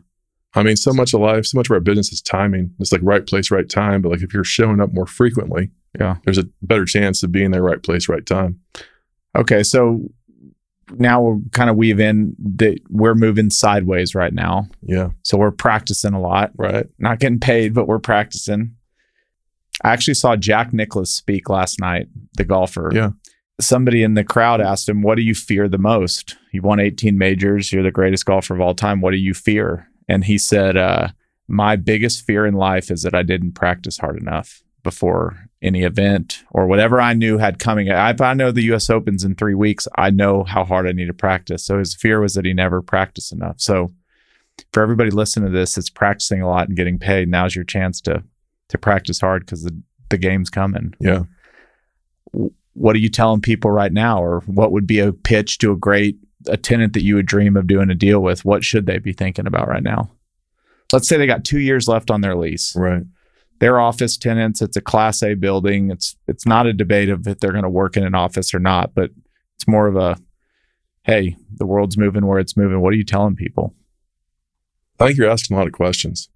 I 0.55 0.63
mean, 0.63 0.75
so 0.75 0.91
much 0.93 1.13
of 1.13 1.21
life, 1.21 1.45
so 1.45 1.57
much 1.57 1.67
of 1.69 1.73
our 1.73 1.79
business 1.79 2.11
is 2.11 2.21
timing. 2.21 2.73
It's 2.79 2.91
like 2.91 3.01
right 3.03 3.25
place, 3.25 3.51
right 3.51 3.69
time. 3.69 4.01
But 4.01 4.09
like 4.11 4.21
if 4.23 4.33
you're 4.33 4.43
showing 4.43 4.79
up 4.81 4.91
more 4.93 5.05
frequently, 5.05 5.69
Yeah. 5.99 6.15
there's 6.25 6.39
a 6.39 6.45
better 6.63 6.85
chance 6.85 7.21
of 7.23 7.31
being 7.31 7.51
there 7.51 7.61
right 7.61 7.81
place, 7.83 8.09
right 8.09 8.25
time. 8.25 8.59
Okay, 9.37 9.61
so 9.61 10.01
now 10.97 11.21
we'll 11.21 11.41
kind 11.51 11.69
of 11.69 11.75
weave 11.75 11.99
in 11.99 12.35
that 12.57 12.79
we're 12.89 13.13
moving 13.13 13.51
sideways 13.51 14.15
right 14.15 14.33
now. 14.33 14.67
Yeah. 14.81 15.09
So 15.23 15.37
we're 15.37 15.51
practicing 15.51 16.13
a 16.13 16.19
lot. 16.19 16.51
Right. 16.57 16.87
Not 16.97 17.19
getting 17.19 17.39
paid, 17.39 17.75
but 17.75 17.87
we're 17.87 17.99
practicing. 17.99 18.75
I 19.83 19.91
actually 19.91 20.15
saw 20.15 20.35
Jack 20.35 20.73
Nicklaus 20.73 21.11
speak 21.11 21.47
last 21.47 21.79
night, 21.79 22.07
the 22.37 22.43
golfer. 22.43 22.89
Yeah. 22.93 23.11
Somebody 23.61 24.01
in 24.03 24.15
the 24.15 24.23
crowd 24.23 24.61
asked 24.61 24.89
him, 24.89 25.03
What 25.03 25.15
do 25.15 25.21
you 25.21 25.35
fear 25.35 25.69
the 25.69 25.77
most? 25.77 26.37
You 26.51 26.63
won 26.63 26.79
18 26.79 27.17
majors. 27.19 27.71
You're 27.71 27.83
the 27.83 27.91
greatest 27.91 28.25
golfer 28.25 28.55
of 28.55 28.61
all 28.61 28.73
time. 28.73 28.99
What 28.99 29.11
do 29.11 29.17
you 29.17 29.33
fear? 29.35 29.87
And 30.09 30.25
he 30.25 30.37
said, 30.37 30.75
uh, 30.75 31.09
My 31.47 31.77
biggest 31.77 32.25
fear 32.25 32.45
in 32.45 32.55
life 32.55 32.91
is 32.91 33.03
that 33.03 33.15
I 33.15 33.23
didn't 33.23 33.53
practice 33.53 33.99
hard 33.99 34.17
enough 34.17 34.61
before 34.83 35.49
any 35.61 35.83
event 35.83 36.43
or 36.51 36.65
whatever 36.65 36.99
I 36.99 37.13
knew 37.13 37.37
had 37.37 37.59
coming. 37.59 37.87
If 37.87 38.21
I 38.21 38.33
know 38.33 38.51
the 38.51 38.73
US 38.73 38.89
Opens 38.89 39.23
in 39.23 39.35
three 39.35 39.53
weeks, 39.53 39.87
I 39.95 40.09
know 40.09 40.43
how 40.43 40.63
hard 40.63 40.87
I 40.87 40.93
need 40.93 41.07
to 41.07 41.13
practice. 41.13 41.65
So 41.65 41.79
his 41.79 41.93
fear 41.93 42.19
was 42.19 42.33
that 42.33 42.45
he 42.45 42.53
never 42.53 42.81
practiced 42.81 43.31
enough. 43.31 43.59
So 43.59 43.91
for 44.73 44.81
everybody 44.81 45.11
listening 45.11 45.51
to 45.51 45.57
this, 45.57 45.77
it's 45.77 45.89
practicing 45.89 46.41
a 46.41 46.47
lot 46.47 46.67
and 46.67 46.77
getting 46.77 46.99
paid. 46.99 47.29
Now's 47.29 47.55
your 47.55 47.65
chance 47.65 48.01
to 48.01 48.23
to 48.69 48.77
practice 48.77 49.19
hard 49.19 49.45
because 49.45 49.63
the, 49.63 49.81
the 50.09 50.17
game's 50.17 50.49
coming. 50.49 50.93
Yeah. 50.99 51.23
What 52.73 52.95
are 52.95 52.99
you 52.99 53.09
telling 53.09 53.41
people 53.41 53.71
right 53.71 53.91
now? 53.91 54.23
Or 54.23 54.41
what 54.41 54.71
would 54.71 54.85
be 54.85 54.99
a 54.99 55.11
pitch 55.11 55.57
to 55.59 55.71
a 55.71 55.75
great 55.75 56.17
a 56.49 56.57
tenant 56.57 56.93
that 56.93 57.03
you 57.03 57.15
would 57.15 57.25
dream 57.25 57.55
of 57.57 57.67
doing 57.67 57.89
a 57.89 57.95
deal 57.95 58.19
with? 58.21 58.43
What 58.45 58.63
should 58.63 58.85
they 58.85 58.97
be 58.99 59.13
thinking 59.13 59.47
about 59.47 59.67
right 59.67 59.83
now? 59.83 60.11
Let's 60.91 61.07
say 61.07 61.17
they 61.17 61.27
got 61.27 61.45
two 61.45 61.59
years 61.59 61.87
left 61.87 62.09
on 62.11 62.21
their 62.21 62.35
lease 62.35 62.73
Right. 62.75 63.03
they're 63.59 63.79
office 63.79 64.17
tenants. 64.17 64.61
It's 64.61 64.75
a 64.77 64.81
class 64.81 65.21
A 65.21 65.33
building. 65.35 65.91
It's 65.91 66.15
it's 66.27 66.45
not 66.45 66.65
a 66.65 66.73
debate 66.73 67.09
of 67.09 67.27
if 67.27 67.39
they're 67.39 67.51
going 67.51 67.63
to 67.63 67.69
work 67.69 67.95
in 67.97 68.03
an 68.03 68.15
office 68.15 68.53
or 68.53 68.59
not, 68.59 68.93
but 68.95 69.11
it's 69.55 69.67
more 69.67 69.87
of 69.87 69.95
a 69.95 70.17
hey, 71.03 71.35
the 71.55 71.65
world's 71.65 71.97
moving 71.97 72.25
where 72.25 72.39
it's 72.39 72.55
moving. 72.57 72.81
What 72.81 72.93
are 72.93 72.97
you 72.97 73.03
telling 73.03 73.35
people? 73.35 73.73
I 74.99 75.07
think 75.07 75.17
you're 75.17 75.29
asking 75.29 75.55
a 75.55 75.59
lot 75.59 75.67
of 75.67 75.73
questions. 75.73 76.29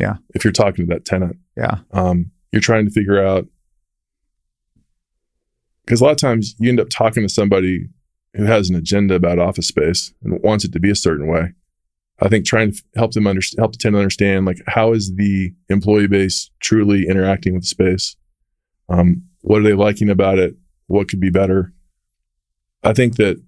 Yeah. 0.00 0.16
If 0.34 0.42
you're 0.44 0.52
talking 0.52 0.86
to 0.86 0.94
that 0.94 1.04
tenant, 1.04 1.36
Yeah. 1.56 1.80
um, 1.92 2.30
you're 2.52 2.62
trying 2.62 2.86
to 2.86 2.90
figure 2.90 3.24
out 3.24 3.46
because 5.84 6.00
a 6.00 6.04
lot 6.04 6.10
of 6.12 6.16
times 6.18 6.54
you 6.58 6.68
end 6.68 6.80
up 6.80 6.88
talking 6.90 7.22
to 7.22 7.28
somebody 7.28 7.88
who 8.34 8.44
has 8.44 8.70
an 8.70 8.76
agenda 8.76 9.14
about 9.14 9.38
office 9.38 9.68
space 9.68 10.12
and 10.22 10.40
wants 10.42 10.64
it 10.64 10.72
to 10.72 10.80
be 10.80 10.90
a 10.90 10.96
certain 10.96 11.26
way. 11.26 11.52
I 12.22 12.28
think 12.28 12.44
trying 12.44 12.72
to 12.72 12.82
help 12.96 13.12
them 13.12 13.26
understand, 13.26 13.60
help 13.60 13.72
the 13.72 13.78
tenant 13.78 14.00
understand, 14.00 14.46
like 14.46 14.58
how 14.66 14.92
is 14.92 15.14
the 15.16 15.52
employee 15.68 16.06
base 16.06 16.50
truly 16.60 17.06
interacting 17.08 17.54
with 17.54 17.62
the 17.62 17.68
space? 17.68 18.16
Um, 18.88 19.24
what 19.40 19.60
are 19.60 19.64
they 19.64 19.74
liking 19.74 20.10
about 20.10 20.38
it? 20.38 20.54
What 20.86 21.08
could 21.08 21.20
be 21.20 21.30
better? 21.30 21.72
I 22.82 22.92
think 22.92 23.16
that 23.16 23.42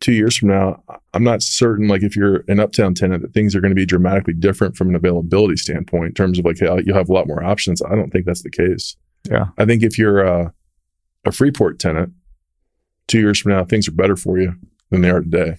two 0.00 0.12
years 0.12 0.36
from 0.36 0.48
now, 0.48 0.82
I'm 1.14 1.24
not 1.24 1.42
certain, 1.42 1.88
like 1.88 2.02
if 2.02 2.16
you're 2.16 2.44
an 2.48 2.60
uptown 2.60 2.94
tenant, 2.94 3.22
that 3.22 3.32
things 3.32 3.54
are 3.54 3.60
going 3.60 3.70
to 3.70 3.74
be 3.74 3.86
dramatically 3.86 4.34
different 4.34 4.76
from 4.76 4.90
an 4.90 4.94
availability 4.94 5.56
standpoint 5.56 6.06
in 6.06 6.14
terms 6.14 6.38
of 6.38 6.44
like, 6.44 6.58
hey, 6.58 6.82
you'll 6.84 6.96
have 6.96 7.08
a 7.08 7.12
lot 7.12 7.26
more 7.26 7.42
options. 7.42 7.82
I 7.82 7.94
don't 7.94 8.10
think 8.10 8.26
that's 8.26 8.42
the 8.42 8.50
case. 8.50 8.96
Yeah. 9.30 9.46
I 9.56 9.64
think 9.64 9.82
if 9.82 9.98
you're 9.98 10.20
a, 10.20 10.52
a 11.24 11.32
Freeport 11.32 11.78
tenant, 11.78 12.12
two 13.08 13.18
years 13.18 13.40
from 13.40 13.52
now, 13.52 13.64
things 13.64 13.88
are 13.88 13.92
better 13.92 14.16
for 14.16 14.38
you 14.38 14.54
than 14.90 15.02
they 15.02 15.10
are 15.10 15.20
today. 15.20 15.56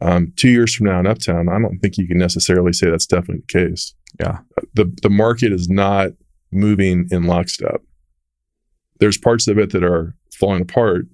Um, 0.00 0.32
two 0.36 0.48
years 0.48 0.74
from 0.74 0.86
now 0.86 0.98
in 0.98 1.06
Uptown, 1.06 1.48
I 1.48 1.60
don't 1.60 1.78
think 1.78 1.98
you 1.98 2.08
can 2.08 2.18
necessarily 2.18 2.72
say 2.72 2.90
that's 2.90 3.06
definitely 3.06 3.44
the 3.46 3.66
case. 3.68 3.94
Yeah. 4.18 4.38
The 4.74 4.92
the 5.02 5.10
market 5.10 5.52
is 5.52 5.68
not 5.68 6.10
moving 6.50 7.06
in 7.10 7.24
lockstep. 7.24 7.82
There's 8.98 9.18
parts 9.18 9.46
of 9.48 9.58
it 9.58 9.70
that 9.70 9.84
are 9.84 10.14
falling 10.34 10.62
apart, 10.62 11.06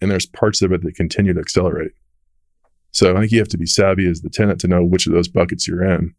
and 0.00 0.10
there's 0.10 0.26
parts 0.26 0.62
of 0.62 0.72
it 0.72 0.82
that 0.82 0.94
continue 0.94 1.32
to 1.34 1.40
accelerate. 1.40 1.92
So 2.92 3.16
I 3.16 3.20
think 3.20 3.32
you 3.32 3.38
have 3.38 3.48
to 3.48 3.58
be 3.58 3.66
savvy 3.66 4.08
as 4.08 4.20
the 4.22 4.30
tenant 4.30 4.60
to 4.60 4.68
know 4.68 4.84
which 4.84 5.06
of 5.06 5.12
those 5.12 5.28
buckets 5.28 5.66
you're 5.66 5.84
in. 5.84 6.14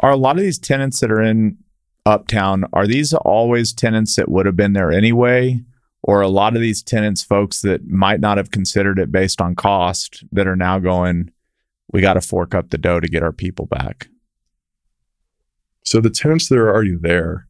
Are 0.00 0.10
a 0.10 0.16
lot 0.16 0.36
of 0.36 0.42
these 0.42 0.58
tenants 0.58 1.00
that 1.00 1.10
are 1.10 1.22
in 1.22 1.58
Uptown, 2.06 2.64
are 2.72 2.86
these 2.86 3.12
always 3.12 3.72
tenants 3.72 4.14
that 4.14 4.30
would 4.30 4.46
have 4.46 4.56
been 4.56 4.74
there 4.74 4.92
anyway? 4.92 5.60
Or 6.02 6.20
a 6.20 6.28
lot 6.28 6.54
of 6.54 6.62
these 6.62 6.82
tenants, 6.82 7.24
folks 7.24 7.62
that 7.62 7.88
might 7.88 8.20
not 8.20 8.36
have 8.36 8.50
considered 8.52 8.98
it 8.98 9.10
based 9.10 9.40
on 9.40 9.54
cost, 9.56 10.22
that 10.30 10.46
are 10.46 10.54
now 10.56 10.78
going, 10.78 11.32
we 11.92 12.00
got 12.00 12.14
to 12.14 12.20
fork 12.20 12.54
up 12.54 12.70
the 12.70 12.78
dough 12.78 13.00
to 13.00 13.08
get 13.08 13.22
our 13.24 13.32
people 13.32 13.66
back. 13.66 14.08
So 15.82 16.00
the 16.00 16.10
tenants 16.10 16.48
that 16.48 16.58
are 16.58 16.68
already 16.72 16.96
there, 17.00 17.46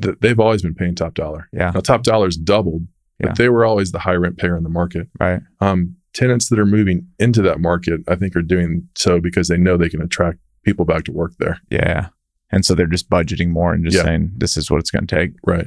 th- 0.00 0.16
they've 0.20 0.38
always 0.40 0.62
been 0.62 0.74
paying 0.74 0.94
top 0.94 1.14
dollar. 1.14 1.48
Yeah. 1.52 1.70
Now 1.74 1.80
top 1.80 2.02
dollar's 2.02 2.36
doubled, 2.36 2.86
but 3.18 3.30
Yeah. 3.30 3.34
they 3.36 3.48
were 3.48 3.64
always 3.64 3.92
the 3.92 4.00
high 4.00 4.14
rent 4.14 4.38
payer 4.38 4.56
in 4.56 4.62
the 4.62 4.68
market. 4.68 5.08
Right. 5.20 5.42
Um, 5.60 5.96
tenants 6.14 6.48
that 6.50 6.58
are 6.58 6.66
moving 6.66 7.08
into 7.18 7.42
that 7.42 7.60
market, 7.60 8.00
I 8.08 8.14
think, 8.16 8.36
are 8.36 8.42
doing 8.42 8.88
so 8.96 9.20
because 9.20 9.48
they 9.48 9.56
know 9.56 9.76
they 9.76 9.88
can 9.88 10.02
attract 10.02 10.38
people 10.64 10.84
back 10.84 11.04
to 11.04 11.12
work 11.12 11.32
there. 11.38 11.58
Yeah. 11.70 12.08
And 12.52 12.64
so 12.64 12.74
they're 12.74 12.86
just 12.86 13.08
budgeting 13.10 13.48
more 13.48 13.72
and 13.72 13.84
just 13.84 13.96
Yeah. 13.96 14.04
saying, 14.04 14.32
this 14.36 14.56
is 14.56 14.70
what 14.70 14.78
it's 14.78 14.90
going 14.90 15.06
to 15.06 15.14
take. 15.14 15.32
Right. 15.44 15.66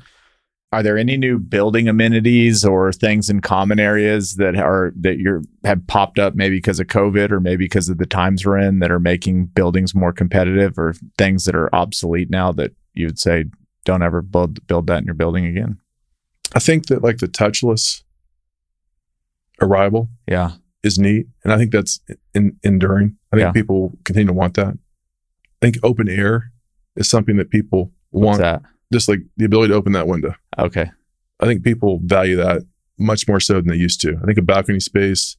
Are 0.75 0.83
there 0.83 0.97
any 0.97 1.15
new 1.15 1.39
building 1.39 1.87
amenities 1.87 2.65
or 2.65 2.91
things 2.91 3.29
in 3.29 3.39
common 3.39 3.79
areas 3.79 4.35
that 4.35 4.57
are 4.57 4.91
that 4.99 5.19
you're 5.19 5.41
have 5.63 5.87
popped 5.87 6.19
up 6.19 6.35
maybe 6.35 6.57
because 6.57 6.81
of 6.81 6.87
COVID 6.87 7.31
or 7.31 7.39
maybe 7.39 7.63
because 7.63 7.87
of 7.87 7.97
the 7.97 8.05
times 8.05 8.45
we're 8.45 8.57
in 8.57 8.79
that 8.79 8.91
are 8.91 8.99
making 8.99 9.45
buildings 9.45 9.95
more 9.95 10.11
competitive 10.11 10.77
or 10.77 10.93
things 11.17 11.45
that 11.45 11.55
are 11.55 11.73
obsolete 11.73 12.29
now 12.29 12.51
that 12.51 12.73
you 12.93 13.05
would 13.05 13.17
say 13.19 13.45
don't 13.85 14.03
ever 14.03 14.21
build 14.21 14.67
build 14.67 14.87
that 14.87 14.99
in 14.99 15.05
your 15.05 15.13
building 15.13 15.45
again. 15.45 15.77
I 16.53 16.59
think 16.59 16.87
that 16.87 17.01
like 17.01 17.19
the 17.19 17.27
touchless 17.29 18.03
arrival 19.61 20.09
Yeah. 20.27 20.51
is 20.83 20.99
neat, 20.99 21.27
and 21.45 21.53
I 21.53 21.57
think 21.57 21.71
that's 21.71 22.01
in, 22.33 22.57
enduring. 22.63 23.15
I 23.31 23.37
think 23.37 23.45
Yeah. 23.47 23.51
people 23.53 23.97
continue 24.03 24.27
to 24.27 24.33
want 24.33 24.55
that. 24.55 24.73
I 24.75 25.65
think 25.65 25.77
open 25.83 26.09
air 26.09 26.51
is 26.97 27.09
something 27.09 27.37
that 27.37 27.49
people 27.49 27.93
What's 28.09 28.25
want, 28.25 28.39
that? 28.39 28.61
Just 28.91 29.09
like 29.09 29.19
the 29.37 29.45
ability 29.45 29.69
to 29.69 29.75
open 29.75 29.93
that 29.93 30.07
window. 30.07 30.33
Okay. 30.57 30.89
I 31.39 31.45
think 31.45 31.63
people 31.63 31.99
value 32.03 32.35
that 32.37 32.61
much 32.97 33.27
more 33.27 33.39
so 33.39 33.55
than 33.55 33.67
they 33.67 33.75
used 33.75 34.01
to. 34.01 34.17
I 34.21 34.25
think 34.25 34.37
a 34.37 34.41
balcony 34.41 34.79
space 34.79 35.37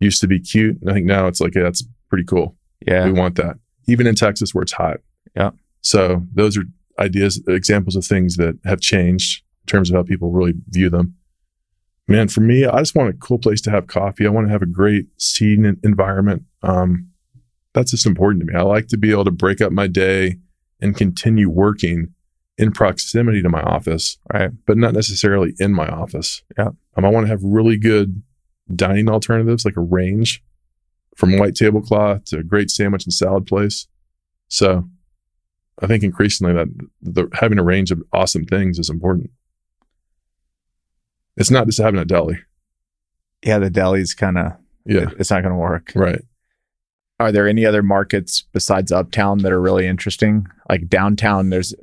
used 0.00 0.20
to 0.20 0.28
be 0.28 0.40
cute, 0.40 0.80
and 0.80 0.90
I 0.90 0.94
think 0.94 1.06
now 1.06 1.26
it's 1.26 1.40
like 1.40 1.54
yeah, 1.54 1.62
that's 1.62 1.84
pretty 2.08 2.24
cool. 2.24 2.56
Yeah. 2.86 3.04
We 3.04 3.12
want 3.12 3.36
that, 3.36 3.56
even 3.88 4.06
in 4.06 4.14
Texas 4.14 4.54
where 4.54 4.62
it's 4.62 4.72
hot. 4.72 4.98
Yeah. 5.34 5.50
So 5.80 6.22
those 6.32 6.56
are 6.56 6.64
ideas, 6.98 7.42
examples 7.48 7.96
of 7.96 8.04
things 8.04 8.36
that 8.36 8.58
have 8.64 8.80
changed 8.80 9.42
in 9.62 9.66
terms 9.66 9.90
of 9.90 9.96
how 9.96 10.02
people 10.02 10.30
really 10.30 10.54
view 10.68 10.90
them. 10.90 11.14
Man, 12.08 12.28
for 12.28 12.40
me, 12.40 12.66
I 12.66 12.78
just 12.78 12.94
want 12.94 13.10
a 13.10 13.18
cool 13.18 13.38
place 13.38 13.60
to 13.62 13.70
have 13.70 13.86
coffee. 13.86 14.26
I 14.26 14.30
want 14.30 14.46
to 14.46 14.52
have 14.52 14.62
a 14.62 14.66
great 14.66 15.06
seating 15.18 15.76
environment. 15.82 16.42
Um, 16.62 17.08
that's 17.74 17.92
just 17.92 18.06
important 18.06 18.40
to 18.40 18.52
me. 18.52 18.58
I 18.58 18.62
like 18.62 18.88
to 18.88 18.98
be 18.98 19.10
able 19.10 19.24
to 19.24 19.30
break 19.30 19.60
up 19.60 19.72
my 19.72 19.86
day 19.86 20.36
and 20.80 20.96
continue 20.96 21.48
working 21.48 22.12
in 22.58 22.70
proximity 22.72 23.42
to 23.42 23.48
my 23.48 23.62
office, 23.62 24.18
Right. 24.32 24.50
but 24.66 24.76
not 24.76 24.92
necessarily 24.94 25.54
in 25.58 25.72
my 25.72 25.88
office. 25.88 26.42
Yeah. 26.58 26.70
Um, 26.96 27.04
I 27.04 27.08
want 27.08 27.24
to 27.24 27.30
have 27.30 27.42
really 27.42 27.78
good 27.78 28.22
dining 28.74 29.08
alternatives, 29.08 29.64
like 29.64 29.76
a 29.76 29.80
range 29.80 30.42
from 31.16 31.38
white 31.38 31.54
tablecloth 31.54 32.24
to 32.26 32.38
a 32.38 32.42
great 32.42 32.70
sandwich 32.70 33.04
and 33.04 33.12
salad 33.12 33.46
place. 33.46 33.86
So 34.48 34.88
I 35.80 35.86
think 35.86 36.02
increasingly 36.04 36.52
that 36.52 36.68
the, 37.00 37.28
having 37.34 37.58
a 37.58 37.64
range 37.64 37.90
of 37.90 38.02
awesome 38.12 38.44
things 38.44 38.78
is 38.78 38.90
important. 38.90 39.30
It's 41.36 41.50
not 41.50 41.66
just 41.66 41.78
having 41.80 42.00
a 42.00 42.04
deli. 42.04 42.38
Yeah. 43.44 43.58
The 43.58 43.70
deli's 43.70 44.14
kind 44.14 44.38
of, 44.38 44.52
Yeah. 44.84 45.10
it's 45.18 45.30
not 45.30 45.42
going 45.42 45.52
to 45.54 45.58
work. 45.58 45.92
Right. 45.94 46.22
Are 47.18 47.32
there 47.32 47.48
any 47.48 47.64
other 47.64 47.82
markets 47.82 48.44
besides 48.52 48.92
uptown 48.92 49.38
that 49.38 49.52
are 49.52 49.60
really 49.60 49.86
interesting? 49.86 50.46
Like 50.68 50.88
downtown, 50.88 51.50
there's 51.50 51.74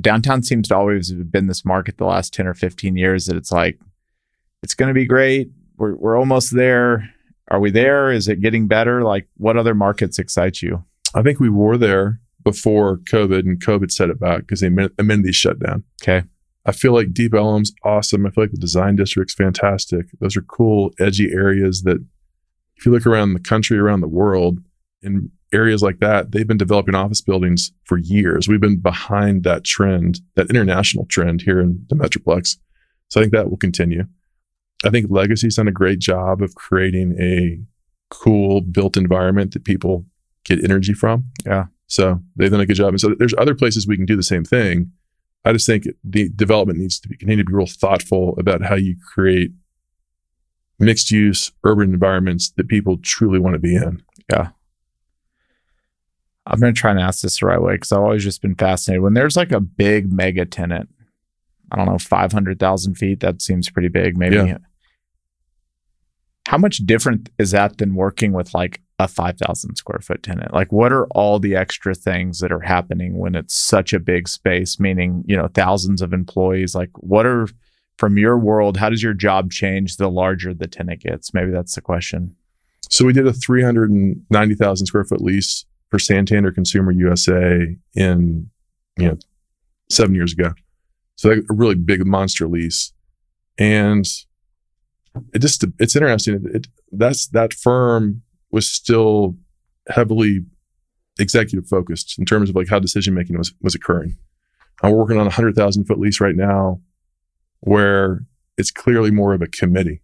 downtown 0.00 0.42
seems 0.42 0.68
to 0.68 0.76
always 0.76 1.10
have 1.10 1.30
been 1.30 1.46
this 1.46 1.64
market 1.64 1.98
the 1.98 2.04
last 2.04 2.32
10 2.34 2.46
or 2.46 2.54
15 2.54 2.96
years 2.96 3.26
that 3.26 3.36
it's 3.36 3.52
like, 3.52 3.78
it's 4.62 4.74
going 4.74 4.88
to 4.88 4.94
be 4.94 5.06
great. 5.06 5.50
We're, 5.76 5.94
we're 5.94 6.18
almost 6.18 6.54
there. 6.54 7.08
Are 7.48 7.60
we 7.60 7.70
there? 7.70 8.10
Is 8.12 8.28
it 8.28 8.40
getting 8.40 8.66
better? 8.66 9.02
Like, 9.02 9.28
what 9.36 9.56
other 9.56 9.74
markets 9.74 10.18
excite 10.18 10.60
you? 10.60 10.84
I 11.14 11.22
think 11.22 11.40
we 11.40 11.48
were 11.48 11.78
there 11.78 12.20
before 12.44 12.98
COVID 12.98 13.40
and 13.40 13.62
COVID 13.62 13.90
set 13.90 14.10
it 14.10 14.20
back 14.20 14.40
because 14.40 14.60
the 14.60 14.66
amen- 14.66 14.90
amenities 14.98 15.36
shut 15.36 15.58
down. 15.58 15.84
Okay. 16.02 16.24
I 16.66 16.72
feel 16.72 16.92
like 16.92 17.14
Deep 17.14 17.32
Ellum's 17.32 17.72
awesome. 17.82 18.26
I 18.26 18.30
feel 18.30 18.44
like 18.44 18.50
the 18.50 18.58
design 18.58 18.96
district's 18.96 19.34
fantastic. 19.34 20.06
Those 20.20 20.36
are 20.36 20.42
cool, 20.42 20.92
edgy 20.98 21.32
areas 21.32 21.82
that 21.82 22.04
if 22.76 22.84
you 22.84 22.92
look 22.92 23.06
around 23.06 23.32
the 23.32 23.40
country, 23.40 23.78
around 23.78 24.00
the 24.00 24.08
world, 24.08 24.58
in 25.02 25.30
areas 25.52 25.82
like 25.82 25.98
that, 26.00 26.32
they've 26.32 26.46
been 26.46 26.58
developing 26.58 26.94
office 26.94 27.20
buildings 27.20 27.72
for 27.84 27.98
years. 27.98 28.48
We've 28.48 28.60
been 28.60 28.80
behind 28.80 29.44
that 29.44 29.64
trend, 29.64 30.20
that 30.34 30.50
international 30.50 31.06
trend 31.06 31.42
here 31.42 31.60
in 31.60 31.84
the 31.88 31.96
Metroplex. 31.96 32.56
So 33.08 33.20
I 33.20 33.24
think 33.24 33.32
that 33.32 33.50
will 33.50 33.56
continue. 33.56 34.04
I 34.84 34.90
think 34.90 35.06
Legacy's 35.10 35.56
done 35.56 35.68
a 35.68 35.72
great 35.72 35.98
job 35.98 36.42
of 36.42 36.54
creating 36.54 37.16
a 37.20 37.60
cool 38.10 38.60
built 38.60 38.96
environment 38.96 39.52
that 39.52 39.64
people 39.64 40.04
get 40.44 40.62
energy 40.62 40.92
from. 40.92 41.24
Yeah. 41.44 41.66
So 41.86 42.20
they've 42.36 42.50
done 42.50 42.60
a 42.60 42.66
good 42.66 42.76
job. 42.76 42.90
And 42.90 43.00
so 43.00 43.14
there's 43.18 43.34
other 43.38 43.54
places 43.54 43.86
we 43.86 43.96
can 43.96 44.06
do 44.06 44.16
the 44.16 44.22
same 44.22 44.44
thing. 44.44 44.92
I 45.44 45.52
just 45.52 45.66
think 45.66 45.86
the 46.04 46.28
development 46.30 46.78
needs 46.78 47.00
to 47.00 47.08
be, 47.08 47.16
continue 47.16 47.42
to 47.44 47.48
be 47.48 47.54
real 47.54 47.66
thoughtful 47.66 48.34
about 48.38 48.62
how 48.62 48.74
you 48.74 48.96
create 49.14 49.52
mixed 50.78 51.10
use 51.10 51.50
urban 51.64 51.92
environments 51.92 52.50
that 52.50 52.68
people 52.68 52.98
truly 52.98 53.38
want 53.38 53.54
to 53.54 53.58
be 53.58 53.74
in. 53.74 54.02
I'm 56.48 56.60
going 56.60 56.72
to 56.74 56.80
try 56.80 56.90
and 56.90 56.98
ask 56.98 57.20
this 57.20 57.40
the 57.40 57.46
right 57.46 57.60
way 57.60 57.74
because 57.74 57.92
I've 57.92 58.00
always 58.00 58.24
just 58.24 58.40
been 58.40 58.54
fascinated. 58.54 59.02
When 59.02 59.12
there's 59.12 59.36
like 59.36 59.52
a 59.52 59.60
big 59.60 60.10
mega 60.10 60.46
tenant, 60.46 60.88
I 61.70 61.76
don't 61.76 61.86
know, 61.86 61.98
500,000 61.98 62.94
feet, 62.94 63.20
that 63.20 63.42
seems 63.42 63.68
pretty 63.68 63.88
big, 63.88 64.16
maybe. 64.16 64.36
Yeah. 64.36 64.58
How 66.46 66.56
much 66.56 66.78
different 66.78 67.28
is 67.38 67.50
that 67.50 67.76
than 67.76 67.94
working 67.94 68.32
with 68.32 68.54
like 68.54 68.80
a 68.98 69.06
5,000 69.06 69.76
square 69.76 70.00
foot 70.00 70.22
tenant? 70.22 70.54
Like, 70.54 70.72
what 70.72 70.90
are 70.90 71.04
all 71.08 71.38
the 71.38 71.54
extra 71.54 71.94
things 71.94 72.40
that 72.40 72.50
are 72.50 72.60
happening 72.60 73.18
when 73.18 73.34
it's 73.34 73.54
such 73.54 73.92
a 73.92 74.00
big 74.00 74.26
space, 74.26 74.80
meaning, 74.80 75.24
you 75.26 75.36
know, 75.36 75.48
thousands 75.48 76.00
of 76.00 76.14
employees? 76.14 76.74
Like, 76.74 76.90
what 76.94 77.26
are, 77.26 77.48
from 77.98 78.16
your 78.16 78.38
world, 78.38 78.78
how 78.78 78.88
does 78.88 79.02
your 79.02 79.12
job 79.12 79.50
change 79.50 79.96
the 79.96 80.08
larger 80.08 80.54
the 80.54 80.66
tenant 80.66 81.02
gets? 81.02 81.34
Maybe 81.34 81.50
that's 81.50 81.74
the 81.74 81.82
question. 81.82 82.34
So 82.88 83.04
we 83.04 83.12
did 83.12 83.26
a 83.26 83.34
390,000 83.34 84.86
square 84.86 85.04
foot 85.04 85.20
lease 85.20 85.66
for 85.90 85.98
Santander 85.98 86.52
Consumer 86.52 86.92
USA 86.92 87.76
in, 87.94 88.50
you 88.96 89.08
know, 89.08 89.18
seven 89.90 90.14
years 90.14 90.32
ago. 90.32 90.52
So 91.16 91.32
a 91.32 91.42
really 91.48 91.74
big 91.74 92.06
monster 92.06 92.46
lease. 92.46 92.92
And 93.58 94.06
it 95.34 95.40
just, 95.40 95.64
it's 95.78 95.96
interesting. 95.96 96.34
It, 96.34 96.56
it, 96.56 96.66
that's, 96.92 97.26
that 97.28 97.54
firm 97.54 98.22
was 98.50 98.68
still 98.68 99.36
heavily 99.88 100.44
executive 101.18 101.68
focused 101.68 102.18
in 102.18 102.24
terms 102.24 102.50
of 102.50 102.56
like 102.56 102.68
how 102.68 102.78
decision 102.78 103.14
making 103.14 103.36
was, 103.36 103.52
was 103.60 103.74
occurring. 103.74 104.16
I'm 104.82 104.92
working 104.92 105.16
on 105.16 105.22
a 105.22 105.34
100,000 105.34 105.84
foot 105.84 105.98
lease 105.98 106.20
right 106.20 106.36
now 106.36 106.80
where 107.60 108.24
it's 108.56 108.70
clearly 108.70 109.10
more 109.10 109.32
of 109.32 109.42
a 109.42 109.48
committee 109.48 110.02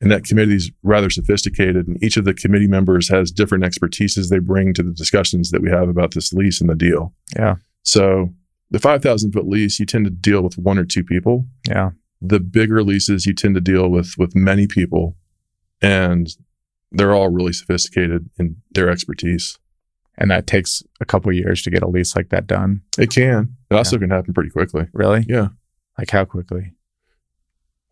and 0.00 0.10
that 0.10 0.24
committee 0.24 0.54
is 0.56 0.70
rather 0.82 1.08
sophisticated 1.10 1.86
and 1.88 2.02
each 2.04 2.16
of 2.16 2.24
the 2.24 2.34
committee 2.34 2.66
members 2.68 3.08
has 3.08 3.30
different 3.30 3.64
expertises 3.64 4.28
they 4.28 4.38
bring 4.38 4.74
to 4.74 4.82
the 4.82 4.92
discussions 4.92 5.50
that 5.50 5.62
we 5.62 5.70
have 5.70 5.88
about 5.88 6.12
this 6.14 6.32
lease 6.32 6.60
and 6.60 6.68
the 6.70 6.74
deal 6.74 7.12
Yeah. 7.36 7.56
so 7.82 8.32
the 8.70 8.78
5000 8.78 9.32
foot 9.32 9.46
lease 9.46 9.78
you 9.80 9.86
tend 9.86 10.04
to 10.04 10.10
deal 10.10 10.42
with 10.42 10.58
one 10.58 10.78
or 10.78 10.84
two 10.84 11.04
people 11.04 11.46
Yeah. 11.68 11.90
the 12.20 12.40
bigger 12.40 12.82
leases 12.82 13.24
you 13.26 13.34
tend 13.34 13.54
to 13.54 13.60
deal 13.60 13.88
with 13.88 14.14
with 14.18 14.34
many 14.36 14.66
people 14.66 15.16
and 15.82 16.28
they're 16.92 17.12
all 17.14 17.28
really 17.28 17.52
sophisticated 17.52 18.28
in 18.38 18.56
their 18.72 18.88
expertise 18.88 19.58
And 20.18 20.30
that 20.30 20.46
takes 20.46 20.82
a 21.00 21.04
couple 21.04 21.30
years 21.32 21.62
to 21.62 21.70
get 21.70 21.82
a 21.82 21.88
lease 21.88 22.14
like 22.16 22.28
that 22.30 22.46
done. 22.46 22.82
it 22.98 23.10
can 23.10 23.56
it 23.70 23.74
also 23.74 23.98
can 23.98 24.10
happen 24.10 24.34
pretty 24.34 24.50
quickly 24.50 24.86
Really? 24.92 25.24
yeah 25.28 25.48
Like, 25.98 26.10
how 26.10 26.24
quickly? 26.24 26.72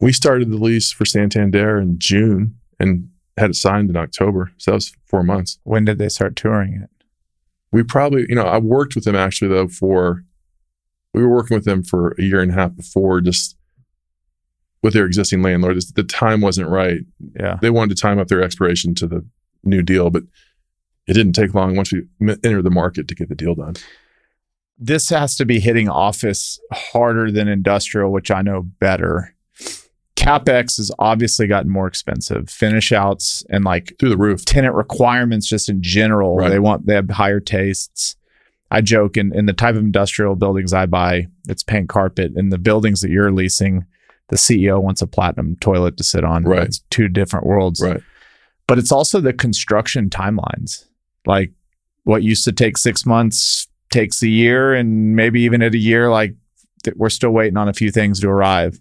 We 0.04 0.12
started 0.12 0.50
the 0.50 0.56
lease 0.58 0.92
for 0.92 1.04
santander 1.04 1.80
in 1.80 1.98
june 1.98 2.54
and 2.78 3.08
had 3.36 3.50
it 3.50 3.56
signed 3.56 3.90
in 3.90 3.96
october 3.96 4.52
so 4.58 4.70
that 4.70 4.76
was 4.76 4.94
four 5.06 5.22
months 5.22 5.58
When 5.64 5.84
did 5.84 5.98
they 5.98 6.08
start 6.08 6.36
touring 6.36 6.74
it? 6.82 6.90
we 7.72 7.82
probably, 7.82 8.24
you 8.28 8.36
know, 8.36 8.46
I 8.46 8.58
worked 8.58 8.94
with 8.94 9.04
them 9.04 9.16
actually 9.16 9.48
though 9.48 9.66
for, 9.66 10.22
we 11.12 11.22
were 11.22 11.34
working 11.34 11.56
with 11.56 11.64
them 11.64 11.82
for 11.82 12.14
a 12.18 12.22
year 12.22 12.40
and 12.40 12.52
a 12.52 12.54
half 12.54 12.76
before 12.76 13.20
just 13.20 13.56
with 14.82 14.94
their 14.94 15.06
existing 15.06 15.42
landlord. 15.42 15.80
The 15.96 16.04
time 16.04 16.40
wasn't 16.40 16.68
right. 16.68 17.00
Yeah. 17.40 17.58
They 17.60 17.70
wanted 17.70 17.96
to 17.96 18.00
time 18.00 18.20
up 18.20 18.28
their 18.28 18.42
expiration 18.42 18.94
to 18.96 19.08
the 19.08 19.26
new 19.64 19.82
deal, 19.82 20.10
but 20.10 20.22
it 21.08 21.14
didn't 21.14 21.32
take 21.32 21.52
long 21.54 21.74
once 21.74 21.92
we 21.92 22.02
entered 22.44 22.62
the 22.62 22.70
market 22.70 23.08
to 23.08 23.14
get 23.16 23.28
the 23.28 23.34
deal 23.34 23.56
done. 23.56 23.74
this 24.78 25.10
has 25.10 25.34
to 25.36 25.44
be 25.44 25.58
hitting 25.58 25.88
office 25.88 26.60
harder 26.72 27.32
than 27.32 27.48
industrial, 27.48 28.12
which 28.12 28.30
I 28.30 28.42
know 28.42 28.62
better. 28.62 29.33
CapEx 30.24 30.78
has 30.78 30.90
obviously 30.98 31.46
gotten 31.46 31.70
more 31.70 31.86
expensive. 31.86 32.48
Finish 32.48 32.92
outs 32.92 33.44
and 33.50 33.64
like 33.64 33.92
Through 33.98 34.10
the 34.10 34.16
roof. 34.16 34.44
tenant 34.44 34.74
requirements 34.74 35.46
just 35.46 35.68
in 35.68 35.82
general. 35.82 36.36
Right. 36.36 36.48
They 36.48 36.58
want 36.58 36.86
they 36.86 36.94
have 36.94 37.10
higher 37.10 37.40
tastes. 37.40 38.16
I 38.70 38.80
joke 38.80 39.16
in, 39.16 39.34
in 39.34 39.46
the 39.46 39.52
type 39.52 39.76
of 39.76 39.82
industrial 39.82 40.34
buildings 40.34 40.72
I 40.72 40.86
buy, 40.86 41.28
it's 41.48 41.62
paint 41.62 41.88
carpet. 41.88 42.32
In 42.34 42.48
the 42.48 42.58
buildings 42.58 43.02
that 43.02 43.10
you're 43.10 43.30
leasing, 43.30 43.84
the 44.28 44.36
CEO 44.36 44.82
wants 44.82 45.02
a 45.02 45.06
platinum 45.06 45.56
toilet 45.60 45.96
to 45.98 46.04
sit 46.04 46.24
on. 46.24 46.44
Right. 46.44 46.62
It's 46.62 46.80
two 46.90 47.08
different 47.08 47.46
worlds. 47.46 47.80
Right. 47.80 48.00
But 48.66 48.78
it's 48.78 48.90
also 48.90 49.20
the 49.20 49.32
construction 49.34 50.08
timelines. 50.08 50.86
Like 51.26 51.52
what 52.04 52.22
used 52.22 52.44
to 52.44 52.52
take 52.52 52.78
six 52.78 53.04
months 53.04 53.68
takes 53.90 54.22
a 54.22 54.28
year, 54.28 54.74
and 54.74 55.14
maybe 55.14 55.42
even 55.42 55.62
at 55.62 55.74
a 55.74 55.78
year, 55.78 56.10
like 56.10 56.34
we're 56.96 57.10
still 57.10 57.30
waiting 57.30 57.56
on 57.56 57.68
a 57.68 57.74
few 57.74 57.90
things 57.90 58.20
to 58.20 58.28
arrive. 58.28 58.80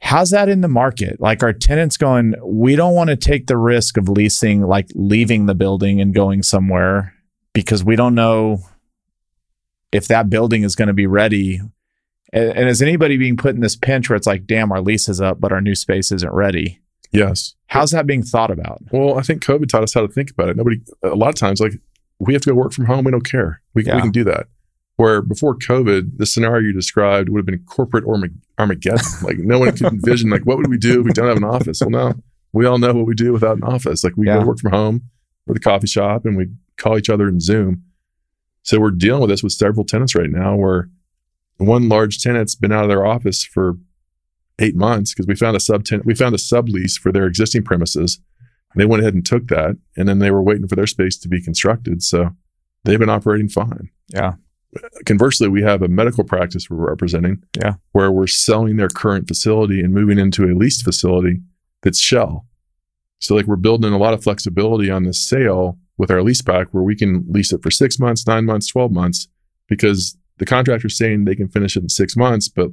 How's 0.00 0.30
that 0.30 0.48
in 0.48 0.60
the 0.60 0.68
market? 0.68 1.20
Like, 1.20 1.42
are 1.42 1.52
tenants 1.52 1.96
going, 1.96 2.34
we 2.44 2.76
don't 2.76 2.94
want 2.94 3.10
to 3.10 3.16
take 3.16 3.46
the 3.46 3.56
risk 3.56 3.96
of 3.96 4.08
leasing, 4.08 4.62
like 4.62 4.88
leaving 4.94 5.46
the 5.46 5.54
building 5.54 6.00
and 6.00 6.14
going 6.14 6.42
somewhere 6.42 7.14
because 7.54 7.82
we 7.82 7.96
don't 7.96 8.14
know 8.14 8.60
if 9.92 10.06
that 10.08 10.28
building 10.28 10.62
is 10.62 10.76
going 10.76 10.88
to 10.88 10.94
be 10.94 11.06
ready. 11.06 11.60
And, 12.32 12.50
and 12.50 12.68
is 12.68 12.82
anybody 12.82 13.16
being 13.16 13.36
put 13.36 13.54
in 13.54 13.62
this 13.62 13.74
pinch 13.76 14.08
where 14.10 14.16
it's 14.16 14.26
like, 14.26 14.46
damn, 14.46 14.70
our 14.70 14.80
lease 14.82 15.08
is 15.08 15.20
up, 15.20 15.40
but 15.40 15.52
our 15.52 15.60
new 15.62 15.74
space 15.74 16.12
isn't 16.12 16.32
ready? 16.32 16.80
Yes. 17.12 17.54
How's 17.68 17.92
that 17.92 18.06
being 18.06 18.22
thought 18.22 18.50
about? 18.50 18.82
Well, 18.92 19.18
I 19.18 19.22
think 19.22 19.42
COVID 19.42 19.68
taught 19.68 19.82
us 19.82 19.94
how 19.94 20.02
to 20.02 20.08
think 20.08 20.30
about 20.30 20.50
it. 20.50 20.56
Nobody, 20.56 20.82
a 21.02 21.14
lot 21.14 21.30
of 21.30 21.34
times, 21.36 21.60
like 21.60 21.72
we 22.18 22.34
have 22.34 22.42
to 22.42 22.50
go 22.50 22.54
work 22.56 22.72
from 22.72 22.84
home. 22.86 23.04
We 23.04 23.10
don't 23.12 23.24
care. 23.28 23.62
We, 23.74 23.84
Yeah. 23.84 23.96
we 23.96 24.02
can 24.02 24.10
do 24.10 24.24
that. 24.24 24.48
Where 24.96 25.20
before 25.20 25.54
COVID, 25.56 26.16
the 26.16 26.26
scenario 26.26 26.62
you 26.68 26.72
described 26.72 27.28
would 27.28 27.40
have 27.40 27.46
been 27.46 27.64
corporate 27.66 28.04
or 28.06 28.18
Armageddon. 28.58 29.04
like 29.22 29.38
no 29.38 29.58
one 29.58 29.76
could 29.76 29.92
envision, 29.92 30.30
like, 30.30 30.46
what 30.46 30.56
would 30.56 30.70
we 30.70 30.78
do 30.78 31.00
if 31.00 31.06
we 31.06 31.12
don't 31.12 31.28
have 31.28 31.36
an 31.36 31.44
office? 31.44 31.80
Well, 31.82 31.90
now 31.90 32.14
we 32.52 32.64
all 32.64 32.78
know 32.78 32.94
what 32.94 33.06
we 33.06 33.14
do 33.14 33.32
without 33.32 33.58
an 33.58 33.64
office. 33.64 34.02
Like 34.02 34.16
we 34.16 34.26
yeah. 34.26 34.38
go 34.38 34.46
work 34.46 34.58
from 34.58 34.72
home 34.72 35.02
or 35.46 35.52
the 35.52 35.60
coffee 35.60 35.86
shop 35.86 36.24
and 36.24 36.36
we 36.36 36.48
call 36.78 36.96
each 36.96 37.10
other 37.10 37.28
in 37.28 37.40
Zoom. 37.40 37.82
So 38.62 38.80
we're 38.80 38.90
dealing 38.90 39.20
with 39.20 39.30
this 39.30 39.42
with 39.42 39.52
several 39.52 39.84
tenants 39.84 40.14
right 40.14 40.30
now 40.30 40.56
where 40.56 40.88
one 41.58 41.88
large 41.88 42.18
tenant's 42.18 42.54
been 42.54 42.72
out 42.72 42.84
of 42.84 42.88
their 42.88 43.06
office 43.06 43.44
for 43.44 43.74
eight 44.58 44.74
months 44.74 45.12
because 45.12 45.26
we 45.26 45.36
found 45.36 45.56
a 45.56 45.60
sub 45.60 45.84
tenant, 45.84 46.06
we 46.06 46.14
found 46.14 46.34
a 46.34 46.38
sublease 46.38 46.98
for 46.98 47.12
their 47.12 47.26
existing 47.26 47.62
premises. 47.62 48.20
They 48.74 48.86
went 48.86 49.02
ahead 49.02 49.14
and 49.14 49.24
took 49.24 49.48
that, 49.48 49.78
and 49.96 50.06
then 50.08 50.18
they 50.18 50.30
were 50.30 50.42
waiting 50.42 50.68
for 50.68 50.76
their 50.76 50.86
space 50.86 51.16
to 51.18 51.28
be 51.28 51.40
constructed. 51.40 52.02
So 52.02 52.30
they've 52.84 52.98
been 52.98 53.08
operating 53.08 53.48
fine. 53.48 53.90
Yeah. 54.08 54.34
Conversely, 55.04 55.48
we 55.48 55.62
have 55.62 55.82
a 55.82 55.88
medical 55.88 56.24
practice 56.24 56.68
we're 56.68 56.88
representing. 56.88 57.42
Yeah. 57.56 57.74
Where 57.92 58.10
we're 58.10 58.26
selling 58.26 58.76
their 58.76 58.88
current 58.88 59.28
facility 59.28 59.80
and 59.80 59.92
moving 59.92 60.18
into 60.18 60.44
a 60.44 60.54
leased 60.54 60.84
facility 60.84 61.40
that's 61.82 62.00
shell. 62.00 62.46
So 63.20 63.34
like 63.34 63.46
we're 63.46 63.56
building 63.56 63.92
a 63.92 63.98
lot 63.98 64.14
of 64.14 64.22
flexibility 64.22 64.90
on 64.90 65.04
the 65.04 65.14
sale 65.14 65.78
with 65.98 66.10
our 66.10 66.22
lease 66.22 66.42
back 66.42 66.68
where 66.70 66.82
we 66.82 66.94
can 66.94 67.24
lease 67.28 67.52
it 67.52 67.62
for 67.62 67.70
six 67.70 67.98
months, 67.98 68.26
nine 68.26 68.44
months, 68.44 68.66
12 68.66 68.92
months, 68.92 69.28
because 69.68 70.16
the 70.38 70.46
contractor's 70.46 70.98
saying 70.98 71.24
they 71.24 71.34
can 71.34 71.48
finish 71.48 71.76
it 71.76 71.82
in 71.82 71.88
six 71.88 72.16
months, 72.16 72.48
but 72.48 72.70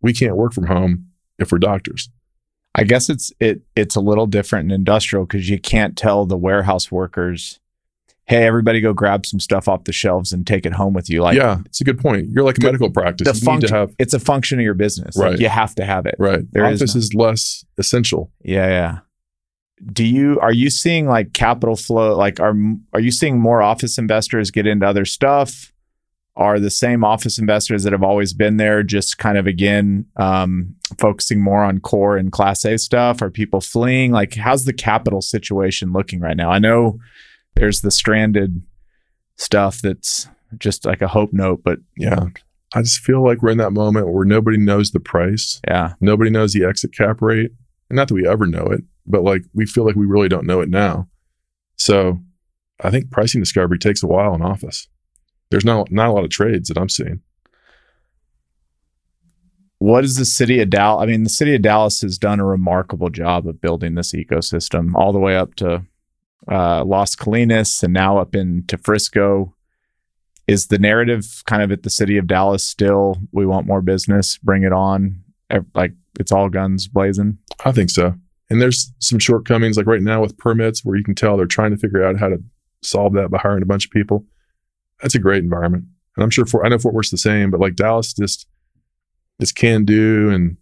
we 0.00 0.12
can't 0.12 0.36
work 0.36 0.52
from 0.52 0.66
home 0.66 1.06
if 1.38 1.52
we're 1.52 1.58
doctors. 1.58 2.10
I 2.74 2.84
guess 2.84 3.10
it's 3.10 3.30
it 3.38 3.60
it's 3.76 3.96
a 3.96 4.00
little 4.00 4.26
different 4.26 4.70
in 4.70 4.74
industrial 4.74 5.26
because 5.26 5.48
you 5.48 5.60
can't 5.60 5.96
tell 5.96 6.24
the 6.24 6.38
warehouse 6.38 6.90
workers, 6.90 7.60
hey, 8.26 8.44
everybody 8.44 8.80
go 8.80 8.92
grab 8.92 9.26
some 9.26 9.40
stuff 9.40 9.68
off 9.68 9.84
the 9.84 9.92
shelves 9.92 10.32
and 10.32 10.46
take 10.46 10.64
it 10.64 10.72
home 10.72 10.94
with 10.94 11.10
you. 11.10 11.22
Like 11.22 11.36
Yeah, 11.36 11.58
it's 11.66 11.80
a 11.80 11.84
good 11.84 11.98
point. 11.98 12.28
You're 12.30 12.44
like 12.44 12.58
a 12.58 12.62
medical 12.62 12.90
practice. 12.90 13.26
The 13.26 13.34
you 13.34 13.44
function, 13.44 13.74
have, 13.74 13.94
it's 13.98 14.14
a 14.14 14.20
function 14.20 14.58
of 14.58 14.64
your 14.64 14.74
business. 14.74 15.16
Right. 15.16 15.32
Like 15.32 15.40
you 15.40 15.48
have 15.48 15.74
to 15.76 15.84
have 15.84 16.06
it. 16.06 16.14
Right. 16.18 16.40
There 16.52 16.64
Office 16.64 16.94
is, 16.94 16.96
is 16.96 17.14
less 17.14 17.64
essential. 17.78 18.30
Yeah, 18.42 18.68
yeah. 18.68 18.98
Do 19.92 20.04
you 20.04 20.38
are 20.40 20.52
you 20.52 20.70
seeing 20.70 21.08
like 21.08 21.32
capital 21.32 21.74
flow? 21.74 22.16
Like 22.16 22.38
are 22.38 22.54
are 22.92 23.00
you 23.00 23.10
seeing 23.10 23.40
more 23.40 23.62
office 23.62 23.98
investors 23.98 24.50
get 24.50 24.66
into 24.66 24.86
other 24.86 25.04
stuff? 25.04 25.72
are 26.34 26.58
the 26.58 26.70
same 26.70 27.04
office 27.04 27.38
investors 27.38 27.82
that 27.82 27.92
have 27.92 28.02
always 28.02 28.32
been 28.32 28.56
there, 28.56 28.82
just 28.82 29.18
kind 29.18 29.36
of 29.36 29.46
again 29.46 30.06
um, 30.16 30.74
focusing 30.98 31.42
more 31.42 31.62
on 31.62 31.78
core 31.78 32.16
and 32.16 32.32
class 32.32 32.64
A 32.64 32.78
stuff? 32.78 33.20
Are 33.20 33.30
people 33.30 33.60
fleeing? 33.60 34.12
Like, 34.12 34.34
how's 34.34 34.64
the 34.64 34.72
capital 34.72 35.20
situation 35.20 35.92
looking 35.92 36.20
right 36.20 36.36
now? 36.36 36.50
I 36.50 36.58
know 36.58 36.98
there's 37.54 37.80
the 37.80 37.90
stranded 37.90 38.62
stuff 39.36 39.80
that's 39.80 40.28
just 40.58 40.84
like 40.84 41.02
a 41.02 41.08
hope 41.08 41.32
note, 41.32 41.62
but 41.64 41.78
yeah. 41.96 42.26
I 42.74 42.80
just 42.80 43.00
feel 43.00 43.22
like 43.22 43.42
we're 43.42 43.50
in 43.50 43.58
that 43.58 43.72
moment 43.72 44.10
where 44.10 44.24
nobody 44.24 44.56
knows 44.56 44.92
the 44.92 45.00
price. 45.00 45.60
Yeah. 45.68 45.94
Nobody 46.00 46.30
knows 46.30 46.52
the 46.52 46.64
exit 46.64 46.96
cap 46.96 47.20
rate. 47.20 47.50
And 47.90 47.96
not 47.96 48.08
that 48.08 48.14
we 48.14 48.26
ever 48.26 48.46
know 48.46 48.66
it, 48.66 48.82
but 49.06 49.22
like 49.22 49.42
we 49.52 49.66
feel 49.66 49.84
like 49.84 49.96
we 49.96 50.06
really 50.06 50.28
don't 50.28 50.46
know 50.46 50.60
it 50.60 50.70
now. 50.70 51.08
So 51.76 52.20
I 52.80 52.90
think 52.90 53.10
pricing 53.10 53.42
discovery 53.42 53.78
takes 53.78 54.02
a 54.02 54.06
while 54.06 54.34
in 54.34 54.40
office 54.40 54.88
there's 55.52 55.64
not 55.66 55.92
not 55.92 56.08
a 56.08 56.12
lot 56.12 56.24
of 56.24 56.30
trades 56.30 56.68
that 56.68 56.78
I'm 56.78 56.88
seeing. 56.88 57.20
What 59.78 60.02
is 60.02 60.16
the 60.16 60.24
city 60.24 60.60
of 60.60 60.70
Dallas? 60.70 61.02
I 61.02 61.06
mean, 61.06 61.24
the 61.24 61.28
city 61.28 61.54
of 61.54 61.62
Dallas 61.62 62.00
has 62.00 62.16
done 62.16 62.40
a 62.40 62.44
remarkable 62.44 63.10
job 63.10 63.46
of 63.46 63.60
building 63.60 63.94
this 63.94 64.12
ecosystem 64.12 64.94
all 64.94 65.12
the 65.12 65.18
way 65.18 65.36
up 65.36 65.54
to 65.56 65.84
uh, 66.50 66.84
Las 66.84 67.14
Colinas 67.14 67.82
and 67.82 67.92
now 67.92 68.18
up 68.18 68.34
into 68.34 68.78
Frisco. 68.78 69.54
Is 70.48 70.66
the 70.66 70.78
narrative 70.78 71.42
kind 71.46 71.62
of 71.62 71.70
at 71.70 71.84
the 71.84 71.90
city 71.90 72.18
of 72.18 72.26
Dallas 72.26 72.64
still? 72.64 73.16
We 73.30 73.46
want 73.46 73.66
more 73.66 73.80
business, 73.80 74.38
bring 74.38 74.64
it 74.64 74.72
on. 74.72 75.22
Like 75.74 75.92
it's 76.18 76.32
all 76.32 76.48
guns 76.48 76.88
blazing. 76.88 77.38
I 77.64 77.72
think 77.72 77.90
so. 77.90 78.14
And 78.50 78.60
there's 78.60 78.92
some 78.98 79.18
shortcomings, 79.18 79.76
like 79.76 79.86
right 79.86 80.02
now 80.02 80.20
with 80.20 80.36
permits, 80.36 80.84
where 80.84 80.96
you 80.96 81.04
can 81.04 81.14
tell 81.14 81.36
they're 81.36 81.46
trying 81.46 81.70
to 81.70 81.76
figure 81.76 82.04
out 82.04 82.18
how 82.18 82.28
to 82.28 82.42
solve 82.82 83.14
that 83.14 83.30
by 83.30 83.38
hiring 83.38 83.62
a 83.62 83.66
bunch 83.66 83.86
of 83.86 83.92
people 83.92 84.26
that's 85.02 85.14
a 85.14 85.18
great 85.18 85.42
environment. 85.42 85.84
And 86.16 86.22
I'm 86.22 86.30
sure 86.30 86.46
for 86.46 86.64
I 86.64 86.68
know 86.68 86.78
Fort 86.78 86.94
Worth's 86.94 87.10
the 87.10 87.18
same, 87.18 87.50
but 87.50 87.60
like 87.60 87.74
Dallas 87.74 88.14
just 88.14 88.46
is 89.40 89.52
can 89.52 89.84
do 89.84 90.30
and 90.30 90.56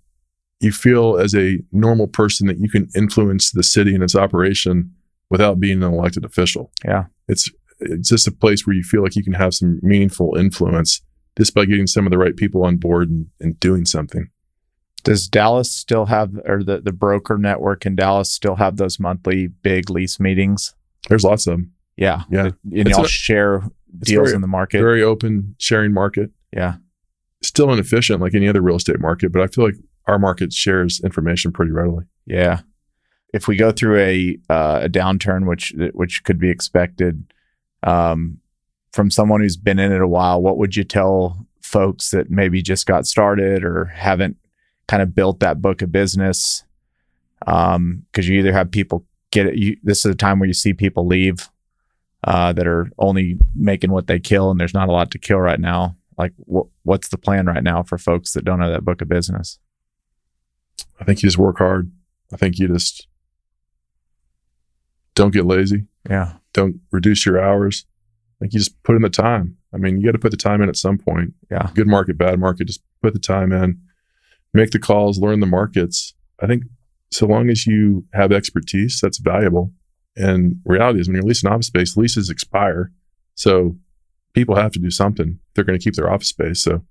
you 0.60 0.72
feel 0.72 1.18
as 1.18 1.34
a 1.34 1.58
normal 1.72 2.06
person 2.06 2.46
that 2.46 2.58
you 2.58 2.68
can 2.68 2.88
influence 2.94 3.52
the 3.52 3.62
city 3.62 3.94
and 3.94 4.02
its 4.02 4.14
operation 4.14 4.94
without 5.30 5.58
being 5.58 5.82
an 5.82 5.92
elected 5.92 6.24
official. 6.24 6.70
Yeah. 6.84 7.04
It's 7.28 7.50
it's 7.78 8.10
just 8.10 8.28
a 8.28 8.32
place 8.32 8.66
where 8.66 8.76
you 8.76 8.82
feel 8.82 9.02
like 9.02 9.16
you 9.16 9.24
can 9.24 9.32
have 9.32 9.54
some 9.54 9.80
meaningful 9.82 10.36
influence 10.36 11.00
just 11.38 11.54
by 11.54 11.64
getting 11.64 11.86
some 11.86 12.06
of 12.06 12.10
the 12.10 12.18
right 12.18 12.36
people 12.36 12.64
on 12.64 12.76
board 12.76 13.08
and, 13.08 13.26
and 13.40 13.58
doing 13.58 13.86
something. 13.86 14.28
Does 15.02 15.28
Dallas 15.28 15.70
still 15.70 16.04
have, 16.06 16.38
or 16.44 16.62
the, 16.62 16.80
the 16.80 16.92
broker 16.92 17.38
network 17.38 17.86
in 17.86 17.96
Dallas 17.96 18.30
still 18.30 18.56
have 18.56 18.76
those 18.76 19.00
monthly 19.00 19.46
big 19.46 19.88
lease 19.88 20.20
meetings? 20.20 20.74
There's 21.08 21.24
lots 21.24 21.46
of 21.46 21.52
them. 21.52 21.72
Yeah. 21.96 22.24
Yeah. 22.30 22.50
And 22.70 22.88
y'all 22.88 23.04
a, 23.04 23.08
share 23.08 23.62
deals 23.98 24.28
very, 24.28 24.34
in 24.34 24.42
the 24.42 24.46
market. 24.46 24.80
Very 24.80 25.02
open 25.02 25.54
sharing 25.58 25.94
market. 25.94 26.30
Yeah. 26.52 26.74
Still 27.42 27.72
inefficient 27.72 28.20
like 28.20 28.34
any 28.34 28.48
other 28.48 28.60
real 28.60 28.76
estate 28.76 29.00
market, 29.00 29.32
but 29.32 29.40
I 29.40 29.46
feel 29.46 29.64
like 29.64 29.76
our 30.06 30.18
market 30.18 30.52
shares 30.52 31.00
information 31.02 31.52
pretty 31.52 31.72
readily. 31.72 32.04
Yeah. 32.26 32.60
If 33.32 33.46
we 33.46 33.56
go 33.56 33.70
through 33.70 34.00
a 34.00 34.38
uh, 34.48 34.80
a 34.84 34.88
downturn, 34.88 35.46
which 35.46 35.74
which 35.92 36.24
could 36.24 36.38
be 36.38 36.50
expected, 36.50 37.32
um, 37.82 38.38
from 38.92 39.10
someone 39.10 39.40
who's 39.40 39.56
been 39.56 39.78
in 39.78 39.92
it 39.92 40.00
a 40.00 40.08
while, 40.08 40.42
what 40.42 40.58
would 40.58 40.76
you 40.76 40.84
tell 40.84 41.46
folks 41.62 42.10
that 42.10 42.30
maybe 42.30 42.62
just 42.62 42.86
got 42.86 43.06
started 43.06 43.64
or 43.64 43.86
haven't 43.86 44.36
kind 44.88 45.02
of 45.02 45.14
built 45.14 45.40
that 45.40 45.62
book 45.62 45.82
of 45.82 45.92
business? 45.92 46.64
Because 47.38 47.76
um, 47.76 48.04
you 48.14 48.38
either 48.38 48.52
have 48.52 48.70
people 48.70 49.06
get 49.30 49.46
it. 49.46 49.56
You, 49.56 49.76
this 49.82 50.04
is 50.04 50.12
a 50.12 50.16
time 50.16 50.38
where 50.38 50.48
you 50.48 50.54
see 50.54 50.74
people 50.74 51.06
leave 51.06 51.48
uh, 52.24 52.52
that 52.52 52.66
are 52.66 52.90
only 52.98 53.38
making 53.54 53.92
what 53.92 54.06
they 54.08 54.18
kill, 54.18 54.50
and 54.50 54.60
there's 54.60 54.74
not 54.74 54.88
a 54.88 54.92
lot 54.92 55.10
to 55.12 55.18
kill 55.18 55.38
right 55.38 55.60
now. 55.60 55.96
Like, 56.18 56.32
wh- 56.52 56.68
what's 56.82 57.08
the 57.08 57.16
plan 57.16 57.46
right 57.46 57.62
now 57.62 57.82
for 57.82 57.96
folks 57.96 58.32
that 58.32 58.44
don't 58.44 58.60
have 58.60 58.72
that 58.72 58.84
book 58.84 59.00
of 59.00 59.08
business? 59.08 59.58
I 61.00 61.04
think 61.04 61.22
you 61.22 61.28
just 61.28 61.38
work 61.38 61.58
hard. 61.58 61.90
I 62.32 62.36
think 62.36 62.58
you 62.58 62.68
just 62.68 63.06
don't 65.20 65.34
get 65.34 65.44
lazy. 65.44 65.84
Yeah. 66.08 66.32
Don't 66.54 66.80
reduce 66.90 67.26
your 67.26 67.38
hours. 67.38 67.84
Like 68.40 68.54
you 68.54 68.58
just 68.58 68.82
put 68.84 68.96
in 68.96 69.02
the 69.02 69.10
time. 69.10 69.58
I 69.74 69.76
mean, 69.76 70.00
you 70.00 70.06
got 70.06 70.12
to 70.12 70.18
put 70.18 70.30
the 70.30 70.38
time 70.38 70.62
in 70.62 70.70
at 70.70 70.76
some 70.78 70.96
point. 70.96 71.34
Yeah. 71.50 71.70
Good 71.74 71.86
market, 71.86 72.16
bad 72.16 72.40
market, 72.40 72.66
just 72.66 72.82
put 73.02 73.12
the 73.12 73.20
time 73.20 73.52
in, 73.52 73.78
make 74.54 74.70
the 74.70 74.78
calls, 74.78 75.18
learn 75.18 75.40
the 75.40 75.46
markets. 75.46 76.14
I 76.40 76.46
think 76.46 76.62
so 77.10 77.26
long 77.26 77.50
as 77.50 77.66
you 77.66 78.06
have 78.14 78.32
expertise, 78.32 78.98
that's 78.98 79.18
valuable. 79.18 79.72
And 80.16 80.56
reality 80.64 81.00
is 81.00 81.06
when 81.06 81.16
you're 81.16 81.22
leasing 81.22 81.50
office 81.50 81.66
space, 81.66 81.98
leases 81.98 82.30
expire. 82.30 82.90
So 83.34 83.76
people 84.32 84.56
have 84.56 84.72
to 84.72 84.78
do 84.78 84.90
something. 84.90 85.38
They're 85.54 85.64
going 85.64 85.78
to 85.78 85.84
keep 85.84 85.96
their 85.96 86.10
office 86.10 86.28
space. 86.28 86.62
So 86.62 86.82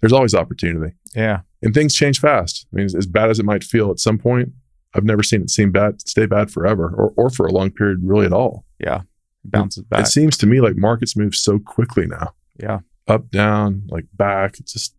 there's 0.00 0.12
always 0.12 0.36
opportunity. 0.36 0.94
Yeah. 1.16 1.40
And 1.62 1.74
things 1.74 1.94
change 1.94 2.20
fast. 2.20 2.64
I 2.72 2.76
mean, 2.76 2.86
as, 2.86 2.94
as 2.94 3.06
bad 3.06 3.28
as 3.28 3.40
it 3.40 3.44
might 3.44 3.64
feel 3.64 3.90
at 3.90 3.98
some 3.98 4.18
point, 4.18 4.52
I've 4.94 5.04
never 5.04 5.22
seen 5.22 5.42
it 5.42 5.50
seem 5.50 5.72
bad, 5.72 6.06
stay 6.06 6.26
bad 6.26 6.50
forever 6.50 6.92
or, 6.96 7.12
or 7.16 7.30
for 7.30 7.46
a 7.46 7.52
long 7.52 7.70
period, 7.70 7.98
really 8.02 8.26
at 8.26 8.32
all. 8.32 8.64
Yeah. 8.78 9.02
It 9.44 9.50
bounces 9.50 9.84
back. 9.84 10.00
It 10.00 10.06
seems 10.08 10.36
to 10.38 10.46
me 10.46 10.60
like 10.60 10.76
markets 10.76 11.16
move 11.16 11.34
so 11.34 11.58
quickly 11.58 12.06
now. 12.06 12.34
Yeah. 12.60 12.80
Up, 13.08 13.30
down, 13.30 13.84
like 13.88 14.06
back. 14.14 14.58
It's 14.60 14.72
just, 14.72 14.94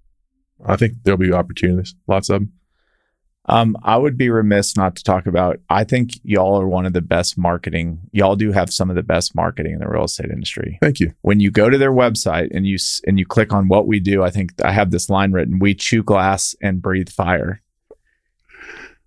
I 0.66 0.76
think 0.76 0.94
there'll 1.04 1.18
be 1.18 1.32
opportunities, 1.32 1.96
lots 2.08 2.30
of 2.30 2.41
them. 2.41 2.54
Um, 3.46 3.76
I 3.84 3.98
would 3.98 4.18
be 4.18 4.30
remiss 4.30 4.78
not 4.78 4.96
to 4.96 5.04
talk 5.04 5.26
about. 5.26 5.60
I 5.70 5.84
think 5.84 6.12
y'all 6.24 6.60
are 6.62 6.68
one 6.68 6.86
of 6.86 6.94
the 6.94 7.02
best 7.02 7.38
marketing. 7.38 8.00
Y'all 8.14 8.38
do 8.38 8.54
have 8.54 8.72
some 8.72 8.89
of 8.89 8.96
the 8.96 9.04
best 9.04 9.36
marketing 9.36 9.74
in 9.74 9.80
the 9.80 9.88
real 9.88 10.06
estate 10.06 10.32
industry. 10.32 10.78
Thank 10.82 11.02
you. 11.02 11.14
When 11.24 11.41
you 11.41 11.52
go 11.52 11.70
to 11.70 11.78
their 11.78 11.91
website 11.91 12.56
and 12.56 12.66
you 12.66 12.78
and 13.06 13.20
you 13.20 13.26
click 13.26 13.52
on 13.52 13.68
what 13.68 13.86
we 13.86 14.00
do, 14.00 14.24
I 14.24 14.30
think 14.30 14.54
I 14.64 14.72
have 14.72 14.91
this 14.91 15.10
line 15.10 15.34
written: 15.34 15.60
"We 15.60 15.76
chew 15.76 16.04
glass 16.04 16.56
and 16.62 16.82
breathe 16.82 17.10
fire." 17.10 17.62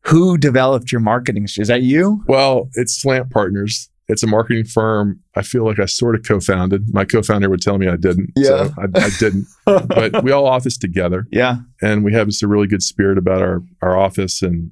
Who 0.07 0.39
developed 0.39 0.93
your 0.93 1.01
marketing? 1.01 1.49
Is 1.57 1.69
that 1.69 1.83
you? 1.83 2.23
Well, 2.29 2.69
it's 2.75 3.01
Slant 3.01 3.31
Partners. 3.31 3.91
It's 4.09 4.23
a 4.23 4.29
marketing 4.29 4.65
firm. 4.65 5.21
I 5.35 5.43
feel 5.43 5.65
like 5.65 5.81
I 5.81 5.87
sort 5.87 6.15
of 6.15 6.23
co-founded. 6.25 6.95
My 6.95 7.05
co-founder 7.05 7.51
would 7.51 7.61
tell 7.61 7.77
me 7.77 7.89
I 7.89 7.97
didn't. 7.97 8.31
Yeah, 8.37 8.69
so 8.69 8.75
I, 8.79 8.85
I 9.01 9.11
didn't. 9.19 9.47
but 9.65 10.23
we 10.23 10.31
all 10.31 10.47
office 10.47 10.79
together. 10.79 11.27
Yeah, 11.33 11.57
and 11.83 12.05
we 12.05 12.13
have 12.13 12.29
just 12.29 12.43
a 12.43 12.47
really 12.47 12.69
good 12.69 12.83
spirit 12.83 13.19
about 13.19 13.43
our 13.43 13.63
our 13.83 13.97
office, 13.97 14.43
and 14.43 14.71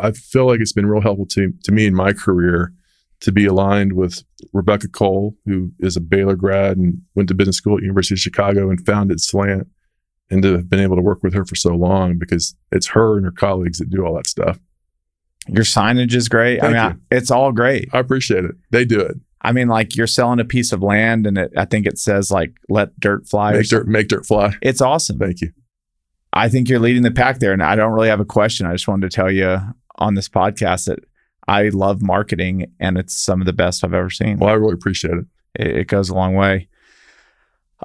I 0.00 0.10
feel 0.10 0.46
like 0.46 0.60
it's 0.60 0.72
been 0.72 0.86
real 0.86 1.00
helpful 1.00 1.26
to 1.26 1.52
to 1.62 1.70
me 1.70 1.86
in 1.86 1.94
my 1.94 2.12
career 2.12 2.72
to 3.20 3.30
be 3.30 3.46
aligned 3.46 3.92
with 3.92 4.24
Rebecca 4.52 4.88
Cole, 4.88 5.36
who 5.46 5.70
is 5.78 5.96
a 5.96 6.00
Baylor 6.00 6.34
grad 6.34 6.76
and 6.76 7.00
went 7.14 7.28
to 7.28 7.36
business 7.36 7.56
school 7.56 7.76
at 7.76 7.82
University 7.82 8.16
of 8.16 8.18
Chicago 8.18 8.68
and 8.68 8.84
founded 8.84 9.20
Slant, 9.20 9.68
and 10.28 10.42
to 10.42 10.54
have 10.54 10.68
been 10.68 10.80
able 10.80 10.96
to 10.96 11.02
work 11.02 11.22
with 11.22 11.34
her 11.34 11.44
for 11.44 11.54
so 11.54 11.70
long 11.70 12.18
because 12.18 12.56
it's 12.72 12.88
her 12.88 13.16
and 13.16 13.24
her 13.24 13.30
colleagues 13.30 13.78
that 13.78 13.90
do 13.90 14.04
all 14.04 14.16
that 14.16 14.26
stuff. 14.26 14.58
Your 15.48 15.64
signage 15.64 16.14
is 16.14 16.28
great. 16.28 16.60
Thank 16.60 16.76
I 16.76 16.88
mean, 16.88 17.00
I, 17.10 17.16
it's 17.16 17.30
all 17.30 17.52
great. 17.52 17.88
I 17.92 17.98
appreciate 17.98 18.44
it. 18.44 18.54
They 18.70 18.84
do 18.84 19.00
it. 19.00 19.16
I 19.40 19.52
mean, 19.52 19.68
like 19.68 19.96
you're 19.96 20.06
selling 20.06 20.38
a 20.38 20.44
piece 20.44 20.72
of 20.72 20.82
land, 20.82 21.26
and 21.26 21.36
it, 21.36 21.52
I 21.56 21.64
think 21.64 21.86
it 21.86 21.98
says 21.98 22.30
like 22.30 22.52
"let 22.68 22.98
dirt 23.00 23.26
fly." 23.26 23.52
Make 23.52 23.68
dirt, 23.68 23.88
make 23.88 24.08
dirt 24.08 24.24
fly. 24.24 24.54
It's 24.62 24.80
awesome. 24.80 25.18
Thank 25.18 25.40
you. 25.40 25.52
I 26.32 26.48
think 26.48 26.68
you're 26.68 26.78
leading 26.78 27.02
the 27.02 27.10
pack 27.10 27.40
there, 27.40 27.52
and 27.52 27.62
I 27.62 27.74
don't 27.74 27.92
really 27.92 28.08
have 28.08 28.20
a 28.20 28.24
question. 28.24 28.66
I 28.66 28.72
just 28.72 28.86
wanted 28.88 29.10
to 29.10 29.14
tell 29.14 29.30
you 29.30 29.58
on 29.96 30.14
this 30.14 30.28
podcast 30.28 30.86
that 30.86 31.00
I 31.48 31.68
love 31.70 32.02
marketing, 32.02 32.72
and 32.78 32.96
it's 32.96 33.14
some 33.14 33.40
of 33.40 33.46
the 33.46 33.52
best 33.52 33.84
I've 33.84 33.94
ever 33.94 34.10
seen. 34.10 34.38
Well, 34.38 34.50
I 34.50 34.54
really 34.54 34.74
appreciate 34.74 35.14
it. 35.14 35.24
It, 35.54 35.76
it 35.78 35.86
goes 35.88 36.08
a 36.08 36.14
long 36.14 36.34
way. 36.34 36.68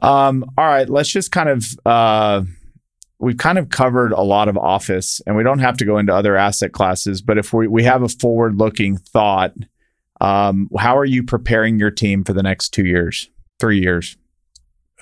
Um, 0.01 0.45
all 0.57 0.65
right, 0.65 0.87
let's 0.87 1.09
just 1.09 1.31
kind 1.31 1.49
of 1.49 1.65
uh, 1.85 2.43
we've 3.19 3.37
kind 3.37 3.57
of 3.57 3.69
covered 3.69 4.11
a 4.11 4.21
lot 4.21 4.47
of 4.47 4.57
office, 4.57 5.21
and 5.25 5.35
we 5.35 5.43
don't 5.43 5.59
have 5.59 5.77
to 5.77 5.85
go 5.85 5.97
into 5.97 6.13
other 6.13 6.35
asset 6.35 6.71
classes. 6.71 7.21
But 7.21 7.37
if 7.37 7.53
we 7.53 7.67
we 7.67 7.83
have 7.83 8.03
a 8.03 8.09
forward 8.09 8.57
looking 8.57 8.97
thought, 8.97 9.53
um, 10.21 10.69
how 10.77 10.97
are 10.97 11.05
you 11.05 11.23
preparing 11.23 11.79
your 11.79 11.91
team 11.91 12.23
for 12.23 12.33
the 12.33 12.43
next 12.43 12.69
two 12.69 12.85
years, 12.85 13.29
three 13.59 13.79
years? 13.79 14.17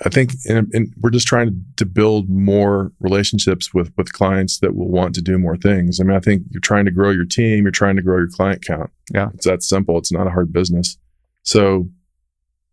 I 0.04 0.10
think 0.10 0.32
in, 0.44 0.68
in, 0.74 0.92
we're 1.00 1.08
just 1.08 1.26
trying 1.26 1.48
to, 1.48 1.56
to 1.76 1.86
build 1.86 2.28
more 2.28 2.92
relationships 3.00 3.72
with 3.72 3.92
with 3.96 4.12
clients 4.12 4.58
that 4.60 4.76
will 4.76 4.90
want 4.90 5.14
to 5.14 5.22
do 5.22 5.38
more 5.38 5.56
things. 5.56 6.00
I 6.00 6.04
mean, 6.04 6.16
I 6.16 6.20
think 6.20 6.42
you're 6.50 6.60
trying 6.60 6.84
to 6.84 6.90
grow 6.90 7.10
your 7.10 7.24
team, 7.24 7.64
you're 7.64 7.70
trying 7.70 7.96
to 7.96 8.02
grow 8.02 8.18
your 8.18 8.28
client 8.28 8.64
count. 8.64 8.90
Yeah, 9.14 9.30
it's 9.34 9.46
that 9.46 9.62
simple. 9.62 9.96
It's 9.98 10.12
not 10.12 10.26
a 10.26 10.30
hard 10.30 10.52
business. 10.52 10.98
So 11.42 11.88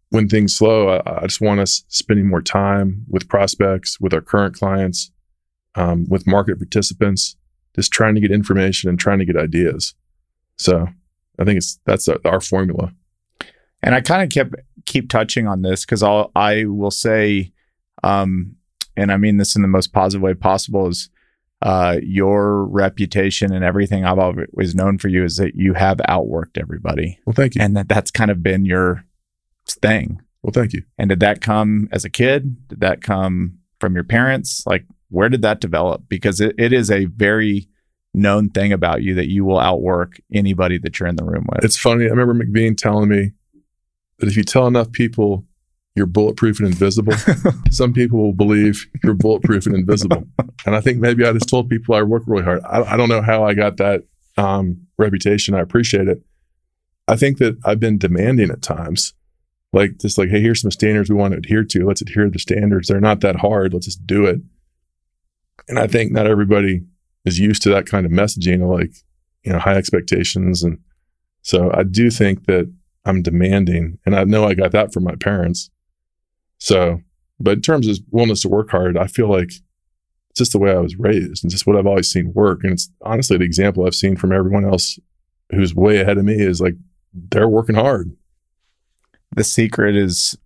when 0.10 0.28
things 0.28 0.54
slow, 0.54 0.90
I, 0.90 1.22
I 1.22 1.28
just 1.28 1.42
want 1.42 1.60
us 1.60 1.86
spending 1.88 2.28
more 2.28 2.42
time 2.42 3.06
with 3.10 3.30
prospects, 3.30 4.00
with 4.00 4.14
our 4.14 4.22
current 4.22 4.56
clients, 4.56 5.12
um, 5.76 6.06
with 6.10 6.28
market 6.28 6.58
participants, 6.58 7.36
just 7.76 7.92
trying 7.92 8.16
to 8.16 8.22
get 8.22 8.32
information 8.32 8.90
and 8.90 9.00
trying 9.00 9.20
to 9.20 9.26
get 9.26 9.38
ideas. 9.38 9.96
So 10.58 10.88
I 11.40 11.44
think 11.44 11.58
it's 11.58 11.80
that's 11.86 12.08
our, 12.08 12.20
our 12.26 12.42
formula. 12.42 12.94
And 13.82 13.96
I 13.96 14.02
kind 14.02 14.24
of 14.24 14.30
kept 14.30 14.56
keep 14.86 15.10
touching 15.10 15.48
on 15.48 15.62
this 15.62 15.86
because 15.86 16.04
I'll 16.04 16.32
I 16.36 16.66
will 16.66 16.92
say, 16.92 17.52
um, 18.04 18.56
and 18.96 19.12
I 19.12 19.18
mean 19.18 19.38
this 19.38 19.56
in 19.56 19.62
the 19.62 19.68
most 19.68 19.94
positive 19.94 20.22
way 20.22 20.34
possible 20.34 20.88
is 20.88 21.10
uh, 21.62 21.98
your 22.04 22.66
reputation 22.66 23.54
and 23.54 23.64
everything 23.64 24.04
I've 24.04 24.20
always 24.20 24.76
known 24.76 24.98
for 24.98 25.08
you 25.08 25.24
is 25.24 25.38
that 25.38 25.56
you 25.56 25.74
have 25.74 25.98
outworked 26.10 26.58
everybody. 26.58 27.20
Well, 27.26 27.34
thank 27.34 27.56
you. 27.56 27.62
And 27.62 27.76
that 27.78 27.88
that's 27.88 28.12
kind 28.12 28.30
of 28.30 28.44
been 28.44 28.66
your 28.66 29.06
thing. 29.68 30.22
Well, 30.42 30.52
thank 30.52 30.74
you. 30.74 30.84
And 30.98 31.10
did 31.10 31.22
that 31.22 31.40
come 31.42 31.88
as 31.92 32.04
a 32.04 32.10
kid? 32.10 32.68
Did 32.68 32.82
that 32.82 33.02
come 33.02 33.60
from 33.80 33.96
your 33.96 34.04
parents? 34.04 34.64
Like, 34.66 34.86
where 35.14 35.30
did 35.30 35.44
that 35.44 35.62
develop? 35.62 36.04
Because 36.10 36.42
it, 36.42 36.56
it 36.58 36.74
is 36.74 36.90
a 36.90 37.06
very 37.06 37.70
known 38.16 38.50
thing 38.50 38.74
about 38.74 39.04
you 39.04 39.14
that 39.16 39.30
you 39.30 39.46
will 39.46 39.60
outwork 39.60 40.20
anybody 40.34 40.78
that 40.80 41.00
you're 41.00 41.08
in 41.08 41.16
the 41.16 41.24
room 41.24 41.46
with. 41.50 41.64
It's 41.64 41.78
funny. 41.78 42.06
I 42.06 42.10
remember 42.10 42.34
McBean 42.34 42.76
telling 42.76 43.10
me 43.10 43.32
that 44.20 44.28
if 44.28 44.36
you 44.36 44.44
tell 44.44 44.68
enough 44.68 44.92
people 44.92 45.46
you're 45.96 46.08
bulletproof 46.08 46.60
and 46.60 46.68
invisible, 46.68 47.14
some 47.72 47.94
people 47.94 48.20
will 48.20 48.34
believe 48.34 48.88
you're 49.04 49.14
bulletproof 49.14 49.68
and 49.68 49.76
invisible. 49.76 50.24
And 50.66 50.76
I 50.76 50.82
think 50.82 51.00
maybe 51.00 51.24
I 51.24 51.32
just 51.32 51.48
told 51.48 51.70
people 51.70 51.94
I 51.94 52.02
work 52.02 52.24
really 52.26 52.44
hard. 52.44 52.64
I, 52.64 52.82
I 52.82 52.98
don't 52.98 53.10
know 53.10 53.22
how 53.22 53.46
I 53.46 53.54
got 53.54 53.78
that 53.78 54.04
um, 54.36 54.88
reputation. 54.98 55.54
I 55.54 55.60
appreciate 55.60 56.08
it. 56.08 56.24
I 57.08 57.16
think 57.16 57.38
that 57.38 57.58
I've 57.64 57.80
been 57.80 58.00
demanding 58.00 58.50
at 58.50 58.64
times 58.64 59.14
like 59.74 59.98
just 59.98 60.18
like, 60.18 60.30
hey, 60.30 60.42
here's 60.42 60.62
some 60.62 60.72
standards 60.72 61.10
we 61.10 61.16
want 61.16 61.34
to 61.34 61.38
adhere 61.38 61.64
to. 61.64 61.86
Let's 61.86 62.02
adhere 62.02 62.26
to 62.26 62.32
the 62.32 62.40
standards. 62.40 62.88
They're 62.88 63.00
not 63.02 63.22
that 63.22 63.36
hard. 63.36 63.74
Let's 63.74 63.86
just 63.86 64.08
do 64.08 64.26
it. 64.26 64.40
And 65.68 65.80
I 65.80 65.88
think 65.88 66.12
not 66.12 66.28
everybody 66.28 66.82
is 67.26 67.40
used 67.40 67.62
to 67.64 67.70
that 67.70 67.86
kind 67.86 68.06
of 68.06 68.12
messaging, 68.12 68.68
like 68.68 68.92
you 69.44 69.52
know, 69.52 69.60
high 69.60 69.76
expectations. 69.76 70.64
And 70.64 70.78
so 71.42 71.72
I 71.74 71.84
do 71.84 72.10
think 72.10 72.46
that 72.46 72.72
I'm 73.06 73.22
demanding, 73.22 74.00
and 74.06 74.16
I 74.16 74.24
know 74.24 74.46
I 74.46 74.54
got 74.54 74.72
that 74.72 74.94
from 74.94 75.04
my 75.04 75.16
parents. 75.16 75.70
So, 76.60 77.02
but 77.40 77.54
in 77.54 77.62
terms 77.62 77.88
of 77.88 78.00
willingness 78.12 78.42
to 78.42 78.50
work 78.50 78.72
hard, 78.72 78.98
I 78.98 79.08
feel 79.08 79.30
like 79.30 79.50
it's 80.30 80.38
just 80.38 80.54
the 80.54 80.60
way 80.60 80.72
I 80.72 80.80
was 80.80 80.96
raised 80.98 81.44
and 81.44 81.52
just 81.52 81.68
what 81.68 81.76
I've 81.76 81.88
always 81.88 82.10
seen 82.10 82.34
work. 82.34 82.64
And 82.64 82.74
it's 82.74 82.90
honestly 83.02 83.38
the 83.38 83.44
example 83.44 83.86
I've 83.86 83.96
seen 83.96 84.16
from 84.16 84.32
everyone 84.32 84.66
else 84.66 84.98
who's 85.52 85.76
way 85.76 86.00
ahead 86.00 86.18
of 86.18 86.26
me 86.26 86.36
is 86.36 86.62
like 86.62 86.76
they're 87.14 87.50
working 87.50 87.76
hard 87.76 88.16
the 89.36 89.44
secret 89.44 89.96
is 89.96 90.38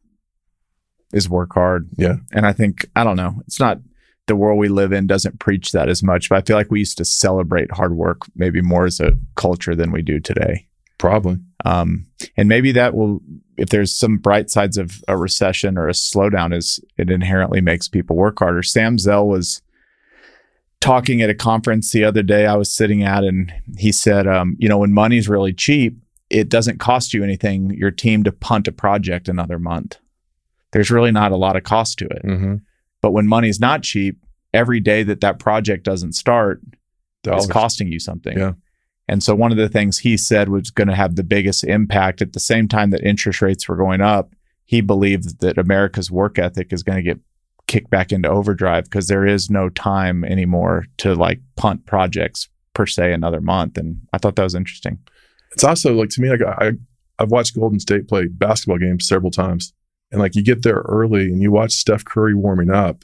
is 1.14 1.30
work 1.30 1.54
hard. 1.54 1.90
Yeah. 1.98 2.18
And 2.32 2.46
I 2.46 2.54
think 2.54 2.90
I 2.96 3.04
don't 3.04 3.16
know. 3.16 3.42
It's 3.48 3.60
not 3.60 3.80
the 4.28 4.36
world 4.36 4.60
we 4.60 4.70
live 4.70 4.92
in 4.92 5.08
doesn't 5.08 5.40
preach 5.40 5.72
that 5.72 5.90
as 5.90 6.04
much, 6.04 6.30
but 6.30 6.38
I 6.38 6.42
feel 6.42 6.56
like 6.56 6.72
we 6.72 6.80
used 6.80 6.98
to 6.98 7.06
celebrate 7.06 7.72
hard 7.72 7.96
work 7.96 8.22
maybe 8.36 8.62
more 8.62 8.86
as 8.86 9.00
a 9.00 9.14
culture 9.36 9.76
than 9.76 9.92
we 9.92 10.02
do 10.02 10.20
today. 10.20 10.68
Probably. 10.98 11.38
Um, 11.66 12.08
and 12.36 12.50
maybe 12.50 12.72
that 12.72 12.96
will, 12.96 13.22
if 13.58 13.70
there's 13.70 13.96
some 13.96 14.18
bright 14.18 14.50
sides 14.50 14.78
of 14.78 15.04
a 15.08 15.18
recession 15.18 15.78
or 15.78 15.88
a 15.88 15.94
slowdown, 15.94 16.56
is 16.56 16.80
it 16.98 17.10
inherently 17.10 17.62
makes 17.62 17.88
people 17.88 18.16
work 18.16 18.40
harder. 18.40 18.64
Sam 18.64 18.98
Zell 18.98 19.28
was 19.28 19.62
talking 20.80 21.22
at 21.22 21.30
a 21.30 21.36
conference 21.36 21.92
the 21.92 22.04
other 22.04 22.24
day 22.24 22.46
I 22.46 22.56
was 22.56 22.76
sitting 22.76 23.04
at, 23.04 23.24
and 23.24 23.54
he 23.78 23.92
said, 23.92 24.28
um, 24.28 24.56
you 24.60 24.70
know, 24.70 24.80
when 24.80 24.94
money's 24.94 25.30
really 25.30 25.54
cheap, 25.54 25.98
it 26.30 26.50
doesn't 26.50 26.80
cost 26.80 27.14
you 27.14 27.24
anything, 27.24 27.72
your 27.72 27.92
team, 27.92 28.24
to 28.24 28.32
punt 28.32 28.68
a 28.68 28.72
project 28.72 29.30
another 29.30 29.60
month. 29.60 29.98
There's 30.72 30.92
really 30.92 31.12
not 31.12 31.32
a 31.32 31.38
lot 31.38 31.56
of 31.56 31.64
cost 31.64 32.00
to 32.00 32.06
it. 32.06 32.24
Mm-hmm. 32.26 32.56
But 33.02 33.12
when 33.12 33.28
money's 33.28 33.60
not 33.60 33.84
cheap, 33.84 34.18
every 34.54 34.80
day 34.80 35.04
that 35.04 35.22
that 35.22 35.40
project 35.40 35.84
doesn't 35.84 36.14
start 36.14 36.62
Dollars. 37.24 37.46
is 37.46 37.52
costing 37.52 37.92
you 37.92 38.00
something. 38.00 38.38
Yeah. 38.38 38.54
And 39.08 39.24
so 39.24 39.36
one 39.36 39.52
of 39.52 39.58
the 39.58 39.70
things 39.70 40.00
he 40.00 40.18
said 40.18 40.50
was 40.50 40.70
going 40.70 40.90
to 40.90 40.96
have 40.96 41.16
the 41.16 41.24
biggest 41.24 41.64
impact 41.64 42.22
at 42.22 42.34
the 42.34 42.40
same 42.40 42.68
time 42.68 42.90
that 42.90 43.04
interest 43.04 43.42
rates 43.42 43.68
were 43.68 43.78
going 43.78 44.02
up, 44.02 44.34
he 44.66 44.82
believed 44.82 45.40
that 45.40 45.58
America's 45.58 46.12
work 46.12 46.38
ethic 46.38 46.74
is 46.74 46.84
going 46.84 46.98
to 46.98 47.04
get 47.04 47.20
kicked 47.68 47.90
back 47.90 48.12
into 48.12 48.30
overdrive 48.30 48.86
because 48.86 49.08
there 49.08 49.26
is 49.26 49.50
no 49.50 49.70
time 49.70 50.26
anymore 50.26 50.86
to 50.98 51.16
like 51.16 51.40
punt 51.56 51.86
projects 51.86 52.50
per 52.74 52.86
se 52.86 53.14
another 53.14 53.40
month. 53.40 53.78
And 53.78 54.02
I 54.12 54.18
thought 54.18 54.36
that 54.36 54.44
was 54.44 54.56
interesting 54.56 55.00
it's 55.58 55.64
also 55.64 55.94
like 55.94 56.10
to 56.10 56.22
me, 56.22 56.30
like 56.30 56.42
I, 56.42 56.74
I've 57.18 57.32
watched 57.32 57.56
Golden 57.56 57.80
State 57.80 58.08
play 58.08 58.28
basketball 58.28 58.78
games 58.78 59.08
several 59.08 59.32
times, 59.32 59.74
and 60.12 60.22
like 60.22 60.36
you 60.36 60.44
get 60.44 60.64
there 60.64 60.84
early 60.88 61.26
and 61.26 61.42
you 61.42 61.52
watch 61.52 61.72
Steph 61.72 62.06
Curry 62.06 62.34
warming 62.34 62.72
up, 62.72 63.04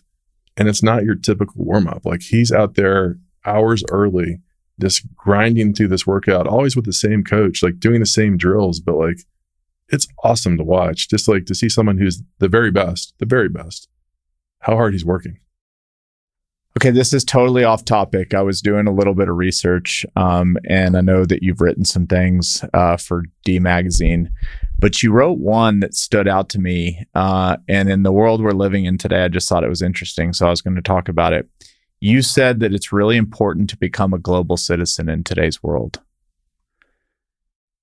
and 0.58 0.68
it's 0.68 0.84
not 0.84 1.04
your 1.04 1.16
typical 1.16 1.64
warm 1.64 1.88
up. 1.88 2.06
Like 2.06 2.22
he's 2.22 2.52
out 2.52 2.76
there 2.76 3.18
hours 3.46 3.84
early, 3.90 4.40
just 4.80 5.04
grinding 5.16 5.74
through 5.74 5.90
this 5.90 6.08
workout, 6.08 6.48
always 6.48 6.76
with 6.76 6.86
the 6.86 6.94
same 6.94 7.24
coach, 7.24 7.64
like 7.64 7.80
doing 7.80 8.00
the 8.00 8.06
same 8.06 8.38
drills, 8.38 8.80
but 8.80 8.96
like 8.96 9.18
it's 9.90 10.08
awesome 10.24 10.58
to 10.58 10.64
watch. 10.64 11.10
Just 11.10 11.28
like 11.28 11.46
to 11.46 11.56
see 11.56 11.70
someone 11.70 11.98
who's 11.98 12.22
the 12.40 12.48
very 12.48 12.72
best, 12.72 13.14
the 13.20 13.26
very 13.26 13.50
best, 13.50 13.88
how 14.60 14.76
hard 14.76 14.94
he's 14.94 15.06
working. 15.06 15.40
Okay, 16.76 16.90
this 16.90 17.14
is 17.14 17.24
totally 17.24 17.64
off 17.64 17.86
topic. 17.86 18.34
I 18.34 18.42
was 18.42 18.60
doing 18.60 18.88
a 18.88 18.94
little 18.94 19.14
bit 19.14 19.30
of 19.30 19.38
research, 19.38 20.08
um, 20.16 20.58
and 20.68 20.98
I 20.98 21.02
know 21.02 21.24
that 21.24 21.44
you've 21.44 21.62
written 21.62 21.86
some 21.86 22.08
things 22.08 22.66
uh, 22.74 22.98
for 22.98 23.26
D 23.46 23.60
Magazine, 23.60 24.32
but 24.84 25.02
you 25.02 25.14
wrote 25.14 25.40
one 25.40 25.80
that 25.80 25.94
stood 25.94 26.28
out 26.28 26.50
to 26.50 26.60
me. 26.60 27.06
Uh, 27.16 27.56
and 27.70 27.90
in 27.90 28.04
the 28.04 28.12
world 28.12 28.44
we're 28.44 28.52
living 28.52 28.84
in 28.84 28.98
today, 28.98 29.24
I 29.24 29.30
just 29.30 29.48
thought 29.48 29.64
it 29.64 29.70
was 29.70 29.82
interesting. 29.82 30.34
So 30.34 30.46
I 30.46 30.50
was 30.50 30.62
going 30.62 30.76
to 30.76 30.82
talk 30.82 31.08
about 31.08 31.32
it. 31.32 31.48
You 32.02 32.22
said 32.22 32.60
that 32.60 32.74
it's 32.74 32.92
really 32.92 33.16
important 33.16 33.70
to 33.70 33.78
become 33.78 34.14
a 34.14 34.20
global 34.20 34.58
citizen 34.58 35.08
in 35.08 35.24
today's 35.24 35.64
world. 35.64 36.02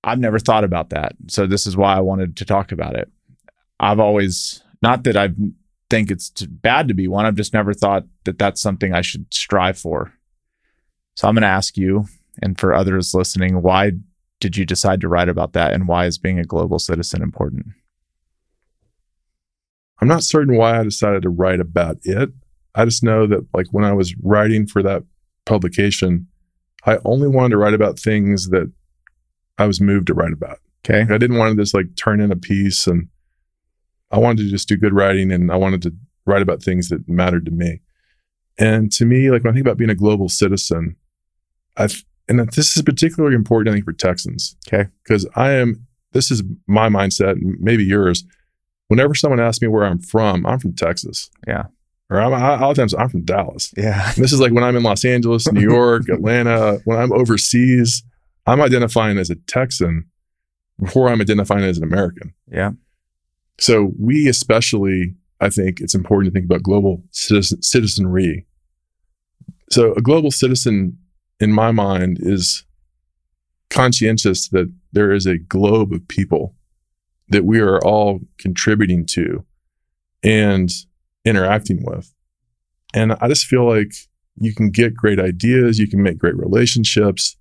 I've 0.05 0.19
never 0.19 0.39
thought 0.39 0.63
about 0.63 0.91
that. 0.91 1.15
So 1.29 1.47
this 1.47 1.67
is 1.67 1.75
why 1.75 1.97
I 1.97 2.01
wanted 2.01 2.37
to 2.37 2.45
talk 2.45 2.71
about 2.71 2.97
it. 2.97 3.11
I've 3.81 3.99
always, 3.99 4.63
not 4.83 5.05
that 5.05 5.17
I've 5.17 5.37
think 5.89 6.11
it's 6.11 6.29
bad 6.43 6.89
to 6.89 6.95
be 6.95 7.09
one. 7.09 7.25
I've 7.25 7.35
just 7.35 7.55
never 7.55 7.73
thought 7.73 8.05
that 8.25 8.39
that's 8.39 8.61
something 8.61 8.93
I 8.93 9.01
should 9.01 9.33
strive 9.33 9.79
for. 9.79 10.13
So 11.17 11.29
I'm 11.29 11.35
going 11.35 11.45
to 11.45 11.49
ask 11.49 11.79
you, 11.79 12.09
and 12.43 12.61
for 12.61 12.75
others 12.75 13.15
listening, 13.15 13.63
why 13.63 13.93
did 14.41 14.57
you 14.57 14.65
decide 14.65 15.01
to 15.03 15.09
write 15.09 15.29
about 15.29 15.53
that, 15.53 15.73
and 15.73 15.87
why 15.87 16.07
is 16.07 16.19
being 16.19 16.39
a 16.39 16.45
global 16.45 16.79
citizen 16.79 17.23
important? 17.23 17.67
I'm 20.01 20.09
not 20.09 20.25
certain 20.25 20.57
why 20.57 20.81
I 20.81 20.83
decided 20.83 21.23
to 21.23 21.31
write 21.31 21.61
about 21.61 21.99
it. 22.03 22.31
I 22.75 22.85
just 22.85 23.05
know 23.05 23.27
that, 23.27 23.47
like, 23.53 23.67
when 23.71 23.85
I 23.85 23.93
was 23.93 24.15
writing 24.23 24.67
for 24.67 24.83
that 24.83 25.03
publication, 25.45 26.27
I 26.87 26.99
only 27.05 27.29
wanted 27.29 27.51
to 27.51 27.59
write 27.59 27.75
about 27.75 27.99
things 27.99 28.49
that 28.49 28.73
I 29.59 29.67
was 29.67 29.81
moved 29.81 30.07
to 30.07 30.15
write 30.15 30.33
about. 30.33 30.59
Okay. 30.85 31.03
I 31.13 31.19
didn't 31.19 31.37
want 31.37 31.55
to 31.55 31.63
just 31.63 31.75
like 31.75 31.95
turn 31.97 32.21
in 32.21 32.33
a 32.33 32.37
piece 32.37 32.87
and 32.87 33.09
I 34.11 34.19
wanted 34.19 34.45
to 34.45 34.51
just 34.51 34.69
do 34.69 34.77
good 34.77 34.95
writing 34.95 35.31
and 35.31 35.53
I 35.53 35.57
wanted 35.57 35.83
to 35.83 35.95
write 36.25 36.43
about 36.43 36.63
things 36.63 36.89
that 36.89 37.07
mattered 37.09 37.45
to 37.45 37.51
me. 37.51 37.83
And 38.59 38.91
to 38.93 39.05
me, 39.05 39.31
like 39.31 39.45
when 39.45 39.53
I 39.53 39.55
think 39.55 39.67
about 39.67 39.77
being 39.77 39.91
a 39.91 39.95
global 39.95 40.29
citizen, 40.29 40.97
I've, 41.77 42.05
and 42.31 42.49
this 42.53 42.77
is 42.77 42.83
particularly 42.83 43.35
important, 43.35 43.73
I 43.73 43.77
think, 43.77 43.85
for 43.85 43.93
Texans. 43.93 44.57
Okay. 44.69 44.89
Because 45.03 45.27
I 45.35 45.51
am, 45.51 45.87
this 46.13 46.31
is 46.31 46.45
my 46.69 46.89
mindset, 46.89 47.33
and 47.33 47.57
maybe 47.61 47.85
yours. 47.85 48.25
Whenever 48.87 49.15
someone 49.15 49.41
asks 49.41 49.61
me 49.61 49.69
where 49.69 49.85
I'm 49.85 49.99
from, 49.99 50.47
I'm 50.47 50.61
from 50.61 50.75
Texas. 50.75 51.29
Yeah. 51.47 51.65
Or 52.09 52.21
I'm, 52.21 52.33
I, 52.33 52.55
a 52.55 52.61
lot 52.61 52.71
of 52.71 52.77
times 52.77 52.95
I'm 52.95 53.09
from 53.09 53.25
Dallas. 53.25 53.75
Yeah. 53.77 54.13
this 54.17 54.33
is 54.33 54.41
like 54.41 54.53
when 54.53 54.63
I'm 54.63 54.77
in 54.77 54.85
Los 54.85 55.05
Angeles, 55.05 55.51
New 55.51 55.61
York, 55.61 56.09
Atlanta, 56.13 56.81
when 56.85 56.99
I'm 56.99 57.13
overseas, 57.13 58.05
I'm 58.47 58.61
identifying 58.61 59.19
as 59.19 59.29
a 59.29 59.35
Texan 59.35 60.07
before 60.81 61.09
I'm 61.09 61.21
identifying 61.21 61.65
as 61.65 61.79
an 61.79 61.85
American. 61.85 62.33
Yeah. 62.51 62.71
So 63.59 63.93
we 63.99 64.29
especially, 64.29 65.15
I 65.41 65.51
think 65.51 65.81
it's 65.81 65.95
important 65.95 66.33
to 66.33 66.39
think 66.39 66.47
about 66.51 66.63
global 66.63 67.03
citizen, 67.11 67.61
citizenry. 67.63 68.47
So 69.71 69.95
a 69.95 70.01
global 70.01 70.31
citizen, 70.31 70.97
in 71.41 71.53
my 71.53 71.71
mind, 71.73 72.19
is 72.21 72.65
conscientious 73.71 74.49
that 74.49 74.73
there 74.93 75.13
is 75.13 75.27
a 75.27 75.39
globe 75.39 75.93
of 75.93 76.07
people 76.09 76.55
that 77.29 77.45
we 77.45 77.61
are 77.61 77.79
all 77.85 78.21
contributing 78.39 79.07
to 79.07 79.45
and 80.23 80.71
interacting 81.25 81.85
with. 81.85 82.13
And 82.93 83.13
I 83.21 83.29
just 83.29 83.47
feel 83.47 83.67
like 83.67 83.93
you 84.37 84.55
can 84.55 84.71
get 84.71 84.95
great 84.95 85.21
ideas, 85.21 85.79
you 85.79 85.89
can 85.89 86.03
make 86.03 86.19
great 86.19 86.37
relationships, 86.37 87.37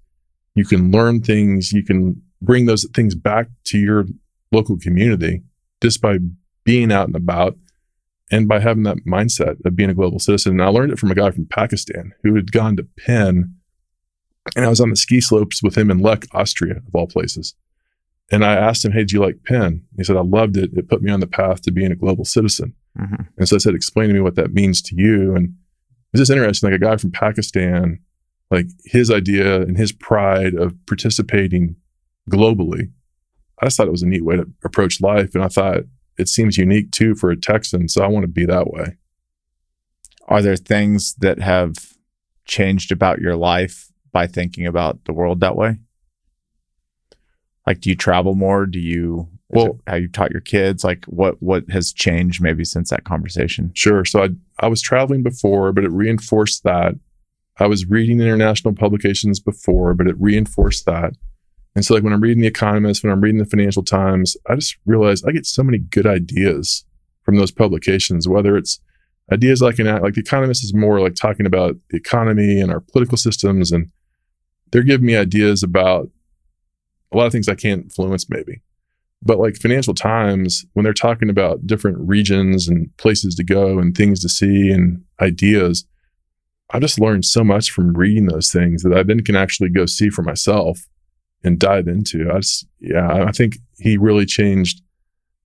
you 0.54 0.66
can 0.66 0.92
learn 0.92 1.22
things, 1.22 1.72
you 1.72 1.84
can 1.84 2.22
bring 2.42 2.66
those 2.66 2.88
things 2.94 3.16
back 3.16 3.48
to 3.66 3.78
your 3.78 4.06
local 4.52 4.78
community 4.78 5.42
just 5.82 6.02
by 6.02 6.18
being 6.64 6.92
out 6.92 7.08
and 7.08 7.16
about 7.16 7.58
and 8.32 8.48
by 8.48 8.60
having 8.60 8.84
that 8.84 9.06
mindset 9.08 9.64
of 9.66 9.76
being 9.76 9.90
a 9.90 9.96
global 9.96 10.20
citizen. 10.20 10.54
And 10.54 10.62
I 10.62 10.68
learned 10.68 10.92
it 10.92 11.00
from 11.00 11.12
a 11.12 11.16
guy 11.16 11.32
from 11.32 11.48
Pakistan 11.48 12.14
who 12.24 12.36
had 12.36 12.52
gone 12.52 12.76
to 12.78 12.88
Penn 13.06 13.56
and 14.56 14.66
I 14.66 14.70
was 14.70 14.82
on 14.82 14.90
the 14.90 14.96
ski 14.96 15.22
slopes 15.22 15.62
with 15.64 15.78
him 15.78 15.92
in 15.92 16.00
Lech, 16.00 16.26
Austria, 16.34 16.78
of 16.78 16.96
all 16.96 17.08
places. 17.08 17.56
And 18.32 18.46
I 18.46 18.54
asked 18.54 18.86
him, 18.86 18.92
Hey, 18.92 19.04
do 19.04 19.16
you 19.16 19.22
like 19.22 19.44
Penn? 19.44 19.84
He 19.98 20.04
said, 20.04 20.18
I 20.18 20.22
loved 20.22 20.58
it. 20.58 20.72
It 20.74 20.88
put 20.88 21.02
me 21.02 21.12
on 21.12 21.20
the 21.20 21.28
path 21.28 21.62
to 21.64 21.72
being 21.72 21.92
a 21.92 21.96
global 21.96 22.26
citizen. 22.26 22.76
Mm-hmm. 22.98 23.24
And 23.38 23.50
so 23.50 23.56
I 23.56 23.60
said, 23.60 23.74
Explain 23.74 24.10
to 24.10 24.14
me 24.14 24.22
what 24.22 24.36
that 24.36 24.54
means 24.54 24.82
to 24.84 24.96
you. 24.96 25.36
And 25.36 25.56
it's 26.14 26.22
just 26.22 26.32
interesting. 26.32 26.70
Like 26.70 26.80
a 26.80 26.84
guy 26.84 26.98
from 26.98 27.12
Pakistan, 27.12 28.00
like 28.52 28.68
his 28.86 29.12
idea 29.12 29.62
and 29.62 29.78
his 29.78 29.92
pride 29.92 30.54
of 30.54 30.76
participating 30.86 31.76
globally, 32.30 32.92
I 33.62 33.66
just 33.66 33.78
thought 33.78 33.88
it 33.88 33.92
was 33.92 34.04
a 34.04 34.08
neat 34.08 34.24
way 34.24 34.38
to 34.38 34.48
approach 34.64 35.02
life. 35.02 35.34
And 35.34 35.44
I 35.44 35.48
thought 35.48 35.84
it 36.18 36.28
seems 36.28 36.58
unique 36.58 36.92
too 36.92 37.16
for 37.16 37.32
a 37.32 37.40
Texan. 37.40 37.88
So 37.88 38.04
I 38.04 38.08
want 38.08 38.24
to 38.24 38.28
be 38.28 38.46
that 38.46 38.68
way. 38.68 38.98
Are 40.28 40.42
there 40.42 40.56
things 40.56 41.16
that 41.16 41.40
have 41.40 41.74
changed 42.46 42.92
about 42.92 43.20
your 43.20 43.36
life 43.36 43.89
by 44.12 44.28
thinking 44.28 44.66
about 44.66 45.04
the 45.06 45.14
world 45.14 45.40
that 45.40 45.56
way? 45.56 45.78
Like, 47.66 47.82
do 47.82 47.90
you 47.90 47.96
travel 47.96 48.36
more? 48.36 48.66
Do 48.66 48.80
you 48.80 49.28
well 49.50 49.80
how 49.88 49.96
you 49.96 50.08
taught 50.08 50.32
your 50.32 50.42
kids? 50.42 50.84
Like, 50.84 51.06
what 51.06 51.42
what 51.42 51.70
has 51.70 51.94
changed 51.94 52.42
maybe 52.42 52.64
since 52.66 52.90
that 52.90 53.04
conversation? 53.04 53.72
Sure. 53.76 54.06
So 54.06 54.24
I 54.24 54.30
I 54.60 54.68
was 54.68 54.82
traveling 54.82 55.24
before, 55.24 55.72
but 55.72 55.84
it 55.84 55.92
reinforced 55.92 56.64
that. 56.64 56.96
I 57.60 57.68
was 57.68 57.86
reading 57.86 58.22
international 58.22 58.74
publications 58.74 59.40
before, 59.40 59.94
but 59.94 60.08
it 60.08 60.16
reinforced 60.20 60.86
that. 60.86 61.14
And 61.76 61.86
so, 61.86 61.94
like 61.94 62.04
when 62.04 62.14
I'm 62.14 62.22
reading 62.22 62.42
The 62.42 62.48
Economist, 62.48 63.04
when 63.04 63.12
I'm 63.12 63.22
reading 63.22 63.40
the 63.40 63.46
Financial 63.46 63.84
Times, 63.84 64.36
I 64.50 64.56
just 64.56 64.78
realize 64.86 65.24
I 65.24 65.32
get 65.32 65.46
so 65.46 65.64
many 65.64 65.78
good 65.78 66.08
ideas 66.08 66.86
from 67.24 67.36
those 67.36 67.52
publications. 67.52 68.28
Whether 68.28 68.58
it's 68.58 68.80
ideas 69.32 69.62
like 69.62 69.80
an 69.80 69.86
like 70.02 70.16
The 70.16 70.22
Economist 70.22 70.64
is 70.64 70.74
more 70.74 71.00
like 71.00 71.16
talking 71.16 71.46
about 71.46 71.76
the 71.90 71.98
economy 71.98 72.60
and 72.60 72.72
our 72.72 72.80
political 72.80 73.18
systems, 73.18 73.72
and 73.72 73.92
they're 74.72 74.84
giving 74.84 75.08
me 75.08 75.16
ideas 75.16 75.64
about 75.64 76.10
a 77.12 77.18
lot 77.18 77.26
of 77.26 77.32
things 77.32 77.50
I 77.50 77.56
can't 77.56 77.84
influence, 77.84 78.30
maybe. 78.30 78.62
But 79.22 79.40
like 79.40 79.58
Financial 79.58 79.94
Times, 79.94 80.66
when 80.74 80.84
they're 80.84 80.94
talking 80.94 81.30
about 81.30 81.68
different 81.68 81.98
regions 82.00 82.68
and 82.68 82.96
places 82.98 83.36
to 83.36 83.44
go 83.44 83.80
and 83.80 83.96
things 83.96 84.22
to 84.22 84.30
see 84.30 84.72
and 84.72 85.04
ideas, 85.20 85.86
I 86.72 86.80
just 86.80 87.00
learned 87.00 87.26
so 87.26 87.44
much 87.44 87.72
from 87.72 87.98
reading 87.98 88.28
those 88.28 88.52
things 88.52 88.84
that 88.84 88.94
I 88.94 89.04
then 89.04 89.24
can 89.24 89.36
actually 89.36 89.70
go 89.70 89.86
see 89.86 90.10
for 90.10 90.22
myself 90.22 90.88
and 91.44 91.60
dive 91.60 91.88
into. 91.88 92.30
I 92.32 92.40
just, 92.40 92.68
yeah, 92.80 93.26
I 93.26 93.32
think 93.32 93.58
he 93.78 93.98
really 93.98 94.26
changed 94.26 94.82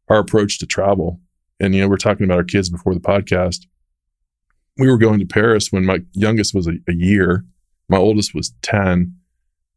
our 0.09 0.19
approach 0.19 0.59
to 0.59 0.67
travel. 0.67 1.21
And, 1.59 1.75
you 1.75 1.81
know, 1.81 1.89
we're 1.89 1.97
talking 1.97 2.25
about 2.25 2.39
our 2.39 2.45
kids 2.45 2.69
before 2.69 2.95
the 2.95 3.01
podcast. 3.01 3.67
We 4.77 4.91
were 4.91 4.99
going 4.99 5.21
to 5.21 5.27
Paris 5.27 5.73
when 5.73 5.87
my 5.87 6.01
youngest 6.13 6.55
was 6.55 6.67
a, 6.67 6.73
a 6.89 6.95
year, 6.95 7.45
my 7.89 7.99
oldest 7.99 8.35
was 8.35 8.55
10 8.63 9.15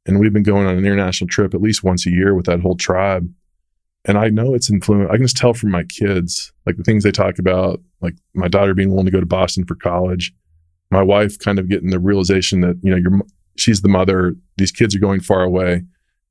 and 0.05 0.19
we've 0.19 0.33
been 0.33 0.43
going 0.43 0.65
on 0.65 0.77
an 0.77 0.85
international 0.85 1.27
trip 1.27 1.53
at 1.53 1.61
least 1.61 1.83
once 1.83 2.05
a 2.05 2.11
year 2.11 2.33
with 2.33 2.45
that 2.45 2.61
whole 2.61 2.77
tribe. 2.77 3.29
And 4.05 4.17
I 4.17 4.29
know 4.29 4.53
it's 4.53 4.69
influenced. 4.69 5.11
I 5.11 5.17
can 5.17 5.25
just 5.25 5.35
tell 5.35 5.53
from 5.53 5.71
my 5.71 5.83
kids, 5.83 6.53
like 6.65 6.77
the 6.77 6.83
things 6.83 7.03
they 7.03 7.11
talk 7.11 7.39
about, 7.39 7.81
like 8.01 8.15
my 8.33 8.47
daughter 8.47 8.73
being 8.73 8.89
willing 8.89 9.05
to 9.05 9.11
go 9.11 9.19
to 9.19 9.25
Boston 9.25 9.65
for 9.65 9.75
college, 9.75 10.33
my 10.91 11.01
wife 11.01 11.37
kind 11.39 11.59
of 11.59 11.67
getting 11.67 11.89
the 11.89 11.99
realization 11.99 12.61
that, 12.61 12.79
you 12.81 12.89
know, 12.89 12.97
you're, 12.97 13.19
she's 13.57 13.81
the 13.81 13.89
mother, 13.89 14.35
these 14.55 14.71
kids 14.71 14.95
are 14.95 14.99
going 14.99 15.19
far 15.19 15.43
away. 15.43 15.83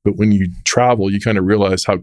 But 0.03 0.15
when 0.15 0.31
you 0.31 0.51
travel, 0.63 1.11
you 1.11 1.19
kind 1.19 1.37
of 1.37 1.45
realize 1.45 1.85
how, 1.85 1.99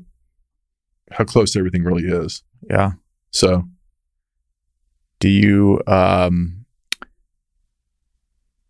how 1.11 1.25
close 1.25 1.57
everything 1.57 1.83
really 1.83 2.05
is. 2.05 2.45
Yeah. 2.71 2.93
So 3.33 3.65
do 5.19 5.29
you, 5.29 5.81
um, 5.89 6.64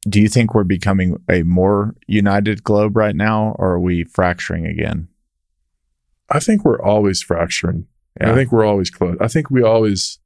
do 0.09 0.21
you 0.21 0.29
think 0.29 0.55
we're 0.55 0.65
becoming 0.65 1.17
a 1.31 1.43
more 1.43 1.95
united 2.07 2.63
globe 2.63 2.97
right 2.97 3.17
now, 3.17 3.55
or 3.59 3.73
are 3.73 3.81
we 3.81 4.05
fracturing 4.05 4.67
again? 4.67 5.09
I 6.31 6.41
think 6.41 6.65
we're 6.65 6.81
always 6.81 7.23
fracturing. 7.23 7.87
Yeah. 8.21 8.33
I 8.33 8.35
think 8.35 8.53
we're 8.53 8.65
always 8.65 8.91
close. 8.91 9.17
I 9.21 9.29
think 9.29 9.51
we 9.51 9.63
always, 9.63 10.19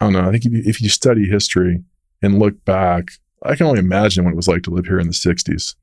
I 0.00 0.06
don't 0.06 0.12
know. 0.12 0.28
I 0.28 0.32
think 0.32 0.44
if 0.46 0.52
you, 0.52 0.62
if 0.64 0.80
you 0.80 0.88
study 0.88 1.26
history 1.26 1.82
and 2.22 2.38
look 2.38 2.64
back, 2.64 3.08
I 3.42 3.54
can 3.54 3.66
only 3.66 3.78
imagine 3.78 4.24
what 4.24 4.32
it 4.32 4.36
was 4.36 4.48
like 4.48 4.62
to 4.64 4.70
live 4.70 4.86
here 4.86 4.98
in 4.98 5.06
the 5.06 5.12
60s. 5.12 5.74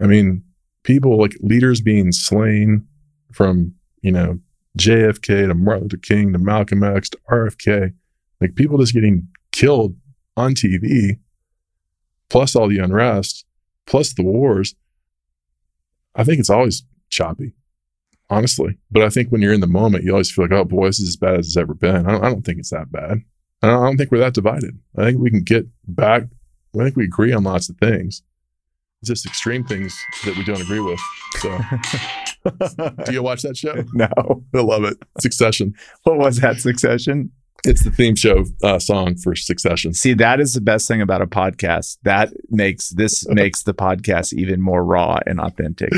I 0.00 0.06
mean, 0.06 0.42
people 0.82 1.18
like 1.18 1.34
leaders 1.40 1.80
being 1.80 2.12
slain 2.12 2.86
from, 3.32 3.74
you 4.02 4.12
know, 4.12 4.38
JFK 4.78 5.48
to 5.48 5.54
Martin 5.54 5.84
Luther 5.84 5.96
King 5.96 6.32
to 6.32 6.38
Malcolm 6.38 6.82
X 6.82 7.10
to 7.10 7.18
RFK, 7.30 7.92
like 8.40 8.54
people 8.54 8.78
just 8.78 8.94
getting 8.94 9.28
killed 9.52 9.96
on 10.36 10.54
TV 10.54 11.18
plus 12.30 12.54
all 12.54 12.68
the 12.68 12.78
unrest, 12.78 13.44
plus 13.86 14.14
the 14.14 14.22
wars, 14.22 14.74
I 16.14 16.24
think 16.24 16.40
it's 16.40 16.50
always 16.50 16.84
choppy, 17.10 17.54
honestly. 18.28 18.78
But 18.90 19.02
I 19.02 19.08
think 19.08 19.30
when 19.30 19.40
you're 19.40 19.52
in 19.52 19.60
the 19.60 19.66
moment, 19.66 20.04
you 20.04 20.12
always 20.12 20.30
feel 20.30 20.44
like, 20.44 20.52
oh 20.52 20.64
boy, 20.64 20.86
this 20.86 21.00
is 21.00 21.08
as 21.10 21.16
bad 21.16 21.38
as 21.38 21.46
it's 21.46 21.56
ever 21.56 21.74
been. 21.74 22.06
I 22.06 22.12
don't, 22.12 22.24
I 22.24 22.28
don't 22.28 22.44
think 22.44 22.58
it's 22.58 22.70
that 22.70 22.90
bad. 22.90 23.22
I 23.62 23.66
don't, 23.66 23.82
I 23.82 23.86
don't, 23.86 23.96
think 23.96 24.10
we're 24.10 24.18
that 24.18 24.34
divided. 24.34 24.78
I 24.96 25.04
think 25.04 25.18
we 25.18 25.30
can 25.30 25.42
get 25.42 25.66
back. 25.86 26.24
I 26.78 26.84
think 26.84 26.96
we 26.96 27.04
agree 27.04 27.32
on 27.32 27.44
lots 27.44 27.68
of 27.68 27.76
things. 27.78 28.22
It's 29.00 29.08
just 29.08 29.26
extreme 29.26 29.64
things 29.64 29.96
that 30.24 30.36
we 30.36 30.44
don't 30.44 30.60
agree 30.60 30.80
with. 30.80 31.00
So, 31.36 31.58
do 33.04 33.12
you 33.12 33.22
watch 33.22 33.42
that 33.42 33.56
show? 33.56 33.84
No, 33.92 34.08
I 34.54 34.60
love 34.60 34.84
it. 34.84 34.96
Succession. 35.20 35.74
What 36.02 36.18
was 36.18 36.38
that? 36.38 36.58
Succession. 36.58 37.30
It's 37.68 37.84
the 37.84 37.90
theme 37.90 38.16
show 38.16 38.46
uh, 38.62 38.78
song 38.78 39.16
for 39.16 39.36
Succession. 39.36 39.92
See, 39.92 40.14
that 40.14 40.40
is 40.40 40.54
the 40.54 40.60
best 40.62 40.88
thing 40.88 41.02
about 41.02 41.20
a 41.20 41.26
podcast. 41.26 41.98
That 42.02 42.32
makes 42.48 42.88
this 42.88 43.28
makes 43.28 43.64
the 43.64 43.74
podcast 43.74 44.32
even 44.32 44.62
more 44.62 44.82
raw 44.82 45.18
and 45.26 45.38
authentic. 45.38 45.90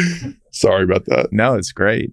Sorry 0.50 0.82
about 0.82 1.04
that. 1.06 1.32
No, 1.32 1.54
it's 1.54 1.70
great. 1.70 2.12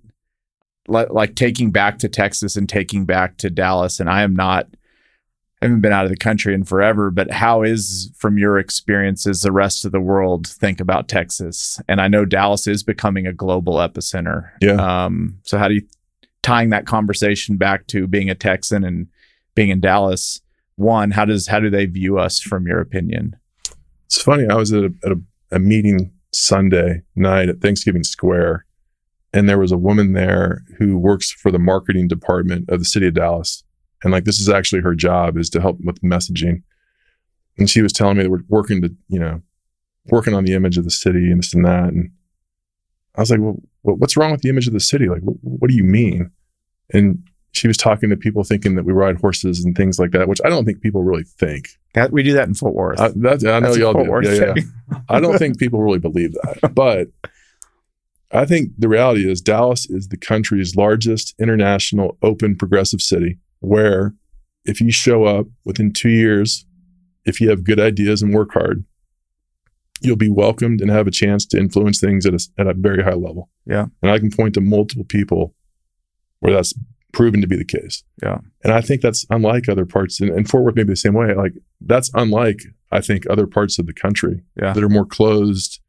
Like, 0.88 1.10
like 1.10 1.34
taking 1.34 1.72
back 1.72 1.98
to 2.00 2.08
Texas 2.08 2.56
and 2.56 2.70
taking 2.70 3.06
back 3.06 3.38
to 3.38 3.50
Dallas, 3.50 4.00
and 4.00 4.12
I 4.12 4.22
am 4.22 4.36
not. 4.36 4.68
I 5.60 5.66
haven't 5.66 5.82
been 5.82 5.92
out 5.92 6.06
of 6.06 6.12
the 6.12 6.18
country 6.18 6.54
in 6.54 6.64
forever, 6.64 7.10
but 7.10 7.32
how 7.32 7.64
is, 7.64 8.12
from 8.16 8.38
your 8.38 8.60
experiences, 8.60 9.42
the 9.42 9.52
rest 9.52 9.86
of 9.86 9.92
the 9.92 10.00
world 10.00 10.46
think 10.46 10.80
about 10.80 11.08
Texas? 11.08 11.82
And 11.88 12.00
I 12.00 12.08
know 12.08 12.26
Dallas 12.26 12.68
is 12.68 12.84
becoming 12.84 13.26
a 13.26 13.34
global 13.34 13.78
epicenter. 13.78 14.52
Yeah. 14.62 15.06
Um, 15.06 15.40
so 15.46 15.58
how 15.58 15.68
do 15.68 15.74
you 15.74 15.82
tying 16.44 16.70
that 16.70 16.86
conversation 16.86 17.58
back 17.58 17.88
to 17.88 18.06
being 18.06 18.30
a 18.30 18.36
Texan 18.36 18.84
and 18.84 19.08
being 19.58 19.70
in 19.70 19.80
Dallas, 19.80 20.40
one, 20.76 21.10
how 21.10 21.26
does 21.26 21.48
how 21.48 21.60
do 21.60 21.70
they 21.70 21.88
view 21.88 22.20
us 22.20 22.40
from 22.40 22.68
your 22.68 22.80
opinion? 22.80 23.36
It's 24.06 24.22
funny. 24.22 24.46
I 24.48 24.54
was 24.54 24.72
at 24.72 24.84
a, 24.84 24.94
at 25.04 25.12
a, 25.12 25.22
a 25.52 25.60
meeting 25.60 26.14
Sunday 26.32 27.02
night 27.16 27.50
at 27.50 27.60
Thanksgiving 27.60 28.04
Square, 28.04 28.66
and 29.34 29.50
there 29.50 29.58
was 29.58 29.72
a 29.72 29.78
woman 29.78 30.14
there 30.14 30.62
who 30.78 31.00
works 31.00 31.32
for 31.32 31.52
the 31.52 31.60
marketing 31.60 32.08
department 32.08 32.70
of 32.70 32.80
the 32.80 32.86
city 32.86 33.08
of 33.08 33.16
Dallas. 33.16 33.64
And 34.04 34.14
like 34.14 34.26
this 34.26 34.40
is 34.40 34.48
actually 34.48 34.84
her 34.84 34.94
job 34.94 35.38
is 35.38 35.50
to 35.50 35.60
help 35.60 35.80
with 35.84 36.00
messaging. 36.02 36.62
And 37.58 37.68
she 37.68 37.82
was 37.82 37.92
telling 37.92 38.18
me 38.18 38.24
that 38.24 38.30
we're 38.30 38.44
working 38.48 38.84
to, 38.84 38.96
you 39.10 39.20
know, 39.20 39.42
working 40.06 40.36
on 40.36 40.46
the 40.46 40.54
image 40.54 40.78
of 40.78 40.84
the 40.84 40.92
city 40.92 41.32
and 41.32 41.40
this 41.40 41.56
and 41.56 41.66
that. 41.66 41.90
And 41.90 42.12
I 43.16 43.22
was 43.22 43.32
like, 43.32 43.40
well, 43.40 43.58
what's 43.82 44.16
wrong 44.16 44.32
with 44.32 44.42
the 44.42 44.50
image 44.50 44.68
of 44.68 44.74
the 44.74 44.80
city? 44.80 45.10
Like, 45.10 45.24
what, 45.24 45.38
what 45.42 45.72
do 45.72 45.76
you 45.76 45.84
mean? 45.84 46.30
And 46.94 47.28
she 47.58 47.68
was 47.68 47.78
talking 47.78 48.10
to 48.10 48.18
people 48.18 48.44
thinking 48.44 48.76
that 48.76 48.86
we 48.86 48.94
ride 48.94 49.18
horses 49.18 49.64
and 49.64 49.76
things 49.76 50.00
like 50.00 50.12
that, 50.12 50.28
which 50.28 50.40
I 50.46 50.50
don't 50.50 50.66
think 50.66 50.82
people 50.82 51.04
really 51.04 51.24
think. 51.24 51.70
That 51.94 52.12
we 52.12 52.24
do 52.24 52.34
that 52.34 52.48
in 52.48 52.54
Fort 52.54 52.74
Worth. 52.74 53.00
I, 53.00 53.10
that, 53.10 53.46
I 53.46 53.60
know 53.60 53.74
y'all 53.74 53.94
do. 53.94 54.30
Yeah, 54.30 54.54
yeah. 54.56 55.00
I 55.10 55.20
don't 55.20 55.38
think 55.38 55.60
people 55.60 55.82
really 55.82 56.00
believe 56.00 56.34
that, 56.34 56.74
but 56.76 57.08
I 58.32 58.46
think 58.46 58.72
the 58.78 58.90
reality 58.90 59.30
is 59.30 59.42
Dallas 59.42 59.90
is 59.90 60.10
the 60.10 60.18
country's 60.18 60.76
largest 60.76 61.34
international 61.40 62.18
open 62.22 62.56
progressive 62.56 63.02
city. 63.02 63.40
Where 63.60 64.14
if 64.66 64.80
you 64.80 64.92
show 64.92 65.24
up 65.24 65.48
within 65.66 65.92
two 65.92 66.10
years, 66.10 66.66
if 67.26 67.42
you 67.42 67.50
have 67.50 67.64
good 67.64 67.80
ideas 67.80 68.22
and 68.22 68.34
work 68.34 68.52
hard, 68.54 68.86
you'll 70.02 70.16
be 70.16 70.30
welcomed 70.30 70.82
and 70.82 70.92
have 70.92 71.08
a 71.08 71.12
chance 71.12 71.46
to 71.48 71.58
influence 71.58 72.00
things 72.00 72.26
at 72.26 72.34
a, 72.34 72.48
at 72.60 72.68
a 72.68 72.74
very 72.74 73.04
high 73.04 73.14
level. 73.14 73.50
Yeah. 73.66 73.88
And 74.04 74.12
I 74.12 74.20
can 74.20 74.30
point 74.30 74.54
to 74.54 74.62
multiple 74.62 75.06
people 75.06 75.56
where 76.40 76.54
that's 76.54 76.74
proven 77.18 77.42
to 77.42 77.48
be 77.48 77.58
the 77.58 77.66
case. 77.66 78.04
Yeah. 78.22 78.38
And 78.64 78.72
I 78.72 78.80
think 78.80 79.02
that's 79.02 79.26
unlike 79.32 79.68
other 79.68 79.88
parts, 79.88 80.22
and, 80.22 80.30
and 80.30 80.48
Fort 80.48 80.64
Worth 80.64 80.76
maybe 80.76 80.94
the 80.94 80.96
same 80.96 81.16
way. 81.16 81.34
Like 81.34 81.54
that's 81.82 82.12
unlike, 82.14 82.60
I 82.92 83.02
think, 83.02 83.26
other 83.28 83.48
parts 83.48 83.80
of 83.80 83.88
the 83.88 83.94
country 83.94 84.44
Yeah. 84.62 84.74
that 84.74 84.84
are 84.84 84.90
more 84.90 85.06
closed, 85.06 85.82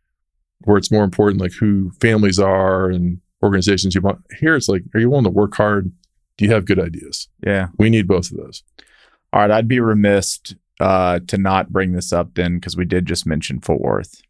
where 0.60 0.78
it's 0.78 0.90
more 0.90 1.04
important, 1.04 1.42
like 1.42 1.52
who 1.52 1.90
families 2.00 2.38
are 2.40 2.88
and 2.88 3.20
organizations 3.42 3.94
you 3.94 4.00
want. 4.00 4.24
Here, 4.40 4.56
it's 4.56 4.70
like, 4.70 4.84
are 4.94 5.00
you 5.00 5.10
willing 5.10 5.24
to 5.24 5.30
work 5.30 5.54
hard? 5.54 5.92
Do 6.38 6.46
you 6.46 6.52
have 6.52 6.64
good 6.64 6.80
ideas? 6.80 7.28
Yeah. 7.46 7.68
We 7.78 7.90
need 7.90 8.08
both 8.08 8.30
of 8.30 8.38
those. 8.38 8.62
All 9.34 9.40
right. 9.42 9.50
I'd 9.50 9.68
be 9.68 9.80
remiss 9.80 10.40
uh, 10.80 11.20
to 11.26 11.36
not 11.36 11.70
bring 11.70 11.92
this 11.92 12.10
up 12.10 12.34
then 12.36 12.54
because 12.54 12.74
we 12.74 12.86
did 12.86 13.04
just 13.04 13.26
mention 13.26 13.60
Fort 13.60 13.82
Worth. 13.82 14.22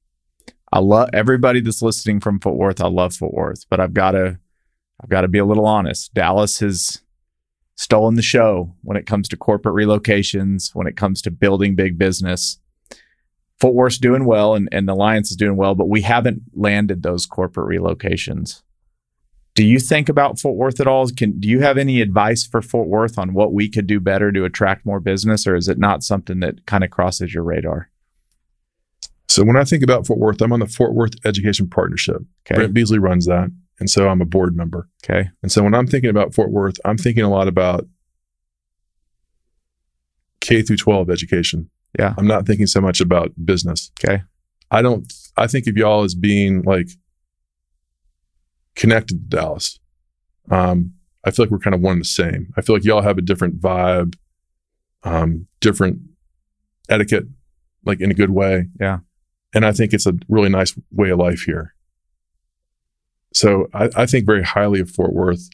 I 0.72 0.80
love 0.80 1.10
everybody 1.12 1.60
that's 1.60 1.80
listening 1.80 2.18
from 2.18 2.40
Fort 2.40 2.56
Worth. 2.56 2.80
I 2.80 2.88
love 2.88 3.14
Fort 3.14 3.34
Worth, 3.34 3.66
but 3.70 3.78
I've 3.78 3.94
got 3.94 4.10
to, 4.12 4.38
I've 5.02 5.10
got 5.10 5.22
to 5.22 5.28
be 5.28 5.38
a 5.38 5.44
little 5.44 5.66
honest. 5.66 6.12
Dallas 6.14 6.60
has 6.60 7.02
stolen 7.76 8.16
the 8.16 8.22
show 8.22 8.74
when 8.82 8.96
it 8.96 9.06
comes 9.06 9.28
to 9.28 9.36
corporate 9.36 9.74
relocations, 9.74 10.74
when 10.74 10.86
it 10.86 10.96
comes 10.96 11.22
to 11.22 11.30
building 11.30 11.76
big 11.76 11.96
business. 11.96 12.58
Fort 13.60 13.74
Worth's 13.74 13.98
doing 13.98 14.24
well, 14.24 14.54
and, 14.54 14.68
and 14.70 14.88
the 14.88 14.92
Alliance 14.92 15.30
is 15.30 15.36
doing 15.36 15.56
well, 15.56 15.74
but 15.74 15.88
we 15.88 16.02
haven't 16.02 16.42
landed 16.54 17.02
those 17.02 17.26
corporate 17.26 17.68
relocations. 17.68 18.62
Do 19.54 19.64
you 19.64 19.80
think 19.80 20.08
about 20.08 20.38
Fort 20.38 20.56
Worth 20.56 20.78
at 20.78 20.86
all? 20.86 21.08
Can 21.08 21.40
do 21.40 21.48
you 21.48 21.60
have 21.60 21.78
any 21.78 22.00
advice 22.00 22.46
for 22.46 22.62
Fort 22.62 22.86
Worth 22.86 23.18
on 23.18 23.34
what 23.34 23.52
we 23.52 23.68
could 23.68 23.88
do 23.88 23.98
better 23.98 24.30
to 24.30 24.44
attract 24.44 24.86
more 24.86 25.00
business, 25.00 25.46
or 25.46 25.56
is 25.56 25.66
it 25.66 25.78
not 25.78 26.04
something 26.04 26.38
that 26.40 26.66
kind 26.66 26.84
of 26.84 26.90
crosses 26.90 27.34
your 27.34 27.42
radar? 27.42 27.90
So 29.28 29.44
when 29.44 29.56
I 29.56 29.64
think 29.64 29.82
about 29.82 30.06
Fort 30.06 30.20
Worth, 30.20 30.40
I'm 30.40 30.52
on 30.52 30.60
the 30.60 30.66
Fort 30.66 30.94
Worth 30.94 31.14
Education 31.24 31.68
Partnership. 31.68 32.22
Okay. 32.46 32.54
Brent 32.54 32.74
Beasley 32.74 32.98
runs 32.98 33.26
that. 33.26 33.50
And 33.80 33.88
so 33.88 34.08
I'm 34.08 34.20
a 34.20 34.26
board 34.26 34.56
member. 34.56 34.88
Okay. 35.04 35.30
And 35.42 35.52
so 35.52 35.62
when 35.62 35.74
I'm 35.74 35.86
thinking 35.86 36.10
about 36.10 36.34
Fort 36.34 36.50
Worth, 36.50 36.76
I'm 36.84 36.98
thinking 36.98 37.24
a 37.24 37.30
lot 37.30 37.48
about 37.48 37.86
K 40.40 40.62
through 40.62 40.76
12 40.76 41.10
education. 41.10 41.70
Yeah. 41.98 42.14
I'm 42.18 42.26
not 42.26 42.46
thinking 42.46 42.66
so 42.66 42.80
much 42.80 43.00
about 43.00 43.32
business. 43.44 43.90
Okay. 44.02 44.22
I 44.70 44.82
don't, 44.82 45.10
I 45.36 45.46
think 45.46 45.66
of 45.66 45.76
y'all 45.76 46.04
as 46.04 46.14
being 46.14 46.62
like 46.62 46.88
connected 48.74 49.30
to 49.30 49.36
Dallas. 49.36 49.78
Um, 50.50 50.94
I 51.24 51.30
feel 51.30 51.44
like 51.44 51.50
we're 51.50 51.58
kind 51.58 51.74
of 51.74 51.80
one 51.80 51.94
and 51.94 52.00
the 52.00 52.06
same. 52.06 52.52
I 52.56 52.62
feel 52.62 52.76
like 52.76 52.84
y'all 52.84 53.02
have 53.02 53.18
a 53.18 53.22
different 53.22 53.60
vibe, 53.60 54.16
um, 55.02 55.46
different 55.60 56.00
etiquette, 56.88 57.26
like 57.84 58.00
in 58.00 58.10
a 58.10 58.14
good 58.14 58.30
way. 58.30 58.68
Yeah. 58.80 59.00
And 59.54 59.64
I 59.64 59.72
think 59.72 59.92
it's 59.92 60.06
a 60.06 60.14
really 60.28 60.48
nice 60.48 60.74
way 60.90 61.10
of 61.10 61.18
life 61.18 61.42
here. 61.42 61.74
So 63.32 63.68
I, 63.74 63.90
I 63.96 64.06
think 64.06 64.26
very 64.26 64.42
highly 64.42 64.80
of 64.80 64.90
Fort 64.90 65.12
Worth. 65.12 65.48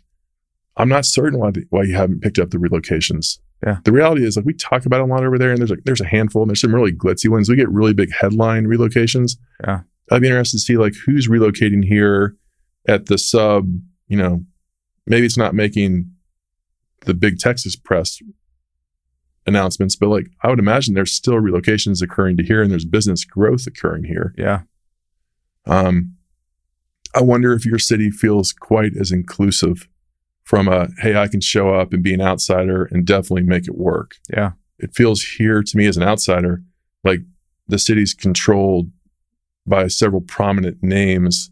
I'm 0.76 0.88
not 0.88 1.04
certain 1.04 1.38
why 1.38 1.50
the, 1.50 1.64
why 1.70 1.84
you 1.84 1.94
haven't 1.94 2.20
picked 2.20 2.38
up 2.38 2.50
the 2.50 2.58
relocations. 2.58 3.38
Yeah. 3.64 3.78
The 3.84 3.92
reality 3.92 4.26
is 4.26 4.36
like 4.36 4.44
we 4.44 4.54
talk 4.54 4.84
about 4.84 5.00
a 5.00 5.04
lot 5.04 5.24
over 5.24 5.38
there, 5.38 5.50
and 5.50 5.58
there's 5.58 5.70
like 5.70 5.84
there's 5.84 6.00
a 6.00 6.06
handful, 6.06 6.42
and 6.42 6.50
there's 6.50 6.60
some 6.60 6.74
really 6.74 6.92
glitzy 6.92 7.28
ones. 7.28 7.48
We 7.48 7.56
get 7.56 7.70
really 7.70 7.94
big 7.94 8.12
headline 8.12 8.66
relocations. 8.66 9.36
Yeah. 9.62 9.80
I'd 10.10 10.20
be 10.22 10.28
interested 10.28 10.58
to 10.58 10.62
see 10.62 10.76
like 10.76 10.94
who's 11.06 11.28
relocating 11.28 11.84
here 11.84 12.36
at 12.86 13.06
the 13.06 13.16
sub. 13.16 13.68
You 14.08 14.18
know, 14.18 14.44
maybe 15.06 15.24
it's 15.24 15.38
not 15.38 15.54
making 15.54 16.10
the 17.06 17.14
big 17.14 17.38
Texas 17.38 17.76
press 17.76 18.18
announcements, 19.46 19.96
but 19.96 20.08
like 20.08 20.26
I 20.42 20.50
would 20.50 20.58
imagine 20.58 20.94
there's 20.94 21.14
still 21.14 21.34
relocations 21.34 22.02
occurring 22.02 22.36
to 22.38 22.44
here, 22.44 22.62
and 22.62 22.70
there's 22.70 22.84
business 22.84 23.24
growth 23.24 23.66
occurring 23.66 24.04
here. 24.04 24.34
Yeah. 24.36 24.62
Um, 25.66 26.13
I 27.14 27.22
wonder 27.22 27.52
if 27.52 27.64
your 27.64 27.78
city 27.78 28.10
feels 28.10 28.52
quite 28.52 28.96
as 28.98 29.12
inclusive 29.12 29.88
from 30.42 30.68
a, 30.68 30.88
hey, 30.98 31.16
I 31.16 31.28
can 31.28 31.40
show 31.40 31.74
up 31.74 31.92
and 31.92 32.02
be 32.02 32.12
an 32.12 32.20
outsider 32.20 32.84
and 32.90 33.06
definitely 33.06 33.44
make 33.44 33.66
it 33.66 33.78
work. 33.78 34.16
Yeah. 34.34 34.52
It 34.78 34.94
feels 34.94 35.22
here 35.22 35.62
to 35.62 35.76
me 35.76 35.86
as 35.86 35.96
an 35.96 36.02
outsider 36.02 36.62
like 37.04 37.20
the 37.68 37.78
city's 37.78 38.12
controlled 38.12 38.90
by 39.66 39.88
several 39.88 40.20
prominent 40.20 40.82
names 40.82 41.50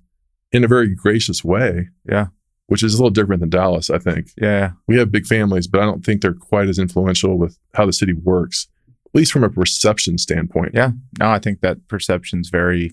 in 0.51 0.65
a 0.65 0.69
very 0.69 0.95
gracious 0.95 1.43
way. 1.43 1.89
Yeah. 2.09 2.27
Which 2.67 2.83
is 2.83 2.95
a 2.95 2.97
little 2.97 3.11
different 3.11 3.41
than 3.41 3.51
Dallas, 3.51 3.89
I 3.89 3.99
think. 3.99 4.29
Yeah. 4.37 4.73
We 4.87 4.99
have 4.99 5.13
big 5.13 5.27
families, 5.27 5.67
but 5.67 5.81
I 5.81 5.85
don't 5.85 6.05
think 6.05 6.21
they're 6.21 6.35
quite 6.35 6.69
as 6.69 6.79
influential 6.79 7.39
with 7.39 7.59
how 7.75 7.87
the 7.87 7.93
city 7.93 8.13
works, 8.13 8.67
at 9.07 9.15
least 9.15 9.33
from 9.33 9.45
a 9.45 9.51
perception 9.51 10.19
standpoint. 10.19 10.73
Yeah. 10.75 10.91
No, 11.19 11.31
I 11.31 11.39
think 11.39 11.61
that 11.61 11.87
perception's 11.89 12.51
very 12.51 12.93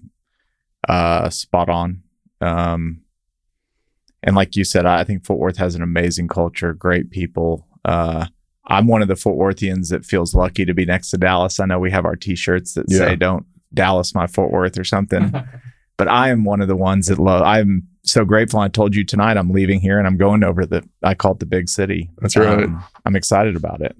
uh, 0.88 1.30
spot 1.30 1.70
on. 1.70 2.04
Um, 2.42 3.02
and 4.24 4.36
like 4.36 4.56
you 4.56 4.64
said, 4.64 4.86
I 4.86 5.04
think 5.04 5.26
Fort 5.26 5.40
Worth 5.40 5.58
has 5.58 5.76
an 5.76 5.82
amazing 5.82 6.28
culture, 6.28 6.74
great 6.74 7.10
people. 7.10 7.68
Uh, 7.86 8.26
I'm 8.68 8.88
one 8.88 9.02
of 9.02 9.08
the 9.08 9.16
Fort 9.16 9.38
Worthians 9.38 9.90
that 9.90 10.06
feels 10.06 10.36
lucky 10.36 10.66
to 10.66 10.74
be 10.74 10.86
next 10.86 11.10
to 11.12 11.18
Dallas. 11.18 11.60
I 11.60 11.66
know 11.66 11.80
we 11.80 11.92
have 11.92 12.06
our 12.06 12.16
T-shirts 12.16 12.74
that 12.74 12.86
Yeah. 12.90 12.98
say 13.00 13.16
"Don't 13.16 13.46
Dallas 13.74 14.14
my 14.14 14.28
Fort 14.28 14.52
Worth" 14.52 14.78
or 14.78 14.84
something, 14.84 15.32
but 15.98 16.08
I 16.08 16.30
am 16.30 16.44
one 16.44 16.62
of 16.62 16.68
the 16.68 16.76
ones 16.76 17.08
that 17.08 17.18
love. 17.18 17.42
I'm 17.44 17.88
so 18.04 18.26
grateful. 18.26 18.60
I 18.60 18.68
told 18.68 18.96
you 18.96 19.04
tonight 19.06 19.38
I'm 19.38 19.52
leaving 19.52 19.80
here 19.80 19.98
and 19.98 20.06
I'm 20.08 20.18
going 20.18 20.44
over 20.44 20.66
the. 20.66 20.88
I 21.02 21.14
call 21.16 21.32
it 21.34 21.40
the 21.40 21.46
big 21.46 21.70
city. 21.70 22.10
That's 22.20 22.36
right. 22.36 22.64
Um, 22.66 22.84
I'm 23.06 23.16
excited 23.16 23.56
about 23.56 23.82
it. 23.82 23.96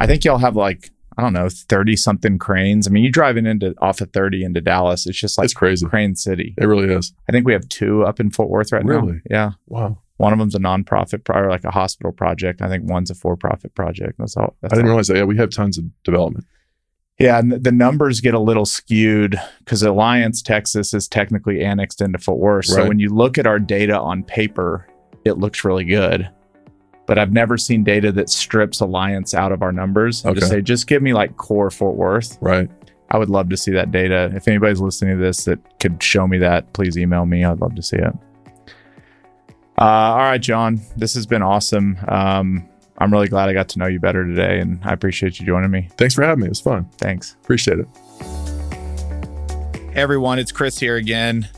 I 0.00 0.06
think 0.06 0.24
y'all 0.24 0.38
have 0.38 0.56
like 0.56 0.90
I 1.16 1.22
don't 1.22 1.32
know 1.32 1.48
thirty 1.48 1.96
something 1.96 2.38
cranes. 2.38 2.86
I 2.86 2.90
mean, 2.90 3.04
you 3.04 3.10
driving 3.10 3.46
into 3.46 3.74
off 3.80 4.00
of 4.00 4.12
thirty 4.12 4.44
into 4.44 4.60
Dallas, 4.60 5.06
it's 5.06 5.18
just 5.18 5.38
like 5.38 5.46
it's 5.46 5.54
crazy. 5.54 5.86
Crane 5.86 6.14
City. 6.14 6.54
It 6.58 6.66
really 6.66 6.92
is. 6.92 7.12
I 7.28 7.32
think 7.32 7.46
we 7.46 7.52
have 7.52 7.68
two 7.68 8.04
up 8.04 8.20
in 8.20 8.30
Fort 8.30 8.50
Worth 8.50 8.72
right 8.72 8.84
now. 8.84 9.00
Really? 9.00 9.20
Yeah. 9.30 9.52
Wow. 9.66 9.98
One 10.18 10.32
of 10.32 10.38
them's 10.38 10.54
a 10.54 10.58
nonprofit, 10.58 11.24
pro- 11.24 11.42
or 11.42 11.50
like 11.50 11.64
a 11.64 11.70
hospital 11.70 12.10
project. 12.10 12.62
I 12.62 12.68
think 12.68 12.88
one's 12.88 13.10
a 13.10 13.14
for-profit 13.14 13.74
project. 13.74 14.14
That's 14.18 14.34
all. 14.36 14.56
That's 14.62 14.72
I 14.72 14.76
didn't 14.76 14.86
all. 14.86 14.92
realize 14.92 15.08
that. 15.08 15.16
Yeah, 15.18 15.24
we 15.24 15.36
have 15.36 15.50
tons 15.50 15.76
of 15.76 15.84
development. 16.04 16.46
Yeah, 17.18 17.38
and 17.38 17.52
the 17.52 17.72
numbers 17.72 18.20
get 18.20 18.34
a 18.34 18.38
little 18.38 18.66
skewed 18.66 19.40
because 19.58 19.82
Alliance, 19.82 20.42
Texas, 20.42 20.94
is 20.94 21.08
technically 21.08 21.62
annexed 21.62 22.00
into 22.00 22.18
Fort 22.18 22.38
Worth. 22.38 22.66
So 22.66 22.86
when 22.86 22.98
you 22.98 23.08
look 23.08 23.36
at 23.38 23.46
our 23.46 23.58
data 23.58 23.98
on 23.98 24.22
paper, 24.22 24.86
it 25.24 25.38
looks 25.38 25.64
really 25.64 25.84
good. 25.84 26.30
But 27.06 27.18
I've 27.18 27.32
never 27.32 27.56
seen 27.56 27.84
data 27.84 28.10
that 28.12 28.28
strips 28.28 28.80
Alliance 28.80 29.32
out 29.32 29.52
of 29.52 29.62
our 29.62 29.72
numbers 29.72 30.24
and 30.24 30.34
just 30.34 30.48
say, 30.48 30.60
just 30.60 30.86
give 30.86 31.02
me 31.02 31.14
like 31.14 31.36
core 31.36 31.70
Fort 31.70 31.94
Worth. 31.94 32.36
Right. 32.40 32.68
I 33.10 33.18
would 33.18 33.30
love 33.30 33.48
to 33.50 33.56
see 33.56 33.70
that 33.72 33.92
data. 33.92 34.32
If 34.34 34.48
anybody's 34.48 34.80
listening 34.80 35.16
to 35.16 35.22
this 35.22 35.44
that 35.44 35.78
could 35.78 36.02
show 36.02 36.26
me 36.26 36.38
that, 36.38 36.72
please 36.72 36.98
email 36.98 37.24
me. 37.24 37.44
I'd 37.44 37.60
love 37.60 37.76
to 37.76 37.82
see 37.82 37.96
it. 37.96 38.12
Uh, 39.78 39.84
all 39.84 40.16
right, 40.18 40.40
Jon, 40.40 40.80
this 40.96 41.14
has 41.14 41.26
been 41.26 41.42
awesome. 41.42 41.98
Um, 42.08 42.68
I'm 42.98 43.12
really 43.12 43.28
glad 43.28 43.48
I 43.48 43.52
got 43.52 43.68
to 43.70 43.78
know 43.78 43.86
you 43.86 44.00
better 44.00 44.24
today, 44.24 44.58
and 44.58 44.80
I 44.82 44.92
appreciate 44.92 45.38
you 45.38 45.46
joining 45.46 45.70
me. 45.70 45.88
Thanks 45.98 46.14
for 46.14 46.22
having 46.22 46.40
me. 46.40 46.46
It 46.46 46.50
was 46.50 46.60
fun. 46.60 46.88
Thanks. 46.98 47.36
Appreciate 47.42 47.78
it. 47.78 47.88
Hey 49.92 50.02
everyone, 50.02 50.38
it's 50.38 50.52
Chris 50.52 50.78
here 50.78 50.96
again. 50.96 51.48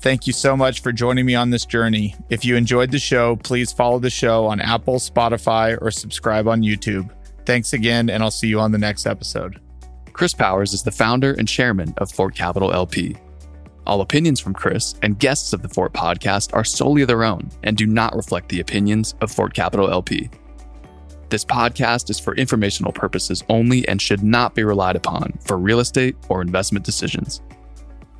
Thank 0.00 0.28
you 0.28 0.32
so 0.32 0.56
much 0.56 0.80
for 0.80 0.92
joining 0.92 1.26
me 1.26 1.34
on 1.34 1.50
this 1.50 1.66
journey. 1.66 2.14
If 2.30 2.44
you 2.44 2.54
enjoyed 2.54 2.92
the 2.92 3.00
show, 3.00 3.34
please 3.36 3.72
follow 3.72 3.98
the 3.98 4.10
show 4.10 4.46
on 4.46 4.60
Apple, 4.60 4.96
Spotify, 4.96 5.76
or 5.80 5.90
subscribe 5.90 6.46
on 6.46 6.62
YouTube. 6.62 7.10
Thanks 7.44 7.72
again, 7.72 8.08
and 8.08 8.22
I'll 8.22 8.30
see 8.30 8.46
you 8.46 8.60
on 8.60 8.70
the 8.70 8.78
next 8.78 9.06
episode. 9.06 9.60
Chris 10.12 10.34
Powers 10.34 10.72
is 10.72 10.84
the 10.84 10.92
founder 10.92 11.32
and 11.32 11.48
chairman 11.48 11.94
of 11.98 12.12
Fort 12.12 12.34
Capital 12.34 12.72
LP. 12.72 13.16
All 13.86 14.00
opinions 14.00 14.38
from 14.38 14.54
Chris 14.54 14.94
and 15.02 15.18
guests 15.18 15.52
of 15.52 15.62
the 15.62 15.68
Fort 15.68 15.92
podcast 15.94 16.54
are 16.54 16.64
solely 16.64 17.04
their 17.04 17.24
own 17.24 17.50
and 17.64 17.76
do 17.76 17.86
not 17.86 18.14
reflect 18.14 18.50
the 18.50 18.60
opinions 18.60 19.16
of 19.20 19.32
Fort 19.32 19.54
Capital 19.54 19.90
LP. 19.90 20.30
This 21.30 21.44
podcast 21.44 22.08
is 22.08 22.20
for 22.20 22.36
informational 22.36 22.92
purposes 22.92 23.42
only 23.48 23.86
and 23.88 24.00
should 24.00 24.22
not 24.22 24.54
be 24.54 24.62
relied 24.62 24.96
upon 24.96 25.32
for 25.44 25.58
real 25.58 25.80
estate 25.80 26.16
or 26.28 26.40
investment 26.40 26.84
decisions. 26.84 27.42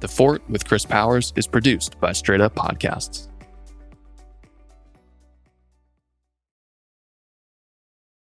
The 0.01 0.09
Fort 0.09 0.49
with 0.49 0.65
Chris 0.65 0.85
Powers 0.85 1.33
is 1.35 1.49
produced 1.49 1.99
by 1.99 2.13
Straight 2.13 2.41
Up 2.41 2.55
Podcasts. 2.55 3.29